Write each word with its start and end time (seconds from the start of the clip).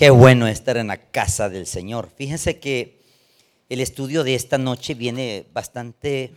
Qué 0.00 0.08
bueno 0.08 0.48
estar 0.48 0.78
en 0.78 0.86
la 0.86 0.96
casa 0.96 1.50
del 1.50 1.66
Señor. 1.66 2.08
Fíjense 2.16 2.58
que 2.58 3.02
el 3.68 3.82
estudio 3.82 4.24
de 4.24 4.34
esta 4.34 4.56
noche 4.56 4.94
viene 4.94 5.46
bastante 5.52 6.34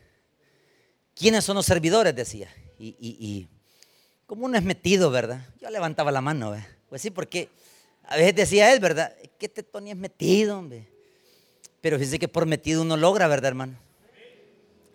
¿quiénes 1.15 1.45
son 1.45 1.57
los 1.57 1.67
servidores? 1.67 2.15
Decía. 2.15 2.49
Y, 2.79 2.95
y, 3.01 3.49
como 4.27 4.47
uno 4.47 4.57
es 4.57 4.63
metido, 4.63 5.11
¿verdad? 5.11 5.45
Yo 5.61 5.69
levantaba 5.71 6.13
la 6.13 6.21
mano, 6.21 6.53
¿verdad? 6.53 6.67
Pues 6.89 7.03
sí, 7.03 7.11
porque 7.11 7.49
a 8.05 8.17
veces 8.17 8.37
decía 8.37 8.73
él, 8.73 8.81
¿verdad? 8.81 9.13
¿Qué 9.39 9.49
te 9.49 9.63
Tony 9.63 9.91
es 9.91 9.97
metido, 9.97 10.59
hombre? 10.59 10.87
Pero 11.81 11.99
fíjese 11.99 12.19
que 12.19 12.29
por 12.29 12.47
metido 12.47 12.83
uno 12.83 12.97
logra, 12.97 13.27
¿verdad, 13.27 13.49
hermano? 13.49 13.77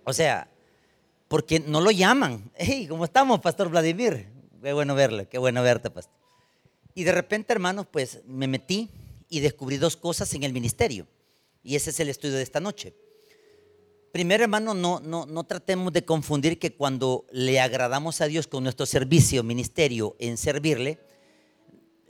O 0.03 0.13
sea, 0.13 0.47
porque 1.27 1.59
no 1.59 1.81
lo 1.81 1.91
llaman. 1.91 2.51
Hey, 2.55 2.87
¿cómo 2.87 3.03
estamos, 3.03 3.41
Pastor 3.41 3.69
Vladimir? 3.69 4.27
Qué 4.61 4.73
bueno 4.73 4.95
verle, 4.95 5.27
qué 5.27 5.37
bueno 5.37 5.61
verte, 5.61 5.89
Pastor. 5.89 6.15
Y 6.93 7.03
de 7.03 7.11
repente, 7.11 7.51
hermanos, 7.51 7.87
pues 7.91 8.21
me 8.25 8.47
metí 8.47 8.89
y 9.29 9.39
descubrí 9.39 9.77
dos 9.77 9.97
cosas 9.97 10.33
en 10.33 10.43
el 10.43 10.53
ministerio. 10.53 11.07
Y 11.63 11.75
ese 11.75 11.89
es 11.89 11.99
el 11.99 12.09
estudio 12.09 12.35
de 12.35 12.43
esta 12.43 12.59
noche. 12.59 12.93
Primero, 14.11 14.43
hermano, 14.43 14.73
no, 14.73 15.01
no, 15.01 15.25
no 15.25 15.43
tratemos 15.43 15.91
de 15.91 16.05
confundir 16.05 16.57
que 16.57 16.73
cuando 16.73 17.25
le 17.31 17.59
agradamos 17.59 18.21
a 18.21 18.27
Dios 18.27 18.47
con 18.47 18.63
nuestro 18.63 18.85
servicio, 18.85 19.43
ministerio, 19.43 20.15
en 20.19 20.37
servirle, 20.37 20.99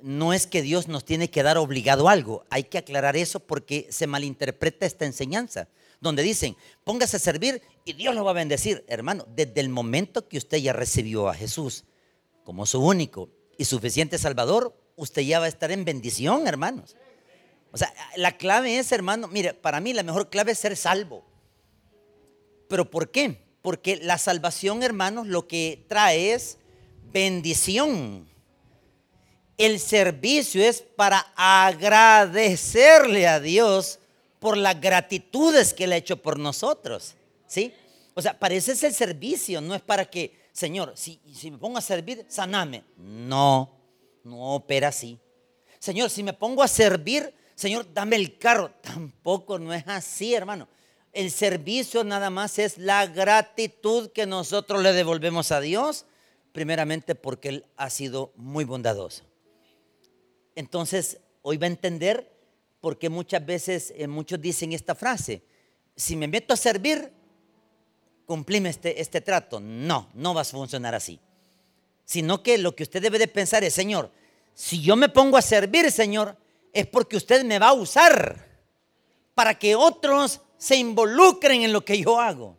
no 0.01 0.33
es 0.33 0.45
que 0.45 0.61
Dios 0.61 0.87
nos 0.87 1.03
tiene 1.03 1.31
que 1.31 1.41
dar 1.41 1.57
obligado 1.57 2.07
algo. 2.07 2.45
Hay 2.51 2.65
que 2.65 2.77
aclarar 2.77 3.17
eso 3.17 3.39
porque 3.39 3.87
se 3.89 4.05
malinterpreta 4.05 4.85
esta 4.85 5.05
enseñanza. 5.05 5.67
Donde 5.99 6.21
dicen, 6.21 6.55
póngase 6.83 7.17
a 7.17 7.19
servir 7.19 7.63
y 7.85 7.93
Dios 7.93 8.13
lo 8.13 8.23
va 8.23 8.29
a 8.31 8.35
bendecir. 8.35 8.85
Hermano, 8.87 9.25
desde 9.35 9.61
el 9.61 9.69
momento 9.69 10.27
que 10.27 10.37
usted 10.37 10.57
ya 10.57 10.73
recibió 10.73 11.27
a 11.27 11.33
Jesús 11.33 11.85
como 12.43 12.67
su 12.67 12.85
único 12.85 13.29
y 13.57 13.65
suficiente 13.65 14.19
Salvador, 14.19 14.77
usted 14.95 15.23
ya 15.23 15.39
va 15.39 15.45
a 15.45 15.49
estar 15.49 15.71
en 15.71 15.85
bendición, 15.85 16.47
hermanos. 16.47 16.95
O 17.75 17.77
sea, 17.77 17.93
la 18.15 18.37
clave 18.37 18.79
es, 18.79 18.93
hermano, 18.93 19.27
mire, 19.27 19.53
para 19.53 19.81
mí 19.81 19.91
la 19.91 20.01
mejor 20.01 20.29
clave 20.29 20.53
es 20.53 20.59
ser 20.59 20.77
salvo. 20.77 21.25
¿Pero 22.69 22.89
por 22.89 23.11
qué? 23.11 23.37
Porque 23.61 23.97
la 23.97 24.17
salvación, 24.17 24.81
hermanos, 24.81 25.27
lo 25.27 25.45
que 25.45 25.83
trae 25.89 26.31
es 26.31 26.57
bendición. 27.11 28.29
El 29.57 29.81
servicio 29.81 30.63
es 30.63 30.83
para 30.83 31.19
agradecerle 31.35 33.27
a 33.27 33.41
Dios 33.41 33.99
por 34.39 34.55
las 34.55 34.79
gratitudes 34.79 35.73
que 35.73 35.83
Él 35.83 35.91
ha 35.91 35.97
hecho 35.97 36.15
por 36.15 36.39
nosotros. 36.39 37.15
¿Sí? 37.45 37.73
O 38.13 38.21
sea, 38.21 38.39
para 38.39 38.53
eso 38.53 38.71
es 38.71 38.81
el 38.83 38.93
servicio, 38.93 39.59
no 39.59 39.75
es 39.75 39.81
para 39.81 40.05
que, 40.05 40.47
Señor, 40.53 40.93
si, 40.95 41.19
si 41.33 41.51
me 41.51 41.57
pongo 41.57 41.77
a 41.77 41.81
servir, 41.81 42.25
saname. 42.29 42.85
No, 42.95 43.69
no 44.23 44.55
opera 44.55 44.87
así. 44.87 45.19
Señor, 45.77 46.09
si 46.09 46.23
me 46.23 46.31
pongo 46.31 46.63
a 46.63 46.69
servir, 46.69 47.33
Señor, 47.55 47.87
dame 47.93 48.17
el 48.17 48.37
carro. 48.37 48.71
Tampoco 48.81 49.57
no 49.57 49.73
es 49.73 49.87
así, 49.87 50.33
hermano. 50.33 50.67
El 51.13 51.31
servicio 51.31 52.03
nada 52.03 52.29
más 52.29 52.59
es 52.59 52.77
la 52.77 53.07
gratitud 53.07 54.11
que 54.11 54.25
nosotros 54.25 54.83
le 54.83 54.91
devolvemos 54.91 55.53
a 55.53 55.61
Dios, 55.61 56.05
primeramente 56.51 57.15
porque 57.15 57.49
Él 57.49 57.65
ha 57.77 57.89
sido 57.89 58.33
muy 58.35 58.65
bondadoso. 58.65 59.23
Entonces, 60.55 61.19
hoy 61.41 61.57
va 61.57 61.65
a 61.65 61.69
entender 61.69 62.35
por 62.81 62.99
qué 62.99 63.09
muchas 63.09 63.45
veces 63.45 63.93
eh, 63.95 64.07
muchos 64.07 64.41
dicen 64.41 64.73
esta 64.73 64.93
frase. 64.93 65.41
Si 65.95 66.17
me 66.17 66.27
meto 66.27 66.53
a 66.53 66.57
servir, 66.57 67.13
cumplime 68.25 68.69
este, 68.69 68.99
este 68.99 69.21
trato. 69.21 69.61
No, 69.61 70.09
no 70.13 70.33
va 70.33 70.41
a 70.41 70.45
funcionar 70.45 70.95
así. 70.95 71.19
Sino 72.03 72.43
que 72.43 72.57
lo 72.57 72.75
que 72.75 72.83
usted 72.83 73.01
debe 73.01 73.19
de 73.19 73.27
pensar 73.29 73.63
es, 73.63 73.73
Señor, 73.73 74.11
si 74.53 74.81
yo 74.81 74.95
me 74.97 75.09
pongo 75.09 75.37
a 75.37 75.41
servir, 75.41 75.91
Señor, 75.91 76.37
es 76.75 76.85
porque 76.85 77.15
usted 77.15 77.45
me 77.45 77.57
va 77.57 77.69
a 77.69 77.73
usar 77.73 78.45
para 79.33 79.57
que 79.57 79.75
otros 79.75 80.41
se 80.57 80.75
involucren 80.75 81.61
en 81.61 81.71
lo 81.71 81.85
que 81.85 81.97
yo 81.97 82.19
hago. 82.19 82.57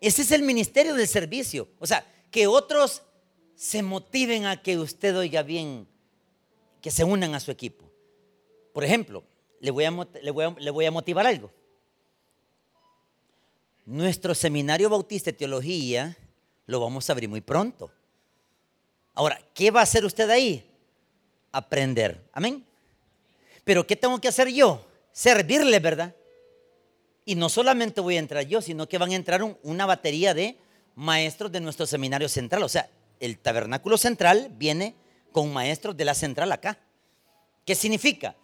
Ese 0.00 0.22
es 0.22 0.32
el 0.32 0.42
ministerio 0.42 0.94
del 0.94 1.06
servicio. 1.06 1.68
O 1.78 1.86
sea, 1.86 2.04
que 2.32 2.48
otros 2.48 3.02
se 3.54 3.84
motiven 3.84 4.46
a 4.46 4.60
que 4.60 4.76
usted 4.76 5.16
oiga 5.16 5.44
bien, 5.44 5.86
que 6.82 6.90
se 6.90 7.04
unan 7.04 7.36
a 7.36 7.40
su 7.40 7.52
equipo. 7.52 7.88
Por 8.72 8.82
ejemplo, 8.82 9.22
le 9.60 9.70
voy 9.70 9.84
a, 9.84 10.90
motivar 10.90 11.24
algo. 11.24 11.52
Nuestro 13.86 14.34
seminario 14.34 14.90
bautista 14.90 15.30
de 15.30 15.36
teología 15.36 16.16
lo 16.66 16.80
vamos 16.80 17.08
a 17.08 17.12
abrir 17.12 17.28
muy 17.28 17.42
pronto. 17.42 17.92
Ahora, 19.14 19.40
¿qué 19.54 19.70
va 19.70 19.80
a 19.80 19.84
hacer 19.84 20.04
usted 20.04 20.28
ahí? 20.30 20.68
Aprender. 21.52 22.28
Amén. 22.32 22.67
Pero 23.68 23.86
¿qué 23.86 23.96
tengo 23.96 24.18
que 24.18 24.28
hacer 24.28 24.48
yo? 24.48 24.82
Servirle, 25.12 25.78
¿verdad? 25.78 26.16
Y 27.26 27.34
no 27.34 27.50
solamente 27.50 28.00
voy 28.00 28.16
a 28.16 28.18
entrar 28.18 28.46
yo, 28.46 28.62
sino 28.62 28.88
que 28.88 28.96
van 28.96 29.10
a 29.10 29.14
entrar 29.14 29.42
una 29.62 29.84
batería 29.84 30.32
de 30.32 30.56
maestros 30.94 31.52
de 31.52 31.60
nuestro 31.60 31.84
seminario 31.84 32.30
central. 32.30 32.62
O 32.62 32.68
sea, 32.70 32.88
el 33.20 33.38
tabernáculo 33.38 33.98
central 33.98 34.50
viene 34.56 34.94
con 35.32 35.52
maestros 35.52 35.94
de 35.98 36.06
la 36.06 36.14
central 36.14 36.50
acá. 36.50 36.78
¿Qué 37.66 37.74
significa? 37.74 38.36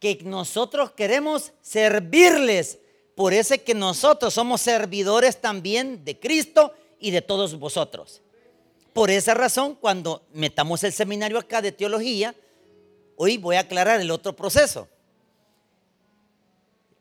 Que 0.00 0.18
nosotros 0.24 0.90
queremos 0.90 1.52
servirles. 1.62 2.80
Por 3.14 3.32
eso 3.32 3.54
es 3.54 3.62
que 3.62 3.74
nosotros 3.74 4.34
somos 4.34 4.60
servidores 4.60 5.40
también 5.40 6.04
de 6.04 6.18
Cristo 6.18 6.74
y 6.98 7.12
de 7.12 7.22
todos 7.22 7.56
vosotros. 7.60 8.22
Por 8.92 9.12
esa 9.12 9.34
razón, 9.34 9.76
cuando 9.76 10.26
metamos 10.32 10.82
el 10.82 10.92
seminario 10.92 11.38
acá 11.38 11.62
de 11.62 11.70
teología, 11.70 12.34
Hoy 13.16 13.38
voy 13.38 13.56
a 13.56 13.60
aclarar 13.60 14.00
el 14.00 14.10
otro 14.10 14.34
proceso. 14.34 14.88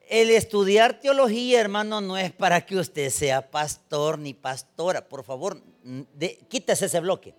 El 0.07 0.29
estudiar 0.29 0.99
teología, 0.99 1.59
hermano, 1.59 2.01
no 2.01 2.17
es 2.17 2.31
para 2.31 2.65
que 2.65 2.77
usted 2.77 3.09
sea 3.09 3.49
pastor 3.49 4.19
ni 4.19 4.33
pastora. 4.33 5.07
Por 5.07 5.23
favor, 5.23 5.61
quítese 6.49 6.85
ese 6.85 6.99
bloque. 6.99 7.33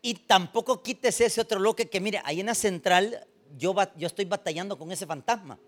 Y 0.00 0.14
tampoco 0.14 0.82
quítese 0.82 1.26
ese 1.26 1.40
otro 1.40 1.58
bloque 1.58 1.88
que, 1.88 2.00
mire, 2.00 2.20
ahí 2.24 2.40
en 2.40 2.46
la 2.46 2.54
central 2.54 3.26
yo, 3.56 3.74
estoy 3.98 4.24
batallando 4.24 4.78
con 4.78 4.92
ese 4.92 5.06
fantasma. 5.06 5.58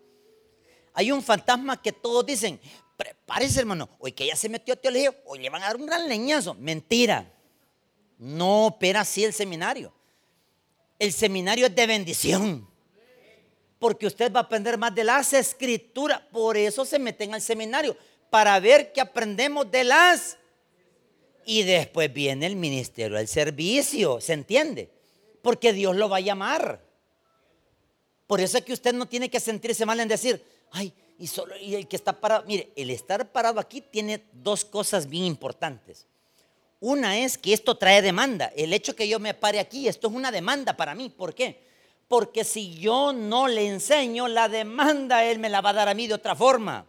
Hay 0.92 1.10
un 1.10 1.22
fantasma 1.22 1.80
que 1.80 1.92
todos 1.92 2.24
dicen, 2.24 2.60
prepárese 2.96 3.60
hermano, 3.60 3.88
hoy 3.98 4.12
que 4.12 4.26
ya 4.26 4.36
se 4.36 4.48
metió 4.48 4.74
a 4.74 4.76
teología, 4.76 5.14
hoy 5.26 5.40
le 5.40 5.50
van 5.50 5.62
a 5.62 5.66
dar 5.66 5.76
un 5.76 5.86
gran 5.86 6.08
leñazo. 6.08 6.54
Mentira. 6.54 7.32
No 8.16 8.66
opera 8.66 9.00
así 9.00 9.24
el 9.24 9.32
seminario 9.32 9.92
el 10.98 11.12
seminario 11.12 11.66
es 11.66 11.74
de 11.74 11.86
bendición. 11.86 12.68
Porque 13.78 14.06
usted 14.06 14.32
va 14.32 14.40
a 14.40 14.42
aprender 14.44 14.78
más 14.78 14.94
de 14.94 15.04
las 15.04 15.32
escrituras. 15.32 16.20
Por 16.32 16.56
eso 16.56 16.84
se 16.84 16.98
meten 16.98 17.34
al 17.34 17.42
seminario. 17.42 17.96
Para 18.30 18.58
ver 18.60 18.92
que 18.92 19.00
aprendemos 19.00 19.70
de 19.70 19.84
las. 19.84 20.38
Y 21.44 21.62
después 21.62 22.12
viene 22.12 22.46
el 22.46 22.56
ministerio 22.56 23.18
del 23.18 23.28
servicio. 23.28 24.20
¿Se 24.20 24.32
entiende? 24.32 24.90
Porque 25.42 25.72
Dios 25.72 25.94
lo 25.94 26.08
va 26.08 26.16
a 26.16 26.20
llamar. 26.20 26.80
Por 28.26 28.40
eso 28.40 28.56
es 28.56 28.64
que 28.64 28.72
usted 28.72 28.94
no 28.94 29.06
tiene 29.06 29.28
que 29.28 29.40
sentirse 29.40 29.84
mal 29.84 30.00
en 30.00 30.08
decir, 30.08 30.42
ay, 30.70 30.94
y 31.18 31.26
solo 31.26 31.56
y 31.56 31.74
el 31.74 31.86
que 31.86 31.96
está 31.96 32.18
parado. 32.18 32.44
Mire, 32.46 32.72
el 32.74 32.90
estar 32.90 33.30
parado 33.30 33.60
aquí 33.60 33.80
tiene 33.82 34.24
dos 34.32 34.64
cosas 34.64 35.08
bien 35.08 35.24
importantes. 35.24 36.06
Una 36.86 37.16
es 37.16 37.38
que 37.38 37.54
esto 37.54 37.78
trae 37.78 38.02
demanda. 38.02 38.52
El 38.54 38.74
hecho 38.74 38.94
que 38.94 39.08
yo 39.08 39.18
me 39.18 39.32
pare 39.32 39.58
aquí, 39.58 39.88
esto 39.88 40.08
es 40.08 40.12
una 40.12 40.30
demanda 40.30 40.76
para 40.76 40.94
mí. 40.94 41.08
¿Por 41.08 41.34
qué? 41.34 41.66
Porque 42.08 42.44
si 42.44 42.74
yo 42.74 43.14
no 43.14 43.48
le 43.48 43.66
enseño, 43.68 44.28
la 44.28 44.50
demanda 44.50 45.24
Él 45.24 45.38
me 45.38 45.48
la 45.48 45.62
va 45.62 45.70
a 45.70 45.72
dar 45.72 45.88
a 45.88 45.94
mí 45.94 46.06
de 46.06 46.12
otra 46.12 46.36
forma. 46.36 46.84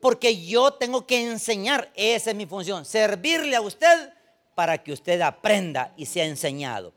Porque 0.00 0.46
yo 0.46 0.72
tengo 0.72 1.06
que 1.06 1.30
enseñar, 1.30 1.92
esa 1.94 2.30
es 2.30 2.36
mi 2.36 2.46
función, 2.46 2.86
servirle 2.86 3.54
a 3.54 3.60
usted 3.60 4.14
para 4.54 4.82
que 4.82 4.94
usted 4.94 5.20
aprenda 5.20 5.92
y 5.98 6.06
sea 6.06 6.24
enseñado. 6.24 6.94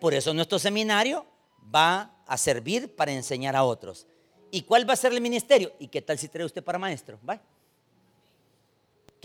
Por 0.00 0.14
eso 0.14 0.32
nuestro 0.34 0.60
seminario 0.60 1.26
va 1.74 2.14
a 2.28 2.38
servir 2.38 2.94
para 2.94 3.10
enseñar 3.10 3.56
a 3.56 3.64
otros. 3.64 4.06
¿Y 4.52 4.62
cuál 4.62 4.88
va 4.88 4.92
a 4.92 4.96
ser 4.96 5.12
el 5.12 5.20
ministerio? 5.20 5.72
¿Y 5.80 5.88
qué 5.88 6.00
tal 6.00 6.16
si 6.16 6.28
trae 6.28 6.46
usted 6.46 6.62
para 6.62 6.78
maestro? 6.78 7.18
¿Va? 7.28 7.42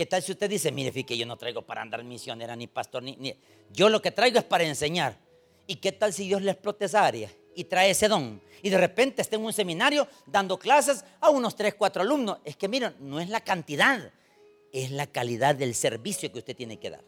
¿Qué 0.01 0.07
tal 0.07 0.23
si 0.23 0.31
usted 0.31 0.49
dice, 0.49 0.71
mire, 0.71 0.91
que 1.05 1.15
yo 1.15 1.27
no 1.27 1.37
traigo 1.37 1.61
para 1.61 1.83
andar 1.83 2.03
misionera 2.03 2.55
ni 2.55 2.65
pastor, 2.65 3.03
ni, 3.03 3.37
Yo 3.71 3.87
lo 3.87 4.01
que 4.01 4.09
traigo 4.09 4.39
es 4.39 4.43
para 4.43 4.63
enseñar. 4.63 5.15
¿Y 5.67 5.75
qué 5.75 5.91
tal 5.91 6.11
si 6.11 6.27
Dios 6.27 6.41
le 6.41 6.49
explote 6.49 6.85
esa 6.85 7.05
área? 7.05 7.29
y 7.53 7.65
trae 7.65 7.91
ese 7.91 8.07
don. 8.07 8.41
Y 8.63 8.71
de 8.71 8.79
repente 8.79 9.21
está 9.21 9.35
en 9.35 9.45
un 9.45 9.53
seminario 9.53 10.07
dando 10.25 10.57
clases 10.57 11.05
a 11.19 11.29
unos 11.29 11.55
3, 11.55 11.75
4 11.75 12.01
alumnos. 12.01 12.39
Es 12.43 12.55
que 12.55 12.67
miren, 12.67 12.95
no 12.99 13.19
es 13.19 13.29
la 13.29 13.41
cantidad, 13.41 14.11
es 14.73 14.89
la 14.89 15.05
calidad 15.05 15.53
del 15.53 15.75
servicio 15.75 16.31
que 16.31 16.39
usted 16.39 16.55
tiene 16.55 16.77
que 16.77 16.89
dar. 16.89 17.03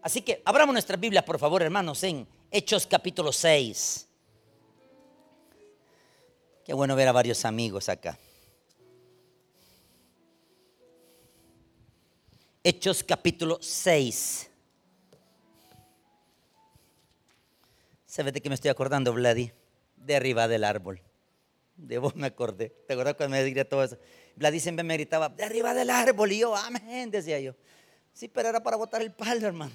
Así 0.00 0.22
que 0.22 0.40
abramos 0.46 0.72
nuestra 0.72 0.96
Biblia, 0.96 1.22
por 1.22 1.38
favor, 1.38 1.60
hermanos, 1.60 2.02
en 2.04 2.26
Hechos 2.50 2.86
capítulo 2.86 3.32
6. 3.32 4.08
Qué 6.64 6.72
bueno 6.72 6.96
ver 6.96 7.08
a 7.08 7.12
varios 7.12 7.44
amigos 7.44 7.90
acá. 7.90 8.18
Hechos 12.64 13.04
capítulo 13.04 13.58
6. 13.60 14.50
¿Sabes 18.04 18.32
de 18.32 18.40
qué 18.40 18.48
me 18.48 18.56
estoy 18.56 18.70
acordando, 18.70 19.12
Vladi? 19.12 19.52
De 19.96 20.16
arriba 20.16 20.48
del 20.48 20.64
árbol. 20.64 21.00
De 21.76 21.98
vos 21.98 22.16
me 22.16 22.26
acordé. 22.26 22.70
¿Te 22.86 22.94
acuerdas 22.94 23.14
cuando 23.14 23.36
me 23.36 23.44
diría 23.44 23.68
todo 23.68 23.84
eso? 23.84 23.96
Vladi 24.34 24.58
siempre 24.58 24.82
me 24.82 24.94
gritaba, 24.94 25.28
de 25.28 25.44
arriba 25.44 25.72
del 25.72 25.88
árbol. 25.88 26.32
Y 26.32 26.38
yo, 26.40 26.56
amén, 26.56 27.12
decía 27.12 27.38
yo. 27.38 27.54
Sí, 28.12 28.26
pero 28.26 28.48
era 28.48 28.60
para 28.60 28.76
botar 28.76 29.02
el 29.02 29.12
palo, 29.12 29.46
hermano. 29.46 29.74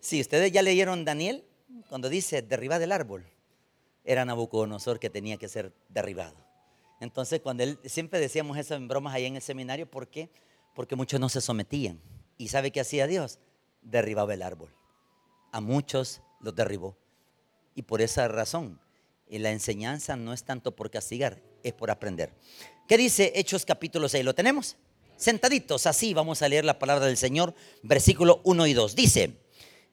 Sí, 0.00 0.20
ustedes 0.20 0.50
ya 0.50 0.62
leyeron 0.62 1.04
Daniel 1.04 1.44
cuando 1.88 2.08
dice 2.08 2.42
derriba 2.42 2.80
del 2.80 2.90
árbol. 2.90 3.24
Era 4.04 4.24
Nabucodonosor 4.24 4.98
que 4.98 5.10
tenía 5.10 5.36
que 5.36 5.48
ser 5.48 5.72
derribado. 5.88 6.36
Entonces, 6.98 7.40
cuando 7.40 7.62
él, 7.62 7.78
siempre 7.84 8.18
decíamos 8.18 8.70
en 8.70 8.88
bromas 8.88 9.14
ahí 9.14 9.26
en 9.26 9.36
el 9.36 9.42
seminario, 9.42 9.88
¿por 9.88 10.08
qué? 10.08 10.28
Muchos 10.96 11.20
no 11.20 11.28
se 11.28 11.40
sometían. 11.40 12.00
¿Y 12.38 12.48
sabe 12.48 12.70
qué 12.70 12.80
hacía 12.80 13.06
Dios? 13.06 13.38
Derribaba 13.82 14.34
el 14.34 14.42
árbol. 14.42 14.74
A 15.52 15.60
muchos 15.60 16.22
los 16.40 16.54
derribó. 16.54 16.96
Y 17.74 17.82
por 17.82 18.02
esa 18.02 18.28
razón, 18.28 18.80
la 19.28 19.50
enseñanza 19.50 20.16
no 20.16 20.32
es 20.32 20.44
tanto 20.44 20.76
por 20.76 20.90
castigar, 20.90 21.42
es 21.62 21.72
por 21.72 21.90
aprender. 21.90 22.32
¿Qué 22.88 22.96
dice 22.96 23.32
Hechos 23.34 23.64
capítulo 23.64 24.08
6? 24.08 24.24
¿Lo 24.24 24.34
tenemos? 24.34 24.76
Sentaditos, 25.16 25.86
así 25.86 26.14
vamos 26.14 26.42
a 26.42 26.48
leer 26.48 26.64
la 26.64 26.78
palabra 26.78 27.06
del 27.06 27.16
Señor, 27.16 27.54
versículo 27.82 28.40
1 28.44 28.66
y 28.66 28.72
2. 28.72 28.96
Dice, 28.96 29.36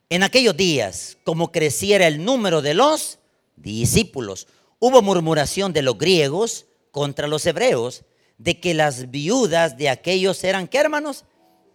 en 0.10 0.24
aquellos 0.24 0.58
días, 0.58 1.18
como 1.24 1.52
creciera 1.52 2.08
el 2.08 2.26
número 2.26 2.62
de 2.62 2.74
los 2.74 3.20
discípulos, 3.56 4.48
hubo 4.80 5.02
murmuración 5.02 5.72
de 5.72 5.84
los 5.84 5.98
griegos 5.98 6.66
contra 6.92 7.28
los 7.28 7.46
hebreos, 7.46 8.04
de 8.40 8.60
que 8.60 8.74
las 8.74 9.12
viudas 9.12 9.78
de 9.78 9.90
aquellos 9.90 10.44
eran, 10.44 10.68
¿qué 10.68 10.80
hermanos? 10.80 11.26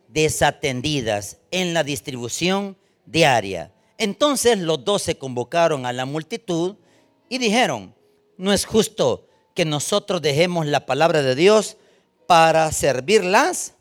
Desatendidas 0.08 1.38
en 1.50 1.74
la 1.74 1.84
distribución 1.84 2.76
diaria. 3.06 3.70
Entonces 3.98 4.58
los 4.58 4.84
dos 4.84 5.02
se 5.02 5.16
convocaron 5.16 5.86
a 5.86 5.92
la 5.92 6.06
multitud 6.06 6.76
y 7.28 7.38
dijeron, 7.38 7.94
no 8.38 8.52
es 8.52 8.64
justo 8.64 9.28
que 9.54 9.64
nosotros 9.64 10.20
dejemos 10.22 10.66
la 10.66 10.86
palabra 10.86 11.22
de 11.22 11.34
Dios 11.34 11.76
para 12.26 12.72
servirlas. 12.72 13.74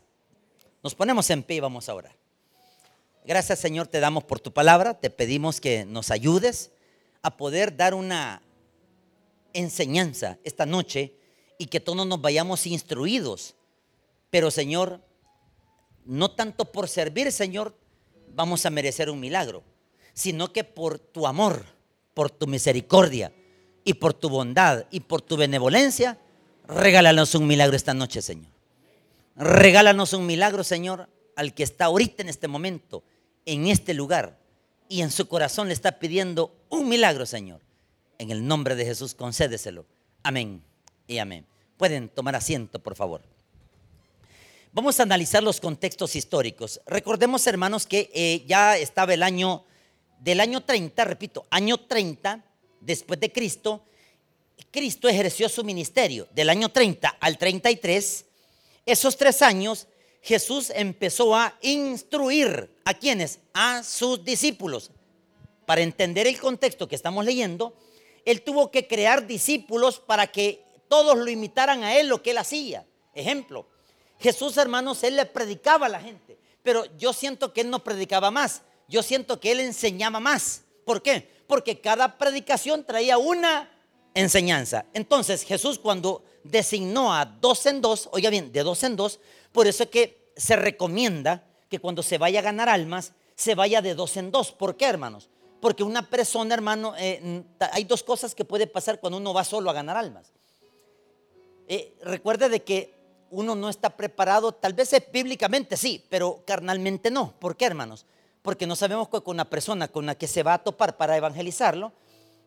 Nos 0.82 0.94
ponemos 0.94 1.28
en 1.30 1.42
pie 1.42 1.56
y 1.56 1.60
vamos 1.60 1.88
a 1.88 1.94
orar. 1.94 2.14
Gracias 3.24 3.58
Señor 3.58 3.86
te 3.86 4.00
damos 4.00 4.24
por 4.24 4.40
tu 4.40 4.52
palabra, 4.52 5.00
te 5.00 5.08
pedimos 5.08 5.58
que 5.58 5.86
nos 5.86 6.10
ayudes 6.10 6.70
a 7.22 7.38
poder 7.38 7.74
dar 7.74 7.94
una 7.94 8.42
enseñanza 9.54 10.36
esta 10.44 10.66
noche 10.66 11.14
y 11.58 11.66
que 11.66 11.80
todos 11.80 12.06
nos 12.06 12.20
vayamos 12.20 12.66
instruidos. 12.66 13.54
Pero 14.30 14.50
Señor, 14.50 15.00
no 16.04 16.30
tanto 16.30 16.72
por 16.72 16.88
servir, 16.88 17.30
Señor, 17.32 17.76
vamos 18.34 18.66
a 18.66 18.70
merecer 18.70 19.10
un 19.10 19.20
milagro 19.20 19.62
sino 20.14 20.52
que 20.52 20.64
por 20.64 20.98
tu 20.98 21.26
amor, 21.26 21.66
por 22.14 22.30
tu 22.30 22.46
misericordia 22.46 23.32
y 23.84 23.94
por 23.94 24.14
tu 24.14 24.30
bondad 24.30 24.86
y 24.90 25.00
por 25.00 25.20
tu 25.20 25.36
benevolencia, 25.36 26.18
regálanos 26.66 27.34
un 27.34 27.46
milagro 27.46 27.76
esta 27.76 27.92
noche, 27.92 28.22
Señor. 28.22 28.50
Regálanos 29.36 30.12
un 30.12 30.24
milagro, 30.24 30.62
Señor, 30.62 31.08
al 31.36 31.52
que 31.52 31.64
está 31.64 31.86
ahorita 31.86 32.22
en 32.22 32.28
este 32.28 32.46
momento, 32.46 33.02
en 33.44 33.66
este 33.66 33.92
lugar, 33.92 34.38
y 34.88 35.02
en 35.02 35.10
su 35.10 35.26
corazón 35.26 35.66
le 35.66 35.74
está 35.74 35.98
pidiendo 35.98 36.54
un 36.68 36.88
milagro, 36.88 37.26
Señor. 37.26 37.60
En 38.18 38.30
el 38.30 38.46
nombre 38.46 38.76
de 38.76 38.84
Jesús, 38.84 39.14
concédeselo. 39.14 39.86
Amén 40.22 40.73
y 41.06 41.18
amén. 41.18 41.46
Pueden 41.76 42.08
tomar 42.08 42.36
asiento, 42.36 42.78
por 42.78 42.94
favor. 42.94 43.22
Vamos 44.72 44.98
a 44.98 45.04
analizar 45.04 45.42
los 45.42 45.60
contextos 45.60 46.16
históricos. 46.16 46.80
Recordemos, 46.86 47.46
hermanos, 47.46 47.86
que 47.86 48.10
eh, 48.12 48.44
ya 48.46 48.76
estaba 48.76 49.14
el 49.14 49.22
año 49.22 49.64
del 50.18 50.40
año 50.40 50.62
30, 50.62 51.04
repito, 51.04 51.46
año 51.50 51.78
30 51.78 52.42
después 52.80 53.20
de 53.20 53.30
Cristo, 53.30 53.84
Cristo 54.70 55.08
ejerció 55.08 55.48
su 55.48 55.64
ministerio. 55.64 56.26
Del 56.34 56.50
año 56.50 56.70
30 56.70 57.08
al 57.20 57.38
33, 57.38 58.24
esos 58.86 59.16
tres 59.16 59.42
años, 59.42 59.86
Jesús 60.22 60.70
empezó 60.74 61.36
a 61.36 61.56
instruir 61.62 62.74
a 62.84 62.94
quienes, 62.94 63.40
a 63.52 63.82
sus 63.82 64.24
discípulos. 64.24 64.90
Para 65.66 65.82
entender 65.82 66.26
el 66.26 66.38
contexto 66.38 66.88
que 66.88 66.96
estamos 66.96 67.24
leyendo, 67.24 67.76
él 68.24 68.42
tuvo 68.42 68.70
que 68.70 68.86
crear 68.86 69.26
discípulos 69.26 70.00
para 70.00 70.26
que 70.26 70.64
todos 70.94 71.18
lo 71.18 71.28
imitaran 71.28 71.82
a 71.82 71.96
él 71.96 72.06
lo 72.06 72.22
que 72.22 72.30
él 72.30 72.38
hacía. 72.38 72.86
Ejemplo, 73.14 73.66
Jesús, 74.20 74.56
hermanos, 74.58 75.02
él 75.02 75.16
le 75.16 75.26
predicaba 75.26 75.86
a 75.86 75.88
la 75.88 75.98
gente, 75.98 76.38
pero 76.62 76.84
yo 76.96 77.12
siento 77.12 77.52
que 77.52 77.62
él 77.62 77.70
no 77.70 77.82
predicaba 77.82 78.30
más, 78.30 78.62
yo 78.86 79.02
siento 79.02 79.40
que 79.40 79.50
él 79.50 79.58
enseñaba 79.58 80.20
más. 80.20 80.62
¿Por 80.84 81.02
qué? 81.02 81.28
Porque 81.48 81.80
cada 81.80 82.16
predicación 82.16 82.84
traía 82.84 83.18
una 83.18 83.68
enseñanza. 84.14 84.86
Entonces 84.94 85.42
Jesús 85.42 85.80
cuando 85.80 86.24
designó 86.44 87.12
a 87.12 87.24
dos 87.24 87.66
en 87.66 87.80
dos, 87.80 88.08
oiga 88.12 88.30
bien, 88.30 88.52
de 88.52 88.62
dos 88.62 88.84
en 88.84 88.94
dos, 88.94 89.18
por 89.50 89.66
eso 89.66 89.82
es 89.82 89.90
que 89.90 90.30
se 90.36 90.54
recomienda 90.54 91.42
que 91.68 91.80
cuando 91.80 92.04
se 92.04 92.18
vaya 92.18 92.38
a 92.38 92.42
ganar 92.42 92.68
almas, 92.68 93.14
se 93.34 93.56
vaya 93.56 93.82
de 93.82 93.96
dos 93.96 94.16
en 94.16 94.30
dos. 94.30 94.52
¿Por 94.52 94.76
qué, 94.76 94.84
hermanos? 94.84 95.28
Porque 95.60 95.82
una 95.82 96.08
persona, 96.08 96.54
hermano, 96.54 96.94
eh, 96.96 97.42
hay 97.72 97.82
dos 97.82 98.04
cosas 98.04 98.32
que 98.32 98.44
puede 98.44 98.68
pasar 98.68 99.00
cuando 99.00 99.16
uno 99.16 99.34
va 99.34 99.42
solo 99.42 99.70
a 99.70 99.72
ganar 99.72 99.96
almas. 99.96 100.32
Eh, 101.68 101.96
recuerde 102.02 102.48
de 102.48 102.62
que 102.62 102.94
uno 103.30 103.54
no 103.54 103.68
está 103.68 103.90
preparado, 103.90 104.52
tal 104.52 104.74
vez 104.74 104.94
bíblicamente 105.12 105.76
sí, 105.76 106.04
pero 106.08 106.42
carnalmente 106.46 107.10
no. 107.10 107.34
¿Por 107.38 107.56
qué, 107.56 107.66
hermanos? 107.66 108.06
porque 108.44 108.66
no 108.66 108.76
sabemos 108.76 109.08
con 109.08 109.22
una 109.24 109.48
persona 109.48 109.88
con 109.88 110.04
la 110.04 110.16
que 110.16 110.26
se 110.26 110.42
va 110.42 110.52
a 110.52 110.62
topar 110.62 110.98
para 110.98 111.16
evangelizarlo, 111.16 111.92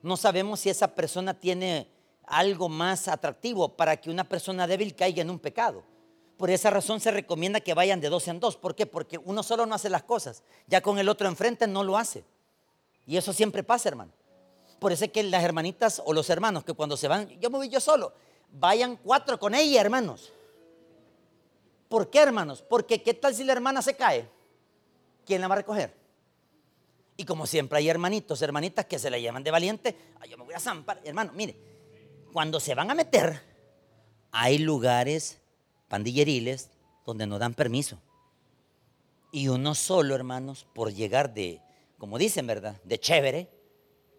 no 0.04 0.16
sabemos 0.16 0.60
si 0.60 0.70
esa 0.70 0.94
persona 0.94 1.34
tiene 1.34 1.88
algo 2.28 2.70
más 2.70 3.08
atractivo 3.08 3.70
para 3.70 3.98
que 3.98 4.12
una 4.12 4.24
persona 4.24 4.68
débil 4.68 4.94
caiga 4.94 5.24
en 5.24 5.32
un 5.32 5.40
pecado. 5.40 5.84
Por 6.38 6.52
esa 6.52 6.70
razón 6.70 7.00
se 7.00 7.10
recomienda 7.10 7.62
que 7.62 7.74
vayan 7.74 8.00
de 8.00 8.10
dos 8.10 8.28
en 8.28 8.40
dos. 8.40 8.58
¿Por 8.58 8.76
qué? 8.76 8.86
Porque 8.86 9.18
uno 9.18 9.42
solo 9.42 9.66
no 9.66 9.74
hace 9.74 9.90
las 9.90 10.04
cosas. 10.04 10.44
Ya 10.68 10.82
con 10.82 11.00
el 11.00 11.10
otro 11.10 11.28
enfrente 11.28 11.66
no 11.66 11.84
lo 11.84 11.98
hace. 11.98 12.24
Y 13.08 13.18
eso 13.18 13.34
siempre 13.34 13.64
pasa, 13.64 13.90
hermano. 13.90 14.12
Por 14.78 14.92
eso 14.92 15.06
es 15.06 15.12
que 15.12 15.24
las 15.24 15.44
hermanitas 15.44 16.00
o 16.06 16.14
los 16.14 16.30
hermanos 16.30 16.64
que 16.64 16.74
cuando 16.74 16.96
se 16.96 17.08
van, 17.08 17.28
yo 17.40 17.50
me 17.50 17.58
voy 17.58 17.70
yo 17.70 17.80
solo, 17.80 18.14
vayan 18.60 18.96
cuatro 18.98 19.40
con 19.40 19.56
ella, 19.56 19.82
hermanos. 19.82 20.34
¿Por 21.90 22.10
qué, 22.10 22.20
hermanos? 22.20 22.62
Porque 22.62 23.02
¿qué 23.02 23.14
tal 23.14 23.34
si 23.34 23.44
la 23.44 23.54
hermana 23.54 23.82
se 23.82 23.96
cae? 23.96 24.30
¿quién 25.28 25.42
la 25.42 25.48
va 25.48 25.56
a 25.56 25.58
recoger? 25.58 25.94
Y 27.18 27.26
como 27.26 27.46
siempre 27.46 27.78
hay 27.78 27.90
hermanitos, 27.90 28.42
hermanitas 28.42 28.86
que 28.86 28.98
se 28.98 29.10
la 29.10 29.20
llaman 29.20 29.44
de 29.44 29.52
valiente, 29.52 29.96
yo 30.30 30.38
me 30.38 30.46
voy 30.46 30.54
a 30.54 30.60
zampar. 30.60 31.02
Hermano, 31.04 31.34
mire, 31.34 31.56
cuando 32.32 32.60
se 32.60 32.74
van 32.74 32.90
a 32.90 32.96
meter, 32.96 33.42
hay 34.32 34.60
lugares 34.60 35.40
pandilleriles 35.90 36.70
donde 37.06 37.28
no 37.28 37.38
dan 37.38 37.54
permiso. 37.54 38.00
Y 39.32 39.50
uno 39.50 39.76
solo, 39.76 40.16
hermanos, 40.16 40.66
por 40.74 40.94
llegar 40.94 41.34
de, 41.34 41.62
como 41.98 42.18
dicen, 42.18 42.48
¿verdad? 42.48 42.80
De 42.84 43.00
chévere, 43.00 43.50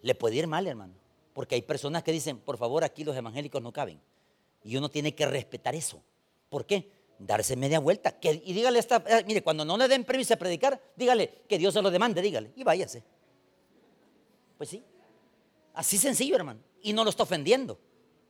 le 0.03 0.15
puede 0.15 0.37
ir 0.37 0.47
mal, 0.47 0.67
hermano. 0.67 0.95
Porque 1.33 1.55
hay 1.55 1.63
personas 1.63 2.03
que 2.03 2.13
dicen, 2.13 2.39
por 2.39 2.59
favor, 2.59 2.85
aquí 2.85 3.05
los 3.05 3.17
evangélicos 3.17 3.63
no 3.63 3.73
caben. 3.73 4.01
Y 4.69 4.77
uno 4.77 4.91
tiene 4.91 5.15
que 5.15 5.25
respetar 5.25 5.75
eso. 5.75 6.03
¿Por 6.51 6.67
qué? 6.67 6.91
darse 7.19 7.57
media 7.57 7.81
vuelta. 7.81 8.17
Y 8.21 8.53
dígale, 8.53 8.79
esta, 8.79 9.03
eh, 9.07 9.25
mire, 9.27 9.43
cuando 9.43 9.65
no 9.65 9.77
le 9.77 9.89
den 9.89 10.05
permiso 10.05 10.35
a 10.35 10.37
predicar, 10.37 10.81
dígale 10.95 11.43
que 11.49 11.59
Dios 11.59 11.75
se 11.75 11.83
lo 11.83 11.91
demande, 11.91 12.23
dígale, 12.23 12.53
y 12.55 12.63
váyase. 12.63 13.03
Pues 14.57 14.69
sí, 14.69 14.85
así 15.75 15.99
sencillo, 15.99 16.37
hermano. 16.37 16.61
Y 16.83 16.93
no 16.93 17.03
lo 17.03 17.11
está 17.11 17.25
ofendiendo. 17.25 17.79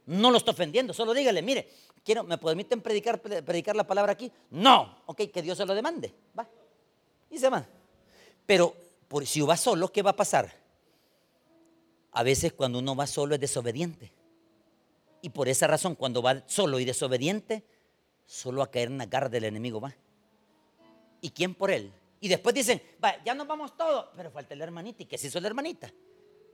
No 0.07 0.31
lo 0.31 0.39
está 0.39 0.53
ofendiendo, 0.53 0.95
solo 0.95 1.13
dígale, 1.13 1.43
mire, 1.43 1.69
quiero, 2.03 2.25
¿me 2.25 2.39
permiten 2.39 2.81
predicar, 2.81 3.21
predicar 3.21 3.77
la 3.77 3.87
palabra 3.87 4.13
aquí? 4.13 4.33
No, 4.51 5.03
ok, 5.05 5.31
que 5.31 5.43
Dios 5.43 5.59
se 5.59 5.67
lo 5.67 5.75
demande. 5.75 6.15
Va. 6.39 6.49
Y 7.31 7.39
se 7.39 7.51
va. 7.51 7.67
Pero 8.47 8.75
por, 9.07 9.27
si 9.27 9.43
va 9.43 9.57
solo, 9.57 9.93
¿qué 9.93 10.01
va 10.01 10.11
a 10.11 10.17
pasar? 10.17 10.51
A 12.13 12.23
veces 12.23 12.55
cuando 12.55 12.79
uno 12.79 12.97
va 12.97 13.07
solo 13.07 13.35
es 13.35 13.41
desobediente. 13.41 14.13
Y 15.21 15.31
por 15.31 15.49
esa 15.49 15.67
razón, 15.67 15.95
cuando 15.95 16.23
va 16.23 16.43
solo 16.47 16.79
y 16.79 16.85
desobediente, 16.85 17.65
solo 18.27 18.63
a 18.63 18.71
caer 18.71 18.89
en 18.89 18.99
la 18.99 19.07
garra 19.07 19.29
del 19.29 19.45
enemigo 19.45 19.81
va. 19.81 19.95
¿Y 21.21 21.31
quién 21.31 21.55
por 21.55 21.71
él? 21.71 21.93
Y 22.21 22.29
después 22.29 22.55
dicen, 22.55 22.81
va, 23.03 23.23
ya 23.25 23.35
nos 23.35 23.47
vamos 23.47 23.77
todos, 23.77 24.07
pero 24.17 24.31
falta 24.31 24.55
la 24.55 24.65
hermanita. 24.65 25.03
¿Y 25.03 25.07
qué 25.07 25.19
se 25.19 25.29
hizo 25.29 25.41
la 25.41 25.49
hermanita? 25.49 25.93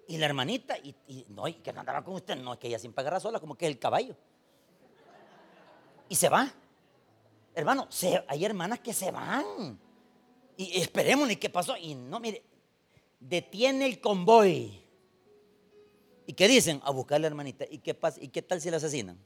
Y 0.06 0.18
la 0.18 0.26
hermanita, 0.26 0.76
y, 0.78 0.94
no, 1.28 1.48
y 1.48 1.54
que 1.54 1.70
andaba 1.70 2.04
con 2.04 2.14
usted, 2.14 2.36
no, 2.36 2.52
es 2.52 2.58
que 2.58 2.68
ella 2.68 2.78
siempre 2.78 3.00
agarra 3.00 3.20
sola, 3.20 3.40
como 3.40 3.56
que 3.56 3.66
es 3.66 3.72
el 3.72 3.78
caballo. 3.78 4.14
Y 6.08 6.14
se 6.14 6.28
va. 6.28 6.52
Hermano, 7.54 7.88
hay 8.28 8.44
hermanas 8.44 8.80
que 8.80 8.92
se 8.92 9.10
van. 9.10 9.78
Y 10.56 10.80
esperemos, 10.80 11.30
¿y 11.30 11.36
qué 11.36 11.48
pasó? 11.48 11.76
Y 11.76 11.94
no, 11.94 12.20
mire, 12.20 12.42
detiene 13.18 13.86
el 13.86 14.00
convoy. 14.00 14.83
¿Y 16.26 16.32
qué 16.32 16.48
dicen? 16.48 16.80
A 16.84 16.90
buscar 16.90 17.16
a 17.16 17.18
la 17.20 17.26
hermanita. 17.26 17.64
¿Y 17.70 17.78
qué, 17.78 17.94
pasa? 17.94 18.18
¿Y 18.20 18.28
qué 18.28 18.42
tal 18.42 18.60
si 18.60 18.70
la 18.70 18.78
asesinan? 18.78 19.18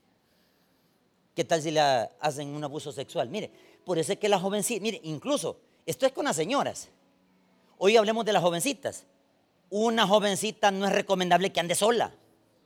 ¿Qué 1.34 1.44
tal 1.44 1.62
si 1.62 1.70
la 1.70 2.10
hacen 2.20 2.48
un 2.48 2.64
abuso 2.64 2.90
sexual? 2.90 3.28
Mire, 3.28 3.50
por 3.84 3.98
eso 3.98 4.12
es 4.12 4.18
que 4.18 4.28
la 4.28 4.40
jovencita, 4.40 4.82
mire, 4.82 5.00
incluso, 5.04 5.56
esto 5.86 6.04
es 6.04 6.12
con 6.12 6.24
las 6.24 6.36
señoras. 6.36 6.88
Hoy 7.78 7.96
hablemos 7.96 8.24
de 8.24 8.32
las 8.32 8.42
jovencitas. 8.42 9.04
Una 9.70 10.06
jovencita 10.06 10.70
no 10.70 10.86
es 10.86 10.92
recomendable 10.92 11.52
que 11.52 11.60
ande 11.60 11.74
sola. 11.74 12.12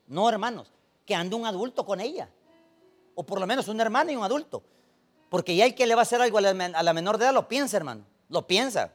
No, 0.06 0.28
hermanos, 0.28 0.72
que 1.04 1.14
ande 1.14 1.36
un 1.36 1.46
adulto 1.46 1.84
con 1.84 2.00
ella. 2.00 2.30
O 3.14 3.24
por 3.24 3.40
lo 3.40 3.46
menos 3.46 3.68
un 3.68 3.80
hermano 3.80 4.10
y 4.10 4.16
un 4.16 4.24
adulto. 4.24 4.62
Porque 5.28 5.54
ya 5.54 5.66
el 5.66 5.74
que 5.74 5.86
le 5.86 5.94
va 5.94 6.00
a 6.00 6.04
hacer 6.04 6.20
algo 6.20 6.38
a 6.38 6.40
la, 6.40 6.92
menor 6.92 7.18
de 7.18 7.24
edad 7.24 7.34
lo 7.34 7.48
piensa, 7.48 7.76
hermano. 7.76 8.04
Lo 8.28 8.46
piensa. 8.46 8.92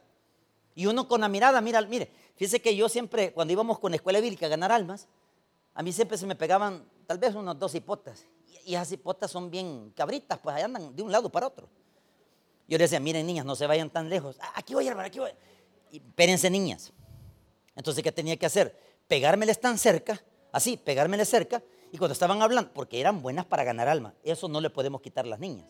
Y 0.75 0.85
uno 0.85 1.07
con 1.07 1.21
la 1.21 1.29
mirada, 1.29 1.61
mira, 1.61 1.81
mire, 1.81 2.11
fíjese 2.35 2.61
que 2.61 2.75
yo 2.75 2.89
siempre, 2.89 3.33
cuando 3.33 3.53
íbamos 3.53 3.79
con 3.79 3.91
la 3.91 3.95
escuela 3.97 4.19
bíblica 4.19 4.45
a 4.45 4.49
ganar 4.49 4.71
almas, 4.71 5.07
a 5.77 5.83
mí 5.83 5.93
siempre 5.93 6.17
se 6.17 6.25
me 6.25 6.35
pegaban 6.35 6.83
tal 7.05 7.19
vez 7.19 7.35
unos 7.35 7.57
dos 7.59 7.75
hipotas. 7.75 8.25
Y, 8.65 8.73
esas 8.73 8.91
hipotas 8.93 9.29
son 9.29 9.51
bien 9.51 9.93
cabritas, 9.95 10.39
pues 10.39 10.55
ahí 10.55 10.63
andan 10.63 10.95
de 10.95 11.03
un 11.03 11.11
lado 11.11 11.29
para 11.29 11.45
otro. 11.45 11.69
Yo 12.67 12.79
le 12.79 12.85
decía, 12.85 12.99
miren 12.99 13.27
niñas, 13.27 13.45
no 13.45 13.55
se 13.55 13.67
vayan 13.67 13.91
tan 13.91 14.09
lejos. 14.09 14.37
Ah, 14.41 14.53
aquí 14.55 14.73
voy, 14.73 14.87
hermano, 14.87 15.05
aquí 15.07 15.19
voy. 15.19 15.29
Y, 15.91 15.97
espérense 15.97 16.49
niñas. 16.49 16.91
Entonces, 17.75 18.03
¿qué 18.03 18.11
tenía 18.11 18.35
que 18.37 18.47
hacer? 18.47 18.75
Pegármeles 19.07 19.61
tan 19.61 19.77
cerca, 19.77 20.19
así, 20.51 20.77
pegármeles 20.77 21.29
cerca, 21.29 21.61
y 21.91 21.99
cuando 21.99 22.13
estaban 22.13 22.41
hablando, 22.41 22.73
porque 22.73 22.99
eran 22.99 23.21
buenas 23.21 23.45
para 23.45 23.63
ganar 23.63 23.87
alma, 23.87 24.15
eso 24.23 24.47
no 24.47 24.59
le 24.59 24.71
podemos 24.71 24.99
quitar 24.99 25.25
a 25.25 25.29
las 25.29 25.39
niñas. 25.39 25.69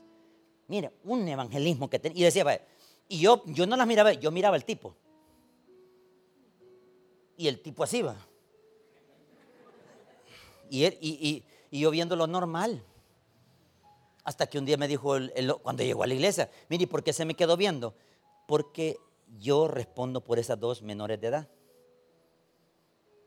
Mire, 0.67 0.93
un 1.03 1.27
evangelismo 1.27 1.89
que 1.89 1.99
tenía. 1.99 2.21
Y 2.21 2.23
decía, 2.23 2.65
y 3.09 3.19
yo, 3.19 3.43
yo 3.47 3.67
no 3.67 3.75
las 3.75 3.85
miraba, 3.85 4.13
yo 4.13 4.31
miraba 4.31 4.55
el 4.55 4.63
tipo. 4.63 4.95
Y 7.35 7.49
el 7.49 7.59
tipo 7.59 7.83
así 7.83 8.01
va. 8.01 8.15
Y, 10.69 10.85
y, 10.85 11.79
yo 11.79 11.91
viendo 11.91 12.15
lo 12.15 12.27
normal. 12.27 12.83
Hasta 14.23 14.47
que 14.47 14.57
un 14.59 14.65
día 14.65 14.77
me 14.77 14.87
dijo, 14.87 15.15
cuando 15.61 15.83
llegó 15.83 16.03
a 16.03 16.07
la 16.07 16.13
iglesia, 16.13 16.49
mire, 16.69 16.85
¿por 16.87 17.03
qué 17.03 17.13
se 17.13 17.23
me 17.23 17.33
quedó 17.33 17.55
viendo? 17.55 17.95
Porque 18.45 18.97
yo 19.39 19.67
respondo 19.67 20.21
por 20.21 20.39
esas 20.39 20.59
dos 20.59 20.81
menores 20.81 21.19
de 21.21 21.27
edad. 21.27 21.47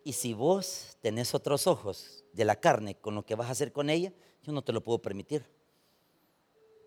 Y 0.04 0.12
si 0.12 0.34
vos 0.34 0.96
tenés 1.00 1.34
otros 1.34 1.66
ojos 1.66 2.24
de 2.32 2.44
la 2.44 2.56
carne 2.56 2.96
con 2.96 3.14
lo 3.14 3.24
que 3.24 3.34
vas 3.34 3.48
a 3.48 3.52
hacer 3.52 3.72
con 3.72 3.90
ella, 3.90 4.12
yo 4.42 4.52
no 4.52 4.62
te 4.62 4.72
lo 4.72 4.82
puedo 4.82 5.00
permitir. 5.00 5.44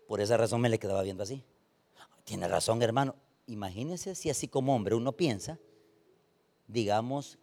Por 0.06 0.20
esa 0.20 0.36
razón 0.36 0.60
me 0.60 0.68
le 0.68 0.78
quedaba 0.78 1.02
viendo 1.02 1.22
así. 1.22 1.44
Tiene 2.24 2.48
razón, 2.48 2.82
hermano. 2.82 3.14
Imagínense 3.46 4.14
si 4.14 4.30
así 4.30 4.48
como 4.48 4.74
hombre 4.74 4.94
uno 4.94 5.12
piensa, 5.12 5.58
digamos, 6.66 7.38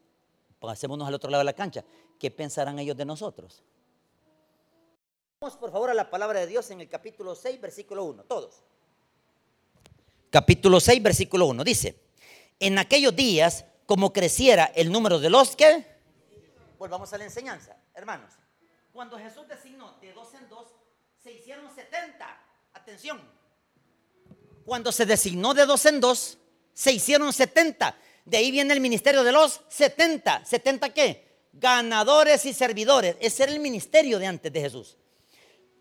pasémonos 0.60 1.08
al 1.08 1.14
otro 1.14 1.30
lado 1.30 1.42
de 1.42 1.46
la 1.46 1.54
cancha, 1.54 1.86
¿qué 2.22 2.30
pensarán 2.30 2.78
ellos 2.78 2.96
de 2.96 3.04
nosotros? 3.04 3.64
Vamos 5.40 5.58
por 5.58 5.72
favor 5.72 5.90
a 5.90 5.96
la 5.96 6.12
palabra 6.12 6.40
de 6.42 6.46
Dios 6.46 6.70
en 6.70 6.80
el 6.80 6.88
capítulo 6.88 7.34
6, 7.34 7.60
versículo 7.60 8.04
1, 8.04 8.26
todos. 8.26 8.62
Capítulo 10.30 10.80
6, 10.80 11.02
versículo 11.02 11.48
1, 11.48 11.64
dice, 11.64 12.00
en 12.60 12.78
aquellos 12.78 13.16
días 13.16 13.66
como 13.88 14.14
creciera 14.14 14.66
el 14.66 14.92
número 14.92 15.18
de 15.18 15.32
los 15.32 15.56
que... 15.56 15.84
Volvamos 16.78 17.12
a 17.12 17.18
la 17.18 17.24
enseñanza, 17.24 17.76
hermanos. 17.96 18.34
Cuando 18.94 19.18
Jesús 19.18 19.48
designó 19.48 19.98
de 20.00 20.14
dos 20.14 20.32
en 20.36 20.48
dos, 20.48 20.68
se 21.24 21.32
hicieron 21.32 21.74
70. 21.74 22.40
Atención. 22.74 23.20
Cuando 24.64 24.92
se 24.92 25.08
designó 25.08 25.56
de 25.56 25.66
dos 25.66 25.88
en 25.88 26.00
dos, 26.00 26.38
se 26.72 26.92
hicieron 26.92 27.34
70. 27.34 27.98
De 28.26 28.38
ahí 28.38 28.52
viene 28.52 28.76
el 28.76 28.80
ministerio 28.80 29.24
de 29.24 29.32
los 29.32 29.62
70. 29.70 30.44
¿70 30.44 30.94
qué? 30.94 31.31
Ganadores 31.54 32.46
y 32.46 32.54
servidores. 32.54 33.16
Ese 33.20 33.44
era 33.44 33.52
el 33.52 33.60
ministerio 33.60 34.20
de 34.20 34.28
antes 34.28 34.52
de 34.52 34.62
Jesús. 34.62 34.98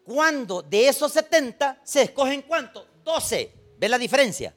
Cuando 0.04 0.62
de 0.62 0.88
esos 0.88 1.12
70 1.12 1.80
se 1.84 2.02
escogen 2.02 2.42
cuánto? 2.42 2.86
12. 3.04 3.52
¿Ve 3.78 3.88
la 3.88 3.98
diferencia? 3.98 4.54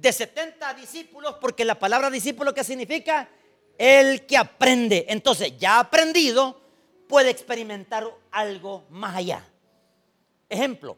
de 0.00 0.12
70 0.12 0.74
discípulos, 0.74 1.36
porque 1.40 1.64
la 1.64 1.78
palabra 1.78 2.10
discípulo 2.10 2.54
que 2.54 2.64
significa 2.64 3.28
el 3.76 4.24
que 4.24 4.36
aprende. 4.36 5.06
Entonces, 5.08 5.58
ya 5.58 5.78
aprendido, 5.78 6.60
puede 7.06 7.30
experimentar 7.30 8.06
algo 8.30 8.84
más 8.88 9.16
allá. 9.16 9.46
Ejemplo, 10.48 10.96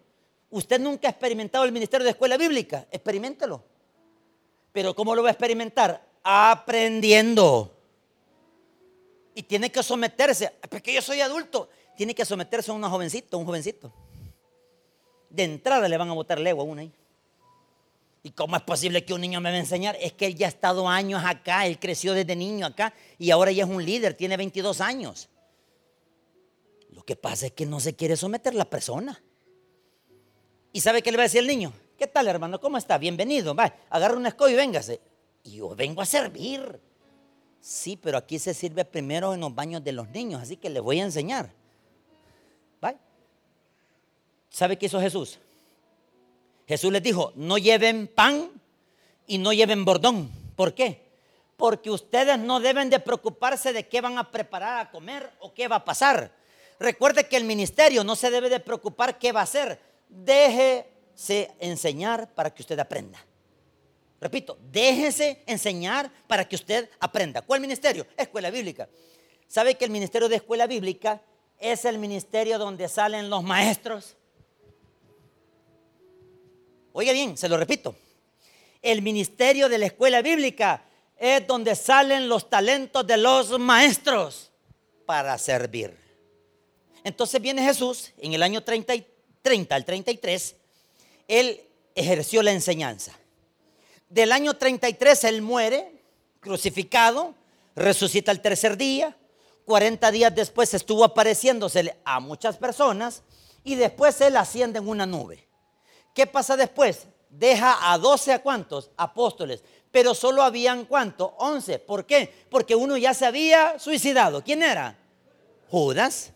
usted 0.50 0.80
nunca 0.80 1.08
ha 1.08 1.10
experimentado 1.10 1.64
el 1.64 1.72
ministerio 1.72 2.04
de 2.04 2.10
escuela 2.10 2.36
bíblica, 2.36 2.86
experimentelo. 2.90 3.64
Pero 4.72 4.94
¿cómo 4.94 5.16
lo 5.16 5.22
va 5.22 5.30
a 5.30 5.32
experimentar? 5.32 6.06
Aprendiendo. 6.22 7.76
Y 9.34 9.42
tiene 9.42 9.70
que 9.70 9.82
someterse, 9.82 10.52
porque 10.68 10.92
yo 10.92 11.00
soy 11.00 11.20
adulto, 11.20 11.68
tiene 11.96 12.14
que 12.14 12.24
someterse 12.24 12.70
a 12.70 12.74
una 12.74 12.90
jovencita, 12.90 13.36
un 13.36 13.46
jovencito. 13.46 13.92
De 15.30 15.44
entrada 15.44 15.88
le 15.88 15.96
van 15.96 16.10
a 16.10 16.12
botar 16.12 16.38
legua 16.38 16.62
a 16.62 16.66
una 16.66 16.82
ahí. 16.82 16.92
¿Y 18.24 18.30
cómo 18.30 18.54
es 18.56 18.62
posible 18.62 19.04
que 19.04 19.14
un 19.14 19.20
niño 19.20 19.40
me 19.40 19.50
va 19.50 19.56
a 19.56 19.58
enseñar? 19.58 19.96
Es 20.00 20.12
que 20.12 20.26
él 20.26 20.36
ya 20.36 20.46
ha 20.46 20.48
estado 20.48 20.88
años 20.88 21.22
acá, 21.24 21.66
él 21.66 21.78
creció 21.78 22.12
desde 22.12 22.36
niño 22.36 22.66
acá 22.66 22.94
y 23.18 23.30
ahora 23.30 23.50
ya 23.50 23.64
es 23.64 23.70
un 23.70 23.84
líder, 23.84 24.14
tiene 24.14 24.36
22 24.36 24.80
años. 24.80 25.28
Lo 26.90 27.02
que 27.04 27.16
pasa 27.16 27.46
es 27.46 27.52
que 27.52 27.66
no 27.66 27.80
se 27.80 27.96
quiere 27.96 28.16
someter 28.16 28.54
la 28.54 28.66
persona. 28.66 29.20
¿Y 30.72 30.80
sabe 30.80 31.02
qué 31.02 31.10
le 31.10 31.16
va 31.16 31.24
a 31.24 31.26
decir 31.26 31.40
el 31.40 31.48
niño? 31.48 31.72
¿Qué 31.98 32.06
tal, 32.06 32.28
hermano? 32.28 32.60
¿Cómo 32.60 32.78
está? 32.78 32.96
Bienvenido. 32.96 33.54
Va, 33.54 33.74
agarra 33.90 34.16
un 34.16 34.26
escobo 34.26 34.50
y 34.50 34.54
véngase. 34.54 35.00
Y 35.42 35.56
yo 35.56 35.74
vengo 35.74 36.00
a 36.00 36.06
servir. 36.06 36.80
Sí, 37.62 37.96
pero 37.96 38.18
aquí 38.18 38.40
se 38.40 38.54
sirve 38.54 38.84
primero 38.84 39.32
en 39.32 39.40
los 39.40 39.54
baños 39.54 39.84
de 39.84 39.92
los 39.92 40.08
niños, 40.08 40.42
así 40.42 40.56
que 40.56 40.68
le 40.68 40.80
voy 40.80 40.98
a 40.98 41.04
enseñar. 41.04 41.48
¿Va? 42.84 42.92
¿Sabe 44.50 44.76
qué 44.76 44.86
hizo 44.86 45.00
Jesús? 45.00 45.38
Jesús 46.66 46.90
les 46.90 47.04
dijo, 47.04 47.32
no 47.36 47.58
lleven 47.58 48.08
pan 48.08 48.50
y 49.28 49.38
no 49.38 49.52
lleven 49.52 49.84
bordón. 49.84 50.28
¿Por 50.56 50.74
qué? 50.74 51.02
Porque 51.56 51.88
ustedes 51.88 52.36
no 52.36 52.58
deben 52.58 52.90
de 52.90 52.98
preocuparse 52.98 53.72
de 53.72 53.86
qué 53.86 54.00
van 54.00 54.18
a 54.18 54.32
preparar 54.32 54.80
a 54.80 54.90
comer 54.90 55.30
o 55.38 55.54
qué 55.54 55.68
va 55.68 55.76
a 55.76 55.84
pasar. 55.84 56.32
Recuerde 56.80 57.28
que 57.28 57.36
el 57.36 57.44
ministerio 57.44 58.02
no 58.02 58.16
se 58.16 58.32
debe 58.32 58.50
de 58.50 58.58
preocupar 58.58 59.20
qué 59.20 59.30
va 59.30 59.38
a 59.38 59.44
hacer. 59.44 59.78
Déjese 60.08 61.52
enseñar 61.60 62.28
para 62.34 62.52
que 62.52 62.62
usted 62.62 62.78
aprenda. 62.80 63.24
Repito, 64.22 64.56
déjese 64.70 65.42
enseñar 65.46 66.08
para 66.28 66.48
que 66.48 66.54
usted 66.54 66.88
aprenda. 67.00 67.42
¿Cuál 67.42 67.60
ministerio? 67.60 68.06
Escuela 68.16 68.50
bíblica. 68.50 68.88
¿Sabe 69.48 69.74
que 69.74 69.84
el 69.84 69.90
ministerio 69.90 70.28
de 70.28 70.36
escuela 70.36 70.68
bíblica 70.68 71.20
es 71.58 71.84
el 71.84 71.98
ministerio 71.98 72.56
donde 72.56 72.88
salen 72.88 73.28
los 73.28 73.42
maestros? 73.42 74.16
Oiga 76.92 77.12
bien, 77.12 77.36
se 77.36 77.48
lo 77.48 77.56
repito. 77.56 77.96
El 78.80 79.02
ministerio 79.02 79.68
de 79.68 79.78
la 79.78 79.86
escuela 79.86 80.22
bíblica 80.22 80.84
es 81.16 81.44
donde 81.44 81.74
salen 81.74 82.28
los 82.28 82.48
talentos 82.48 83.04
de 83.04 83.16
los 83.16 83.58
maestros 83.58 84.52
para 85.04 85.36
servir. 85.36 85.96
Entonces 87.02 87.42
viene 87.42 87.64
Jesús 87.64 88.12
en 88.18 88.34
el 88.34 88.42
año 88.44 88.62
30, 88.62 88.94
30 89.42 89.74
al 89.74 89.84
33, 89.84 90.54
él 91.26 91.60
ejerció 91.96 92.40
la 92.44 92.52
enseñanza. 92.52 93.18
Del 94.12 94.30
año 94.30 94.52
33 94.52 95.24
él 95.24 95.40
muere, 95.40 96.04
crucificado, 96.38 97.34
resucita 97.74 98.30
el 98.30 98.42
tercer 98.42 98.76
día, 98.76 99.16
40 99.64 100.10
días 100.10 100.34
después 100.34 100.74
estuvo 100.74 101.02
apareciéndose 101.02 101.96
a 102.04 102.20
muchas 102.20 102.58
personas 102.58 103.22
y 103.64 103.74
después 103.74 104.20
él 104.20 104.36
asciende 104.36 104.80
en 104.80 104.88
una 104.88 105.06
nube. 105.06 105.48
¿Qué 106.12 106.26
pasa 106.26 106.58
después? 106.58 107.06
Deja 107.30 107.90
a 107.90 107.96
12 107.96 108.34
a 108.34 108.42
cuántos? 108.42 108.90
Apóstoles. 108.98 109.64
Pero 109.90 110.14
solo 110.14 110.42
habían 110.42 110.84
cuántos? 110.84 111.30
11. 111.38 111.78
¿Por 111.78 112.04
qué? 112.04 112.30
Porque 112.50 112.74
uno 112.74 112.98
ya 112.98 113.14
se 113.14 113.24
había 113.24 113.78
suicidado. 113.78 114.44
¿Quién 114.44 114.62
era? 114.62 114.98
Judas. 115.70 116.32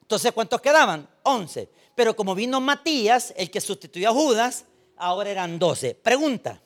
Entonces, 0.00 0.32
¿cuántos 0.32 0.60
quedaban? 0.60 1.08
11. 1.22 1.68
Pero 1.94 2.16
como 2.16 2.34
vino 2.34 2.60
Matías, 2.60 3.32
el 3.36 3.48
que 3.48 3.60
sustituyó 3.60 4.08
a 4.08 4.12
Judas, 4.12 4.64
ahora 5.02 5.30
eran 5.30 5.58
12. 5.58 5.96
Pregunta. 5.96 6.62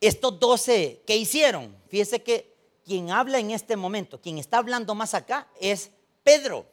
Estos 0.00 0.40
12, 0.40 1.02
¿qué 1.06 1.16
hicieron? 1.16 1.76
Fíjese 1.88 2.22
que 2.22 2.54
quien 2.84 3.10
habla 3.10 3.38
en 3.38 3.50
este 3.50 3.76
momento, 3.76 4.20
quien 4.20 4.38
está 4.38 4.58
hablando 4.58 4.94
más 4.94 5.14
acá, 5.14 5.46
es 5.60 5.90
Pedro. 6.22 6.66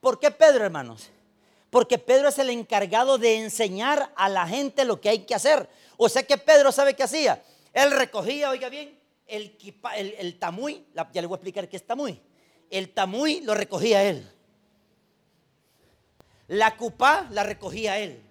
¿Por 0.00 0.18
qué 0.20 0.30
Pedro, 0.30 0.64
hermanos? 0.64 1.10
Porque 1.70 1.98
Pedro 1.98 2.28
es 2.28 2.38
el 2.38 2.50
encargado 2.50 3.18
de 3.18 3.36
enseñar 3.36 4.12
a 4.16 4.28
la 4.28 4.46
gente 4.46 4.84
lo 4.84 5.00
que 5.00 5.08
hay 5.08 5.18
que 5.20 5.34
hacer. 5.34 5.68
O 5.96 6.08
sea 6.08 6.22
que 6.22 6.38
Pedro 6.38 6.72
sabe 6.72 6.94
qué 6.94 7.02
hacía. 7.02 7.42
Él 7.72 7.90
recogía, 7.90 8.50
oiga 8.50 8.68
bien, 8.68 8.98
el, 9.26 9.56
el, 9.96 10.38
tamuy, 10.38 10.86
ya 10.94 11.20
le 11.20 11.26
voy 11.26 11.34
a 11.34 11.38
explicar 11.38 11.68
qué 11.68 11.76
es 11.76 11.86
tamuy. 11.86 12.20
El 12.70 12.90
tamuy 12.90 13.40
lo 13.40 13.54
recogía 13.54 14.04
él. 14.04 14.30
La 16.46 16.76
cupá 16.76 17.26
la 17.30 17.42
recogía 17.42 17.98
él. 17.98 18.27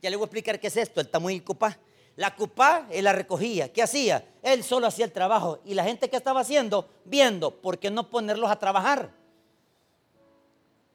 Ya 0.00 0.10
le 0.10 0.16
voy 0.16 0.24
a 0.24 0.26
explicar 0.26 0.58
qué 0.58 0.68
es 0.68 0.76
esto, 0.76 1.00
el 1.00 1.08
tamuy 1.08 1.34
y 1.34 1.40
cupá. 1.40 1.78
La 2.16 2.34
cupá 2.34 2.86
él 2.90 3.04
la 3.04 3.12
recogía. 3.12 3.72
¿Qué 3.72 3.82
hacía? 3.82 4.24
Él 4.42 4.62
solo 4.64 4.86
hacía 4.86 5.04
el 5.04 5.12
trabajo. 5.12 5.60
Y 5.64 5.74
la 5.74 5.84
gente 5.84 6.10
que 6.10 6.16
estaba 6.16 6.40
haciendo, 6.40 6.88
viendo, 7.04 7.50
¿por 7.50 7.78
qué 7.78 7.90
no 7.90 8.08
ponerlos 8.10 8.50
a 8.50 8.58
trabajar? 8.58 9.10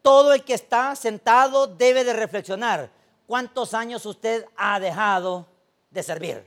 Todo 0.02 0.34
el 0.34 0.44
que 0.44 0.54
está 0.54 0.96
sentado 0.96 1.68
debe 1.68 2.04
de 2.04 2.14
reflexionar. 2.14 2.92
¿Cuántos 3.26 3.74
años 3.74 4.06
usted 4.06 4.46
ha 4.56 4.80
dejado 4.80 5.48
de 5.90 6.04
servir? 6.04 6.46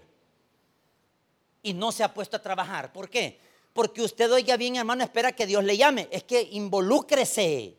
Y 1.62 1.74
no 1.74 1.90
se 1.90 2.04
ha 2.04 2.14
puesto 2.14 2.36
a 2.36 2.42
trabajar. 2.42 2.92
¿Por 2.92 3.08
qué? 3.08 3.40
Porque 3.72 4.02
usted, 4.02 4.30
oiga 4.32 4.56
bien, 4.56 4.76
hermano, 4.76 5.02
espera 5.02 5.32
que 5.32 5.46
Dios 5.46 5.64
le 5.64 5.76
llame. 5.76 6.08
Es 6.10 6.22
que 6.22 6.40
involúcrese. 6.52 7.74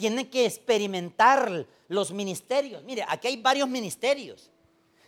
Tiene 0.00 0.30
que 0.30 0.46
experimentar 0.46 1.66
los 1.88 2.10
ministerios. 2.10 2.82
Mire, 2.84 3.04
aquí 3.06 3.28
hay 3.28 3.36
varios 3.36 3.68
ministerios. 3.68 4.50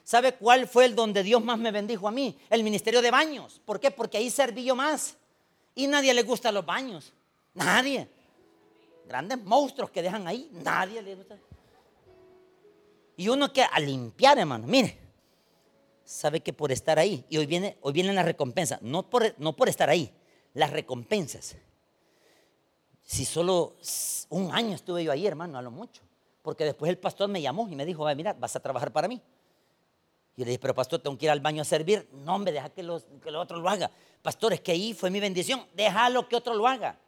¿Sabe 0.04 0.34
cuál 0.34 0.68
fue 0.68 0.84
el 0.84 0.94
donde 0.94 1.22
Dios 1.22 1.42
más 1.42 1.58
me 1.58 1.70
bendijo 1.70 2.06
a 2.06 2.10
mí? 2.10 2.36
El 2.50 2.62
ministerio 2.62 3.00
de 3.00 3.10
baños. 3.10 3.58
¿Por 3.64 3.80
qué? 3.80 3.90
Porque 3.90 4.18
ahí 4.18 4.28
serví 4.28 4.64
yo 4.64 4.76
más. 4.76 5.16
Y 5.74 5.86
nadie 5.86 6.12
le 6.12 6.22
gusta 6.24 6.52
los 6.52 6.66
baños. 6.66 7.14
Nadie. 7.54 8.06
Grandes 9.08 9.42
monstruos 9.42 9.90
que 9.90 10.02
dejan 10.02 10.26
ahí. 10.26 10.50
Nadie 10.52 11.00
le 11.00 11.14
gusta. 11.14 11.38
Y 13.16 13.28
uno 13.30 13.50
que 13.50 13.62
a 13.62 13.80
limpiar, 13.80 14.38
hermano. 14.38 14.66
Mire, 14.66 14.98
sabe 16.04 16.40
que 16.40 16.52
por 16.52 16.70
estar 16.70 16.98
ahí, 16.98 17.24
y 17.30 17.38
hoy 17.38 17.46
viene, 17.46 17.78
hoy 17.80 17.94
viene 17.94 18.12
la 18.12 18.24
recompensa, 18.24 18.78
no 18.82 19.08
por, 19.08 19.34
no 19.38 19.56
por 19.56 19.70
estar 19.70 19.88
ahí, 19.88 20.12
las 20.52 20.70
recompensas. 20.70 21.56
Si 23.02 23.24
solo 23.24 23.76
un 24.30 24.52
año 24.52 24.74
estuve 24.74 25.04
yo 25.04 25.12
ahí, 25.12 25.26
hermano, 25.26 25.58
a 25.58 25.62
lo 25.62 25.70
mucho. 25.70 26.02
Porque 26.42 26.64
después 26.64 26.88
el 26.90 26.98
pastor 26.98 27.28
me 27.28 27.40
llamó 27.40 27.68
y 27.68 27.76
me 27.76 27.84
dijo, 27.84 28.04
mira, 28.14 28.32
vas 28.32 28.56
a 28.56 28.60
trabajar 28.60 28.92
para 28.92 29.08
mí. 29.08 29.20
Y 30.34 30.40
yo 30.40 30.44
le 30.44 30.52
dije, 30.52 30.58
pero 30.58 30.74
pastor, 30.74 31.00
tengo 31.00 31.16
que 31.18 31.26
ir 31.26 31.30
al 31.30 31.40
baño 31.40 31.62
a 31.62 31.64
servir. 31.64 32.08
No, 32.12 32.34
hombre, 32.34 32.52
deja 32.52 32.70
que, 32.70 32.82
los, 32.82 33.04
que 33.22 33.30
otro 33.30 33.58
lo 33.58 33.68
haga. 33.68 33.90
Pastor, 34.22 34.54
es 34.54 34.60
que 34.60 34.72
ahí 34.72 34.94
fue 34.94 35.10
mi 35.10 35.20
bendición. 35.20 35.64
Déjalo 35.74 36.28
que 36.28 36.36
otro 36.36 36.54
lo 36.54 36.66
haga. 36.66 36.98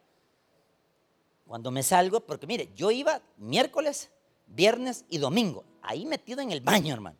Cuando 1.47 1.71
me 1.71 1.83
salgo, 1.83 2.21
porque 2.21 2.47
mire, 2.47 2.69
yo 2.75 2.91
iba 2.91 3.21
miércoles, 3.37 4.09
viernes 4.47 5.05
y 5.09 5.17
domingo, 5.17 5.63
ahí 5.81 6.05
metido 6.05 6.41
en 6.41 6.51
el 6.51 6.61
baño, 6.61 6.93
hermano, 6.93 7.17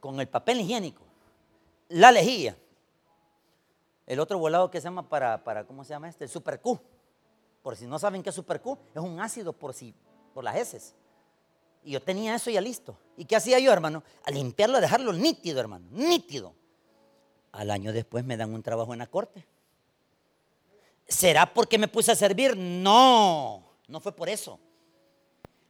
con 0.00 0.18
el 0.20 0.28
papel 0.28 0.60
higiénico, 0.60 1.02
la 1.88 2.10
lejía, 2.10 2.56
el 4.06 4.18
otro 4.18 4.38
volado 4.38 4.70
que 4.70 4.80
se 4.80 4.84
llama 4.84 5.08
para, 5.08 5.44
para 5.44 5.64
¿cómo 5.64 5.84
se 5.84 5.90
llama 5.90 6.08
este? 6.08 6.24
El 6.24 6.30
Super 6.30 6.60
Q. 6.60 6.80
Por 7.68 7.76
si 7.76 7.84
no 7.84 7.98
saben 7.98 8.22
qué 8.22 8.30
es 8.30 8.34
Super 8.34 8.62
es 8.94 9.02
un 9.02 9.20
ácido 9.20 9.52
por, 9.52 9.74
si, 9.74 9.92
por 10.32 10.42
las 10.42 10.56
heces. 10.56 10.94
Y 11.84 11.90
yo 11.90 12.00
tenía 12.00 12.34
eso 12.34 12.48
ya 12.48 12.62
listo. 12.62 12.96
¿Y 13.14 13.26
qué 13.26 13.36
hacía 13.36 13.58
yo, 13.58 13.70
hermano? 13.70 14.02
A 14.24 14.30
limpiarlo, 14.30 14.78
a 14.78 14.80
dejarlo 14.80 15.12
nítido, 15.12 15.60
hermano, 15.60 15.86
nítido. 15.90 16.54
Al 17.52 17.70
año 17.70 17.92
después 17.92 18.24
me 18.24 18.38
dan 18.38 18.54
un 18.54 18.62
trabajo 18.62 18.94
en 18.94 19.00
la 19.00 19.06
corte. 19.06 19.44
¿Será 21.06 21.52
porque 21.52 21.76
me 21.76 21.88
puse 21.88 22.10
a 22.10 22.14
servir? 22.14 22.56
No, 22.56 23.62
no 23.86 24.00
fue 24.00 24.12
por 24.12 24.30
eso. 24.30 24.58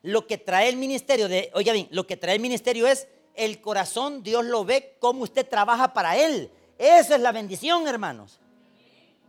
Lo 0.03 0.25
que 0.29 0.39
trae 0.39 0.69
el 0.69 0.77
ministerio 0.77 1.27
de, 1.27 1.51
oiga 1.53 1.73
bien, 1.73 1.89
lo 1.91 2.07
que 2.07 2.17
trae 2.17 2.37
el 2.37 2.41
ministerio 2.41 2.87
es 2.87 3.09
el 3.35 3.61
corazón, 3.61 4.23
Dios 4.23 4.45
lo 4.45 4.65
ve 4.65 4.99
cómo 5.01 5.25
usted 5.25 5.49
trabaja 5.49 5.93
para 5.93 6.17
él. 6.17 6.49
Esa 6.79 7.17
es 7.17 7.21
la 7.21 7.33
bendición, 7.33 7.89
hermanos. 7.89 8.39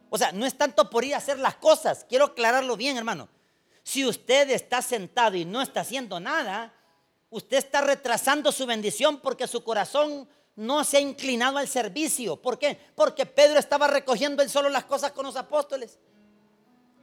O 0.10 0.18
sea, 0.18 0.32
no 0.32 0.46
es 0.46 0.58
tanto 0.58 0.90
por 0.90 1.04
ir 1.04 1.14
a 1.14 1.18
hacer 1.18 1.40
las 1.40 1.56
cosas, 1.56 2.06
quiero 2.08 2.26
aclararlo 2.26 2.76
bien, 2.76 2.98
hermano. 2.98 3.30
Si 3.84 4.06
usted 4.06 4.50
está 4.52 4.82
sentado 4.82 5.36
y 5.36 5.46
no 5.46 5.62
está 5.62 5.82
haciendo 5.82 6.20
nada, 6.20 6.74
usted 7.30 7.58
está 7.58 7.82
retrasando 7.82 8.52
su 8.52 8.66
bendición 8.66 9.20
porque 9.20 9.48
su 9.48 9.64
corazón 9.64 10.28
no 10.56 10.84
se 10.84 10.98
ha 10.98 11.00
inclinado 11.00 11.58
al 11.58 11.68
servicio. 11.68 12.36
¿Por 12.36 12.60
qué? 12.60 12.78
Porque 12.96 13.26
Pedro 13.26 13.60
estaba 13.60 13.88
recogiendo 13.88 14.44
él 14.44 14.50
solo 14.50 14.70
las 14.70 14.84
cosas 14.84 15.12
con 15.12 15.26
los 15.26 15.36
apóstoles. 15.36 15.98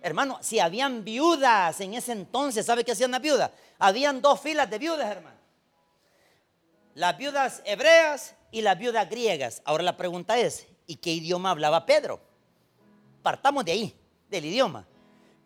Hermano, 0.03 0.39
si 0.43 0.61
habían 0.61 1.05
viudas 1.05 1.81
en 1.81 1.95
ese 1.95 2.13
entonces, 2.13 2.67
¿sabe 2.67 2.85
qué 2.85 2.93
hacían 2.93 3.11
las 3.11 3.23
viudas? 3.23 3.51
Habían 3.79 4.21
dos 4.21 4.41
filas 4.41 4.69
de 4.69 4.79
viudas, 4.79 5.11
hermano. 5.11 5.37
Las 6.95 7.17
viudas 7.17 7.63
hebreas 7.65 8.35
y 8.51 8.61
las 8.63 8.79
viudas 8.79 9.09
griegas. 9.09 9.63
Ahora 9.65 9.83
la 9.83 9.97
pregunta 9.97 10.39
es, 10.39 10.67
¿y 10.87 10.97
qué 10.97 11.13
idioma 11.13 11.51
hablaba 11.51 11.87
Pedro? 11.87 12.21
Partamos 13.27 13.65
de 13.65 13.73
ahí, 13.73 13.93
del 14.31 14.45
idioma. 14.45 14.87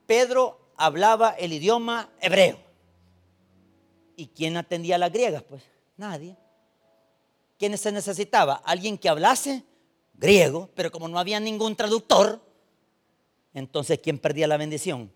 Pedro 0.05 0.61
hablaba 0.77 1.31
el 1.31 1.51
idioma 1.51 2.11
hebreo. 2.21 2.59
¿Y 4.16 4.27
quién 4.27 4.59
atendía 4.59 4.97
a 4.97 4.99
las 4.99 5.11
griegas? 5.11 5.43
Pues 5.45 5.62
nadie. 5.97 6.37
¿Quién 7.59 7.79
se 7.79 7.90
necesitaba? 7.90 8.57
Alguien 8.66 8.99
que 8.99 9.09
hablase 9.09 9.64
griego, 10.12 10.69
pero 10.75 10.90
como 10.90 11.09
no 11.09 11.19
había 11.19 11.40
ningún 11.40 11.75
traductor, 11.75 12.43
entonces 13.55 13.99
¿quién 13.99 14.19
perdía 14.19 14.47
la 14.47 14.59
bendición? 14.59 15.11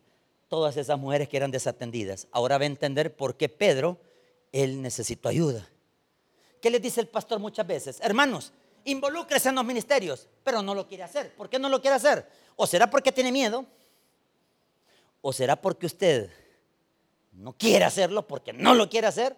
Todas 0.49 0.79
esas 0.79 0.99
mujeres 0.99 1.29
que 1.29 1.37
eran 1.37 1.51
desatendidas. 1.51 2.29
Ahora 2.33 2.57
va 2.57 2.63
a 2.63 2.67
entender 2.69 3.15
por 3.15 3.37
qué 3.37 3.51
Pedro, 3.51 3.99
él 4.53 4.81
necesitó 4.81 5.29
ayuda. 5.29 5.69
¿Qué 6.63 6.71
le 6.71 6.81
dice 6.81 7.03
el 7.03 7.09
pastor 7.09 7.41
muchas 7.41 7.67
veces? 7.67 8.01
Hermanos, 8.01 8.55
involúcrese 8.85 9.49
en 9.49 9.55
los 9.55 9.65
ministerios, 9.65 10.29
pero 10.43 10.63
no 10.63 10.75
lo 10.75 10.87
quiere 10.87 11.03
hacer. 11.03 11.35
¿Por 11.35 11.49
qué 11.49 11.59
no 11.59 11.69
lo 11.69 11.81
quiere 11.81 11.97
hacer? 11.97 12.29
¿O 12.57 12.67
será 12.67 12.89
porque 12.89 13.13
tiene 13.13 13.33
miedo? 13.33 13.67
¿O 15.21 15.33
será 15.33 15.57
porque 15.57 15.87
usted 15.87 16.31
no 17.33 17.53
quiere 17.53 17.85
hacerlo 17.85 18.27
porque 18.27 18.53
no 18.53 18.75
lo 18.75 18.89
quiere 18.89 19.07
hacer? 19.07 19.37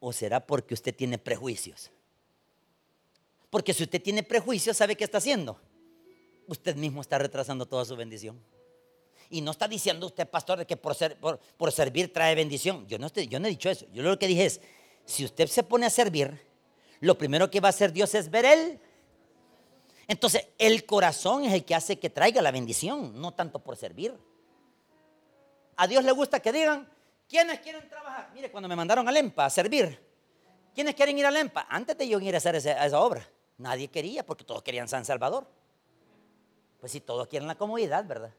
¿O 0.00 0.12
será 0.12 0.44
porque 0.44 0.74
usted 0.74 0.94
tiene 0.94 1.18
prejuicios? 1.18 1.90
Porque 3.50 3.74
si 3.74 3.82
usted 3.82 4.02
tiene 4.02 4.22
prejuicios, 4.22 4.76
¿sabe 4.76 4.96
qué 4.96 5.04
está 5.04 5.18
haciendo? 5.18 5.60
Usted 6.46 6.74
mismo 6.74 7.00
está 7.00 7.18
retrasando 7.18 7.66
toda 7.66 7.84
su 7.84 7.94
bendición. 7.94 8.42
Y 9.30 9.40
no 9.40 9.50
está 9.50 9.68
diciendo 9.68 10.06
usted, 10.06 10.28
pastor, 10.28 10.66
que 10.66 10.76
por, 10.76 10.94
ser, 10.94 11.18
por, 11.18 11.72
servir 11.72 12.12
trae 12.12 12.34
bendición. 12.34 12.86
Yo 12.86 12.98
no, 12.98 13.06
estoy, 13.06 13.28
yo 13.28 13.38
no 13.38 13.46
he 13.46 13.50
dicho 13.50 13.70
eso. 13.70 13.86
Yo 13.92 14.02
lo 14.02 14.18
que 14.18 14.26
dije 14.26 14.44
es, 14.44 14.60
si 15.04 15.24
usted 15.24 15.46
se 15.48 15.62
pone 15.62 15.86
a 15.86 15.90
servir, 15.90 16.38
lo 17.02 17.18
primero 17.18 17.50
que 17.50 17.58
va 17.58 17.68
a 17.68 17.70
hacer 17.70 17.92
Dios 17.92 18.14
es 18.14 18.30
ver 18.30 18.44
Él. 18.44 18.80
Entonces, 20.06 20.46
el 20.56 20.86
corazón 20.86 21.44
es 21.44 21.52
el 21.52 21.64
que 21.64 21.74
hace 21.74 21.98
que 21.98 22.10
traiga 22.10 22.40
la 22.40 22.52
bendición, 22.52 23.20
no 23.20 23.34
tanto 23.34 23.58
por 23.58 23.76
servir. 23.76 24.16
A 25.76 25.88
Dios 25.88 26.04
le 26.04 26.12
gusta 26.12 26.38
que 26.38 26.52
digan, 26.52 26.88
¿quiénes 27.28 27.58
quieren 27.58 27.88
trabajar? 27.88 28.30
Mire, 28.32 28.52
cuando 28.52 28.68
me 28.68 28.76
mandaron 28.76 29.08
a 29.08 29.10
Lempa 29.10 29.46
a 29.46 29.50
servir, 29.50 29.98
¿quiénes 30.72 30.94
quieren 30.94 31.18
ir 31.18 31.26
a 31.26 31.32
Lempa? 31.32 31.66
Antes 31.68 31.98
de 31.98 32.08
yo 32.08 32.20
ir 32.20 32.34
a 32.34 32.38
hacer 32.38 32.54
esa 32.54 33.00
obra. 33.00 33.28
Nadie 33.58 33.88
quería 33.88 34.24
porque 34.24 34.44
todos 34.44 34.62
querían 34.62 34.86
San 34.86 35.04
Salvador. 35.04 35.50
Pues 36.78 36.92
si 36.92 37.00
todos 37.00 37.26
quieren 37.26 37.48
la 37.48 37.56
comodidad, 37.56 38.04
¿verdad? 38.04 38.32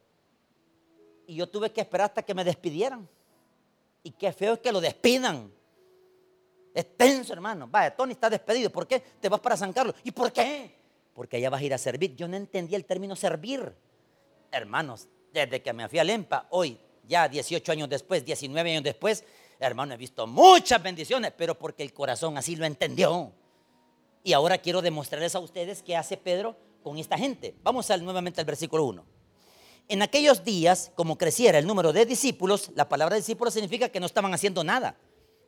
Y 1.28 1.36
yo 1.36 1.50
tuve 1.50 1.74
que 1.74 1.82
esperar 1.82 2.06
hasta 2.06 2.24
que 2.24 2.34
me 2.34 2.46
despidieran. 2.46 3.10
Y 4.04 4.12
qué 4.12 4.32
feo 4.32 4.54
es 4.54 4.60
que 4.60 4.72
lo 4.72 4.80
despidan. 4.80 5.52
Es 6.74 6.98
tenso, 6.98 7.34
hermano. 7.34 7.68
Vaya, 7.68 7.96
Tony 7.96 8.14
está 8.14 8.30
despedido. 8.30 8.70
¿Por 8.70 8.88
qué? 8.88 9.00
Te 9.00 9.30
vas 9.30 9.40
para 9.40 9.56
San 9.56 9.72
Carlos. 9.72 9.96
¿Y 10.04 10.12
por 10.12 10.32
qué? 10.32 10.76
Porque 11.14 11.38
allá 11.38 11.50
vas 11.50 11.62
a 11.62 11.64
ir 11.64 11.74
a 11.74 11.78
servir. 11.78 12.16
Yo 12.16 12.28
no 12.28 12.36
entendía 12.36 12.78
el 12.78 12.86
término 12.86 13.16
servir. 13.16 13.74
Hermanos, 14.52 15.08
desde 15.32 15.62
que 15.62 15.74
me 15.74 15.88
fui 15.88 16.00
a 16.00 16.04
Lempa, 16.04 16.48
hoy, 16.50 16.80
ya 17.08 17.28
18 17.28 17.72
años 17.72 17.90
después, 17.90 18.26
19 18.26 18.72
años 18.72 18.84
después, 18.84 19.24
hermano, 19.60 19.94
he 19.94 19.98
visto 19.98 20.26
muchas 20.26 20.82
bendiciones, 20.82 21.34
pero 21.38 21.58
porque 21.58 21.84
el 21.84 21.94
corazón 21.94 22.38
así 22.38 22.56
lo 22.56 22.66
entendió. 22.66 23.32
Y 24.24 24.34
ahora 24.34 24.58
quiero 24.58 24.82
demostrarles 24.82 25.36
a 25.36 25.40
ustedes 25.40 25.84
qué 25.84 25.96
hace 25.96 26.18
Pedro 26.18 26.56
con 26.82 26.98
esta 26.98 27.18
gente. 27.18 27.56
Vamos 27.62 27.90
al, 27.92 28.04
nuevamente 28.04 28.42
al 28.42 28.46
versículo 28.46 28.86
1. 28.86 29.06
En 29.90 30.02
aquellos 30.02 30.44
días, 30.44 30.92
como 30.96 31.18
creciera 31.18 31.60
el 31.60 31.68
número 31.68 31.92
de 31.92 32.06
discípulos, 32.06 32.72
la 32.74 32.88
palabra 32.88 33.18
discípulos 33.18 33.54
significa 33.54 33.90
que 33.90 34.00
no 34.00 34.06
estaban 34.06 34.34
haciendo 34.34 34.64
nada. 34.64 34.96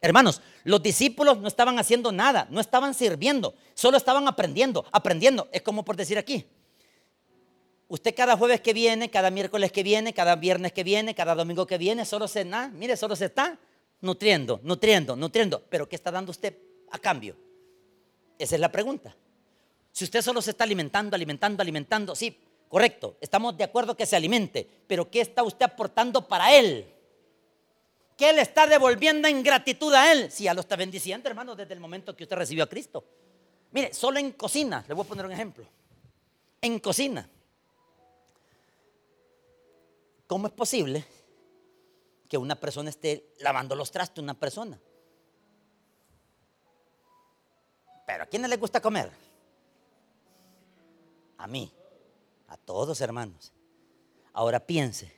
Hermanos, 0.02 0.42
los 0.64 0.82
discípulos 0.84 1.40
no 1.40 1.48
estaban 1.48 1.80
haciendo 1.80 2.12
nada, 2.12 2.48
no 2.50 2.60
estaban 2.60 2.94
sirviendo, 2.94 3.56
solo 3.74 3.98
estaban 3.98 4.28
aprendiendo, 4.28 4.86
aprendiendo. 4.92 5.48
Es 5.52 5.62
como 5.62 5.84
por 5.84 5.96
decir 5.96 6.18
aquí, 6.18 6.46
usted 7.88 8.14
cada 8.16 8.38
jueves 8.38 8.62
que 8.62 8.74
viene, 8.74 9.10
cada 9.10 9.32
miércoles 9.32 9.72
que 9.72 9.84
viene, 9.84 10.14
cada 10.14 10.36
viernes 10.36 10.74
que 10.74 10.84
viene, 10.84 11.16
cada 11.16 11.36
domingo 11.36 11.66
que 11.66 11.78
viene, 11.78 12.06
solo 12.06 12.28
se, 12.28 12.46
mire, 12.74 12.98
solo 12.98 13.16
se 13.16 13.26
está 13.26 13.58
nutriendo, 14.02 14.60
nutriendo, 14.64 15.16
nutriendo. 15.16 15.64
Pero 15.70 15.88
¿qué 15.88 15.96
está 15.96 16.12
dando 16.12 16.32
usted 16.32 16.56
a 16.92 17.00
cambio? 17.00 17.36
Esa 18.38 18.56
es 18.56 18.62
la 18.62 18.72
pregunta. 18.72 19.16
Si 19.92 20.04
usted 20.04 20.22
solo 20.22 20.42
se 20.42 20.52
está 20.52 20.66
alimentando, 20.66 21.16
alimentando, 21.16 21.62
alimentando, 21.62 22.16
sí, 22.16 22.38
correcto, 22.68 23.18
estamos 23.22 23.56
de 23.56 23.64
acuerdo 23.64 23.96
que 23.96 24.06
se 24.06 24.16
alimente, 24.16 24.68
pero 24.88 25.10
¿qué 25.10 25.22
está 25.22 25.42
usted 25.44 25.66
aportando 25.66 26.28
para 26.28 26.54
él? 26.54 26.86
¿Qué 28.18 28.32
le 28.32 28.42
está 28.42 28.66
devolviendo 28.66 29.28
en 29.28 29.44
gratitud 29.44 29.94
a 29.94 30.12
él? 30.12 30.32
Si 30.32 30.46
ya 30.46 30.54
lo 30.54 30.62
está 30.62 30.76
bendiciendo, 30.76 31.28
hermano, 31.28 31.56
desde 31.56 31.74
el 31.74 31.80
momento 31.80 32.16
que 32.16 32.24
usted 32.24 32.36
recibió 32.38 32.64
a 32.64 32.70
Cristo. 32.70 33.04
Mire, 33.72 33.94
solo 33.94 34.20
en 34.20 34.32
cocina, 34.32 34.86
le 34.88 34.94
voy 34.94 35.04
a 35.06 35.08
poner 35.08 35.26
un 35.26 35.32
ejemplo. 35.32 35.66
en 36.62 36.80
cocina. 36.80 37.30
¿Cómo 40.28 40.48
es 40.48 40.54
posible 40.54 41.06
que 42.28 42.38
una 42.38 42.56
persona 42.56 42.90
esté 42.90 43.34
lavando 43.40 43.76
los 43.76 43.92
trastos, 43.92 44.24
una 44.24 44.34
persona? 44.34 44.80
Pero 48.08 48.24
¿a 48.24 48.26
quiénes 48.26 48.50
les 48.50 48.60
gusta 48.60 48.82
comer? 48.82 49.12
A 51.38 51.46
mí, 51.46 51.72
a 52.48 52.58
todos 52.58 53.02
hermanos. 53.02 53.52
Ahora 54.34 54.60
piense, 54.60 55.14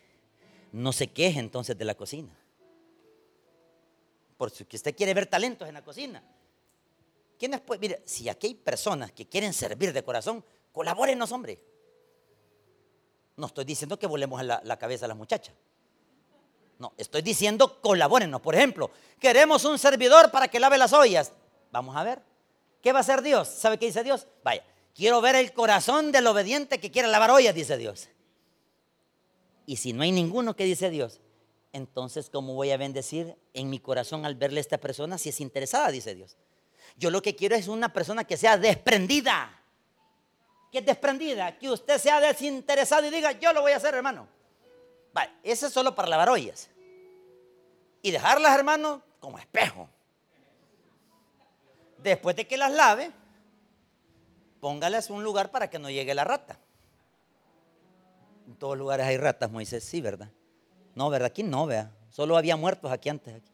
no 0.73 0.91
se 0.91 1.07
queje 1.07 1.39
entonces 1.39 1.77
de 1.77 1.85
la 1.85 1.95
cocina. 1.95 2.36
Porque 4.37 4.75
usted 4.75 4.95
quiere 4.95 5.13
ver 5.13 5.25
talentos 5.25 5.67
en 5.67 5.73
la 5.73 5.83
cocina. 5.83 6.23
¿Quiénes 7.37 7.61
puede? 7.61 7.79
Mire, 7.79 8.01
si 8.05 8.29
aquí 8.29 8.47
hay 8.47 8.55
personas 8.55 9.11
que 9.11 9.27
quieren 9.27 9.53
servir 9.53 9.93
de 9.93 10.03
corazón, 10.03 10.43
colabórenos, 10.71 11.31
hombre. 11.31 11.59
No 13.35 13.47
estoy 13.47 13.65
diciendo 13.65 13.99
que 13.99 14.07
volemos 14.07 14.43
la, 14.43 14.77
cabeza 14.77 15.05
a 15.05 15.07
las 15.07 15.17
muchachas. 15.17 15.55
No, 16.79 16.93
estoy 16.97 17.21
diciendo 17.21 17.79
colabórenos. 17.81 18.41
Por 18.41 18.55
ejemplo, 18.55 18.91
queremos 19.19 19.65
un 19.65 19.77
servidor 19.77 20.31
para 20.31 20.47
que 20.47 20.59
lave 20.59 20.77
las 20.77 20.93
ollas. 20.93 21.33
Vamos 21.71 21.95
a 21.95 22.03
ver. 22.03 22.21
¿Qué 22.81 22.91
va 22.91 22.99
a 22.99 23.01
hacer 23.01 23.21
Dios? 23.21 23.47
¿Sabe 23.47 23.77
qué 23.77 23.87
dice 23.87 24.03
Dios? 24.03 24.27
Vaya, 24.43 24.63
quiero 24.95 25.21
ver 25.21 25.35
el 25.35 25.53
corazón 25.53 26.11
del 26.11 26.25
obediente 26.27 26.79
que 26.79 26.91
quiere 26.91 27.07
lavar 27.07 27.31
ollas, 27.31 27.53
dice 27.53 27.77
Dios. 27.77 28.09
Y 29.65 29.77
si 29.77 29.93
no 29.93 30.03
hay 30.03 30.11
ninguno 30.11 30.55
que 30.55 30.63
dice 30.63 30.89
Dios, 30.89 31.19
entonces 31.77 32.29
¿cómo 32.29 32.53
voy 32.53 32.71
a 32.71 32.77
bendecir 32.77 33.37
en 33.53 33.69
mi 33.69 33.79
corazón 33.79 34.25
al 34.25 34.35
verle 34.35 34.59
a 34.59 34.61
esta 34.61 34.77
persona 34.77 35.17
si 35.17 35.29
es 35.29 35.39
interesada, 35.39 35.89
dice 35.89 36.13
Dios? 36.15 36.37
Yo 36.97 37.11
lo 37.11 37.21
que 37.21 37.35
quiero 37.35 37.55
es 37.55 37.67
una 37.67 37.93
persona 37.93 38.23
que 38.23 38.37
sea 38.37 38.57
desprendida. 38.57 39.53
Que 40.71 40.79
es 40.79 40.85
desprendida, 40.85 41.57
que 41.57 41.69
usted 41.69 41.97
sea 41.97 42.19
desinteresado 42.19 43.07
y 43.07 43.09
diga, 43.09 43.31
yo 43.33 43.53
lo 43.53 43.61
voy 43.61 43.71
a 43.71 43.77
hacer, 43.77 43.95
hermano. 43.95 44.27
Vale, 45.13 45.31
eso 45.43 45.67
es 45.67 45.73
solo 45.73 45.95
para 45.95 46.09
lavar 46.09 46.29
ollas. 46.29 46.69
Y 48.01 48.11
dejarlas, 48.11 48.53
hermano, 48.53 49.01
como 49.19 49.39
espejo. 49.39 49.87
Después 51.99 52.35
de 52.35 52.47
que 52.47 52.57
las 52.57 52.71
lave, 52.71 53.11
póngales 54.59 55.09
un 55.09 55.23
lugar 55.23 55.51
para 55.51 55.69
que 55.69 55.79
no 55.79 55.89
llegue 55.89 56.13
la 56.13 56.23
rata. 56.23 56.59
En 58.47 58.55
todos 58.55 58.77
lugares 58.77 59.05
hay 59.05 59.17
ratas, 59.17 59.51
Moisés, 59.51 59.83
sí, 59.83 60.01
¿verdad? 60.01 60.29
No, 60.97 61.11
¿verdad? 61.11 61.27
Aquí 61.27 61.43
no, 61.43 61.67
vea. 61.67 61.91
Solo 62.09 62.35
había 62.37 62.55
muertos 62.55 62.91
aquí 62.91 63.07
antes. 63.07 63.35
Aquí. 63.35 63.51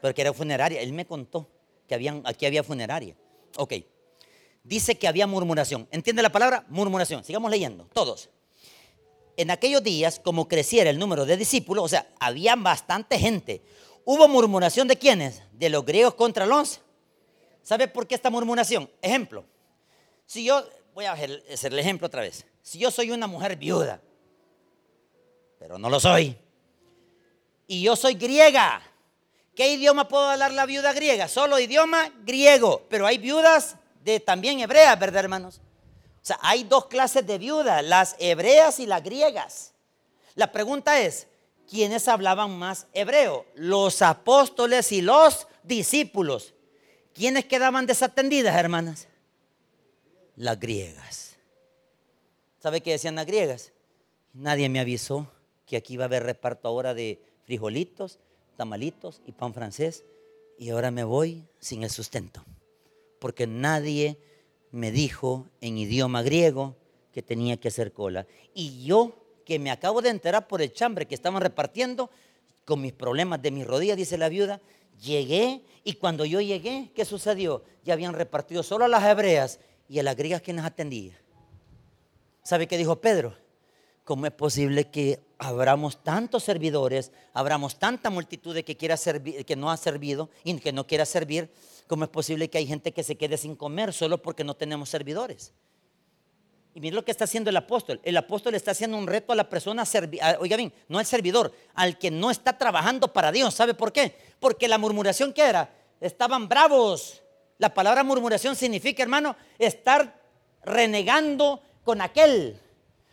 Pero 0.00 0.14
que 0.14 0.22
era 0.22 0.32
funeraria. 0.32 0.80
Él 0.80 0.94
me 0.94 1.06
contó 1.06 1.46
que 1.86 1.94
habían, 1.94 2.22
aquí 2.24 2.46
había 2.46 2.62
funeraria. 2.64 3.14
Ok. 3.58 3.74
Dice 4.64 4.96
que 4.96 5.06
había 5.06 5.26
murmuración. 5.26 5.86
¿Entiende 5.90 6.22
la 6.22 6.32
palabra? 6.32 6.64
Murmuración. 6.70 7.22
Sigamos 7.24 7.50
leyendo, 7.50 7.84
todos. 7.92 8.30
En 9.36 9.50
aquellos 9.50 9.82
días, 9.82 10.18
como 10.18 10.48
creciera 10.48 10.88
el 10.88 10.98
número 10.98 11.26
de 11.26 11.36
discípulos, 11.36 11.84
o 11.84 11.88
sea, 11.88 12.08
había 12.18 12.56
bastante 12.56 13.18
gente. 13.18 13.62
¿Hubo 14.06 14.26
murmuración 14.26 14.88
de 14.88 14.96
quiénes? 14.96 15.42
De 15.52 15.68
los 15.68 15.84
griegos 15.84 16.14
contra 16.14 16.46
los. 16.46 16.80
¿Sabe 17.62 17.86
por 17.86 18.06
qué 18.06 18.14
esta 18.14 18.30
murmuración? 18.30 18.90
Ejemplo. 19.02 19.44
Si 20.24 20.42
yo, 20.42 20.64
voy 20.94 21.04
a 21.04 21.12
hacer 21.12 21.70
el 21.70 21.78
ejemplo 21.78 22.06
otra 22.06 22.22
vez. 22.22 22.46
Si 22.62 22.78
yo 22.78 22.90
soy 22.90 23.10
una 23.10 23.26
mujer 23.26 23.56
viuda, 23.56 24.00
pero 25.58 25.76
no 25.76 25.90
lo 25.90 26.00
soy, 26.00 26.34
y 27.68 27.82
yo 27.82 27.94
soy 27.94 28.14
griega, 28.14 28.82
¿Qué 29.58 29.72
idioma 29.72 30.06
puedo 30.06 30.28
hablar 30.28 30.52
la 30.52 30.66
viuda 30.66 30.92
griega? 30.92 31.26
Solo 31.26 31.58
idioma 31.58 32.12
griego, 32.24 32.86
pero 32.88 33.08
hay 33.08 33.18
viudas 33.18 33.74
de 34.04 34.20
también 34.20 34.60
hebreas, 34.60 34.96
¿verdad, 35.00 35.24
hermanos? 35.24 35.60
O 36.22 36.24
sea, 36.24 36.38
hay 36.42 36.62
dos 36.62 36.86
clases 36.86 37.26
de 37.26 37.38
viudas, 37.38 37.84
las 37.84 38.14
hebreas 38.20 38.78
y 38.78 38.86
las 38.86 39.02
griegas. 39.02 39.72
La 40.36 40.52
pregunta 40.52 41.00
es, 41.00 41.26
¿quiénes 41.68 42.06
hablaban 42.06 42.56
más 42.56 42.86
hebreo? 42.92 43.46
Los 43.56 44.00
apóstoles 44.00 44.92
y 44.92 45.02
los 45.02 45.48
discípulos. 45.64 46.54
¿Quiénes 47.12 47.46
quedaban 47.46 47.84
desatendidas, 47.84 48.54
hermanas? 48.54 49.08
Las 50.36 50.60
griegas. 50.60 51.34
¿Sabe 52.60 52.80
qué 52.80 52.92
decían 52.92 53.16
las 53.16 53.26
griegas? 53.26 53.72
Nadie 54.34 54.68
me 54.68 54.78
avisó 54.78 55.26
que 55.66 55.76
aquí 55.76 55.94
iba 55.94 56.04
a 56.04 56.06
haber 56.06 56.22
reparto 56.22 56.68
ahora 56.68 56.94
de 56.94 57.27
frijolitos, 57.48 58.18
tamalitos 58.58 59.22
y 59.24 59.32
pan 59.32 59.54
francés 59.54 60.04
y 60.58 60.68
ahora 60.68 60.90
me 60.90 61.02
voy 61.02 61.48
sin 61.58 61.82
el 61.82 61.88
sustento. 61.88 62.44
Porque 63.18 63.46
nadie 63.46 64.18
me 64.70 64.90
dijo 64.90 65.46
en 65.62 65.78
idioma 65.78 66.22
griego 66.22 66.76
que 67.10 67.22
tenía 67.22 67.56
que 67.56 67.68
hacer 67.68 67.94
cola. 67.94 68.26
Y 68.52 68.84
yo, 68.84 69.16
que 69.46 69.58
me 69.58 69.70
acabo 69.70 70.02
de 70.02 70.10
enterar 70.10 70.46
por 70.46 70.60
el 70.60 70.74
chambre 70.74 71.06
que 71.06 71.14
estaban 71.14 71.40
repartiendo, 71.40 72.10
con 72.66 72.82
mis 72.82 72.92
problemas 72.92 73.40
de 73.40 73.50
mis 73.50 73.66
rodillas, 73.66 73.96
dice 73.96 74.18
la 74.18 74.28
viuda, 74.28 74.60
llegué 75.00 75.62
y 75.84 75.94
cuando 75.94 76.26
yo 76.26 76.42
llegué, 76.42 76.90
¿qué 76.94 77.06
sucedió? 77.06 77.64
Ya 77.82 77.94
habían 77.94 78.12
repartido 78.12 78.62
solo 78.62 78.84
a 78.84 78.88
las 78.88 79.04
hebreas 79.04 79.58
y 79.88 80.00
a 80.00 80.02
las 80.02 80.16
griegas 80.16 80.42
que 80.42 80.52
nos 80.52 80.66
atendía. 80.66 81.18
¿Sabe 82.42 82.66
qué 82.68 82.76
dijo 82.76 83.00
Pedro? 83.00 83.34
¿Cómo 84.04 84.26
es 84.26 84.32
posible 84.32 84.90
que 84.90 85.27
abramos 85.38 86.02
tantos 86.02 86.44
servidores, 86.44 87.12
abramos 87.32 87.78
tanta 87.78 88.10
multitud 88.10 88.54
de 88.54 88.64
que, 88.64 88.76
quiera 88.76 88.96
servir, 88.96 89.44
que 89.44 89.56
no 89.56 89.70
ha 89.70 89.76
servido 89.76 90.30
y 90.44 90.58
que 90.58 90.72
no 90.72 90.86
quiera 90.86 91.06
servir? 91.06 91.50
¿Cómo 91.86 92.04
es 92.04 92.10
posible 92.10 92.50
que 92.50 92.58
hay 92.58 92.66
gente 92.66 92.92
que 92.92 93.02
se 93.02 93.16
quede 93.16 93.36
sin 93.36 93.56
comer 93.56 93.92
solo 93.92 94.20
porque 94.20 94.44
no 94.44 94.54
tenemos 94.54 94.88
servidores? 94.88 95.52
Y 96.74 96.80
miren 96.80 96.96
lo 96.96 97.04
que 97.04 97.10
está 97.10 97.24
haciendo 97.24 97.50
el 97.50 97.56
apóstol. 97.56 98.00
El 98.02 98.16
apóstol 98.16 98.54
está 98.54 98.72
haciendo 98.72 98.96
un 98.96 99.06
reto 99.06 99.32
a 99.32 99.36
la 99.36 99.48
persona, 99.48 99.84
oiga 100.38 100.56
bien, 100.56 100.72
no 100.88 100.98
al 100.98 101.06
servidor, 101.06 101.52
al 101.74 101.98
que 101.98 102.10
no 102.10 102.30
está 102.30 102.58
trabajando 102.58 103.12
para 103.12 103.32
Dios. 103.32 103.54
¿Sabe 103.54 103.74
por 103.74 103.92
qué? 103.92 104.14
Porque 104.38 104.68
la 104.68 104.78
murmuración 104.78 105.32
que 105.32 105.42
era, 105.42 105.72
estaban 106.00 106.48
bravos. 106.48 107.22
La 107.58 107.74
palabra 107.74 108.04
murmuración 108.04 108.54
significa, 108.54 109.02
hermano, 109.02 109.34
estar 109.58 110.20
renegando 110.62 111.62
con 111.82 112.00
aquel 112.00 112.60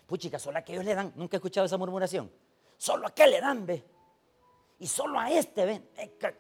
Puchica, 0.06 0.39
solo 0.39 0.58
a 0.58 0.60
aquellos 0.62 0.86
le 0.86 0.94
dan. 0.94 1.13
Nunca 1.15 1.36
he 1.36 1.39
escuchado 1.39 1.65
esa 1.65 1.78
murmuración. 1.78 2.32
Solo 2.78 3.08
a 3.08 3.13
qué 3.13 3.28
le 3.28 3.41
dan, 3.41 3.65
ve. 3.65 3.84
Y 4.80 4.88
solo 4.88 5.20
a 5.20 5.32
este, 5.32 5.65
ve. 5.65 5.82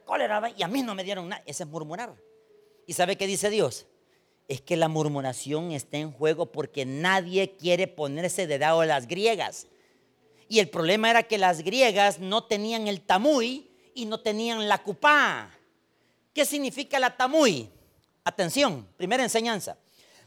Cólera, 0.03 0.39
ve. 0.39 0.53
Y 0.57 0.63
a 0.63 0.67
mí 0.67 0.83
no 0.83 0.93
me 0.93 1.03
dieron 1.03 1.29
nada. 1.29 1.41
Ese 1.45 1.63
es 1.63 1.69
murmurar. 1.69 2.15
¿Y 2.85 2.93
sabe 2.93 3.17
qué 3.17 3.27
dice 3.27 3.49
Dios? 3.49 3.87
Es 4.47 4.61
que 4.61 4.77
la 4.77 4.87
murmuración 4.87 5.71
está 5.71 5.97
en 5.97 6.11
juego 6.11 6.51
porque 6.51 6.85
nadie 6.85 7.55
quiere 7.55 7.87
ponerse 7.87 8.45
de 8.45 8.59
lado 8.59 8.81
a 8.81 8.85
las 8.85 9.07
griegas. 9.07 9.67
Y 10.47 10.59
el 10.59 10.69
problema 10.69 11.09
era 11.09 11.23
que 11.23 11.39
las 11.39 11.63
griegas 11.63 12.19
no 12.19 12.43
tenían 12.43 12.87
el 12.87 13.01
tamuy 13.01 13.71
y 13.95 14.05
no 14.05 14.19
tenían 14.19 14.67
la 14.69 14.83
cupá. 14.83 15.49
¿Qué 16.33 16.45
significa 16.45 16.99
la 16.99 17.15
tamuy? 17.15 17.71
Atención, 18.23 18.87
primera 18.97 19.23
enseñanza. 19.23 19.77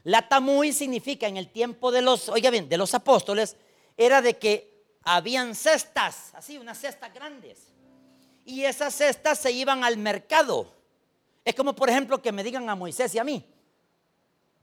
La 0.04 0.28
tamuy 0.28 0.72
significa 0.72 1.26
en 1.26 1.37
el 1.37 1.48
tiempo 1.50 1.90
de 1.90 2.02
los, 2.02 2.28
oiga 2.28 2.50
bien, 2.50 2.68
de 2.68 2.78
los 2.78 2.94
apóstoles, 2.94 3.56
era 3.96 4.22
de 4.22 4.38
que 4.38 4.87
habían 5.02 5.54
cestas, 5.54 6.30
así, 6.34 6.58
unas 6.58 6.78
cestas 6.78 7.12
grandes. 7.12 7.68
Y 8.44 8.64
esas 8.64 8.94
cestas 8.94 9.38
se 9.38 9.52
iban 9.52 9.84
al 9.84 9.96
mercado. 9.96 10.72
Es 11.44 11.54
como, 11.54 11.74
por 11.74 11.90
ejemplo, 11.90 12.20
que 12.22 12.32
me 12.32 12.44
digan 12.44 12.68
a 12.68 12.74
Moisés 12.74 13.14
y 13.14 13.18
a 13.18 13.24
mí, 13.24 13.44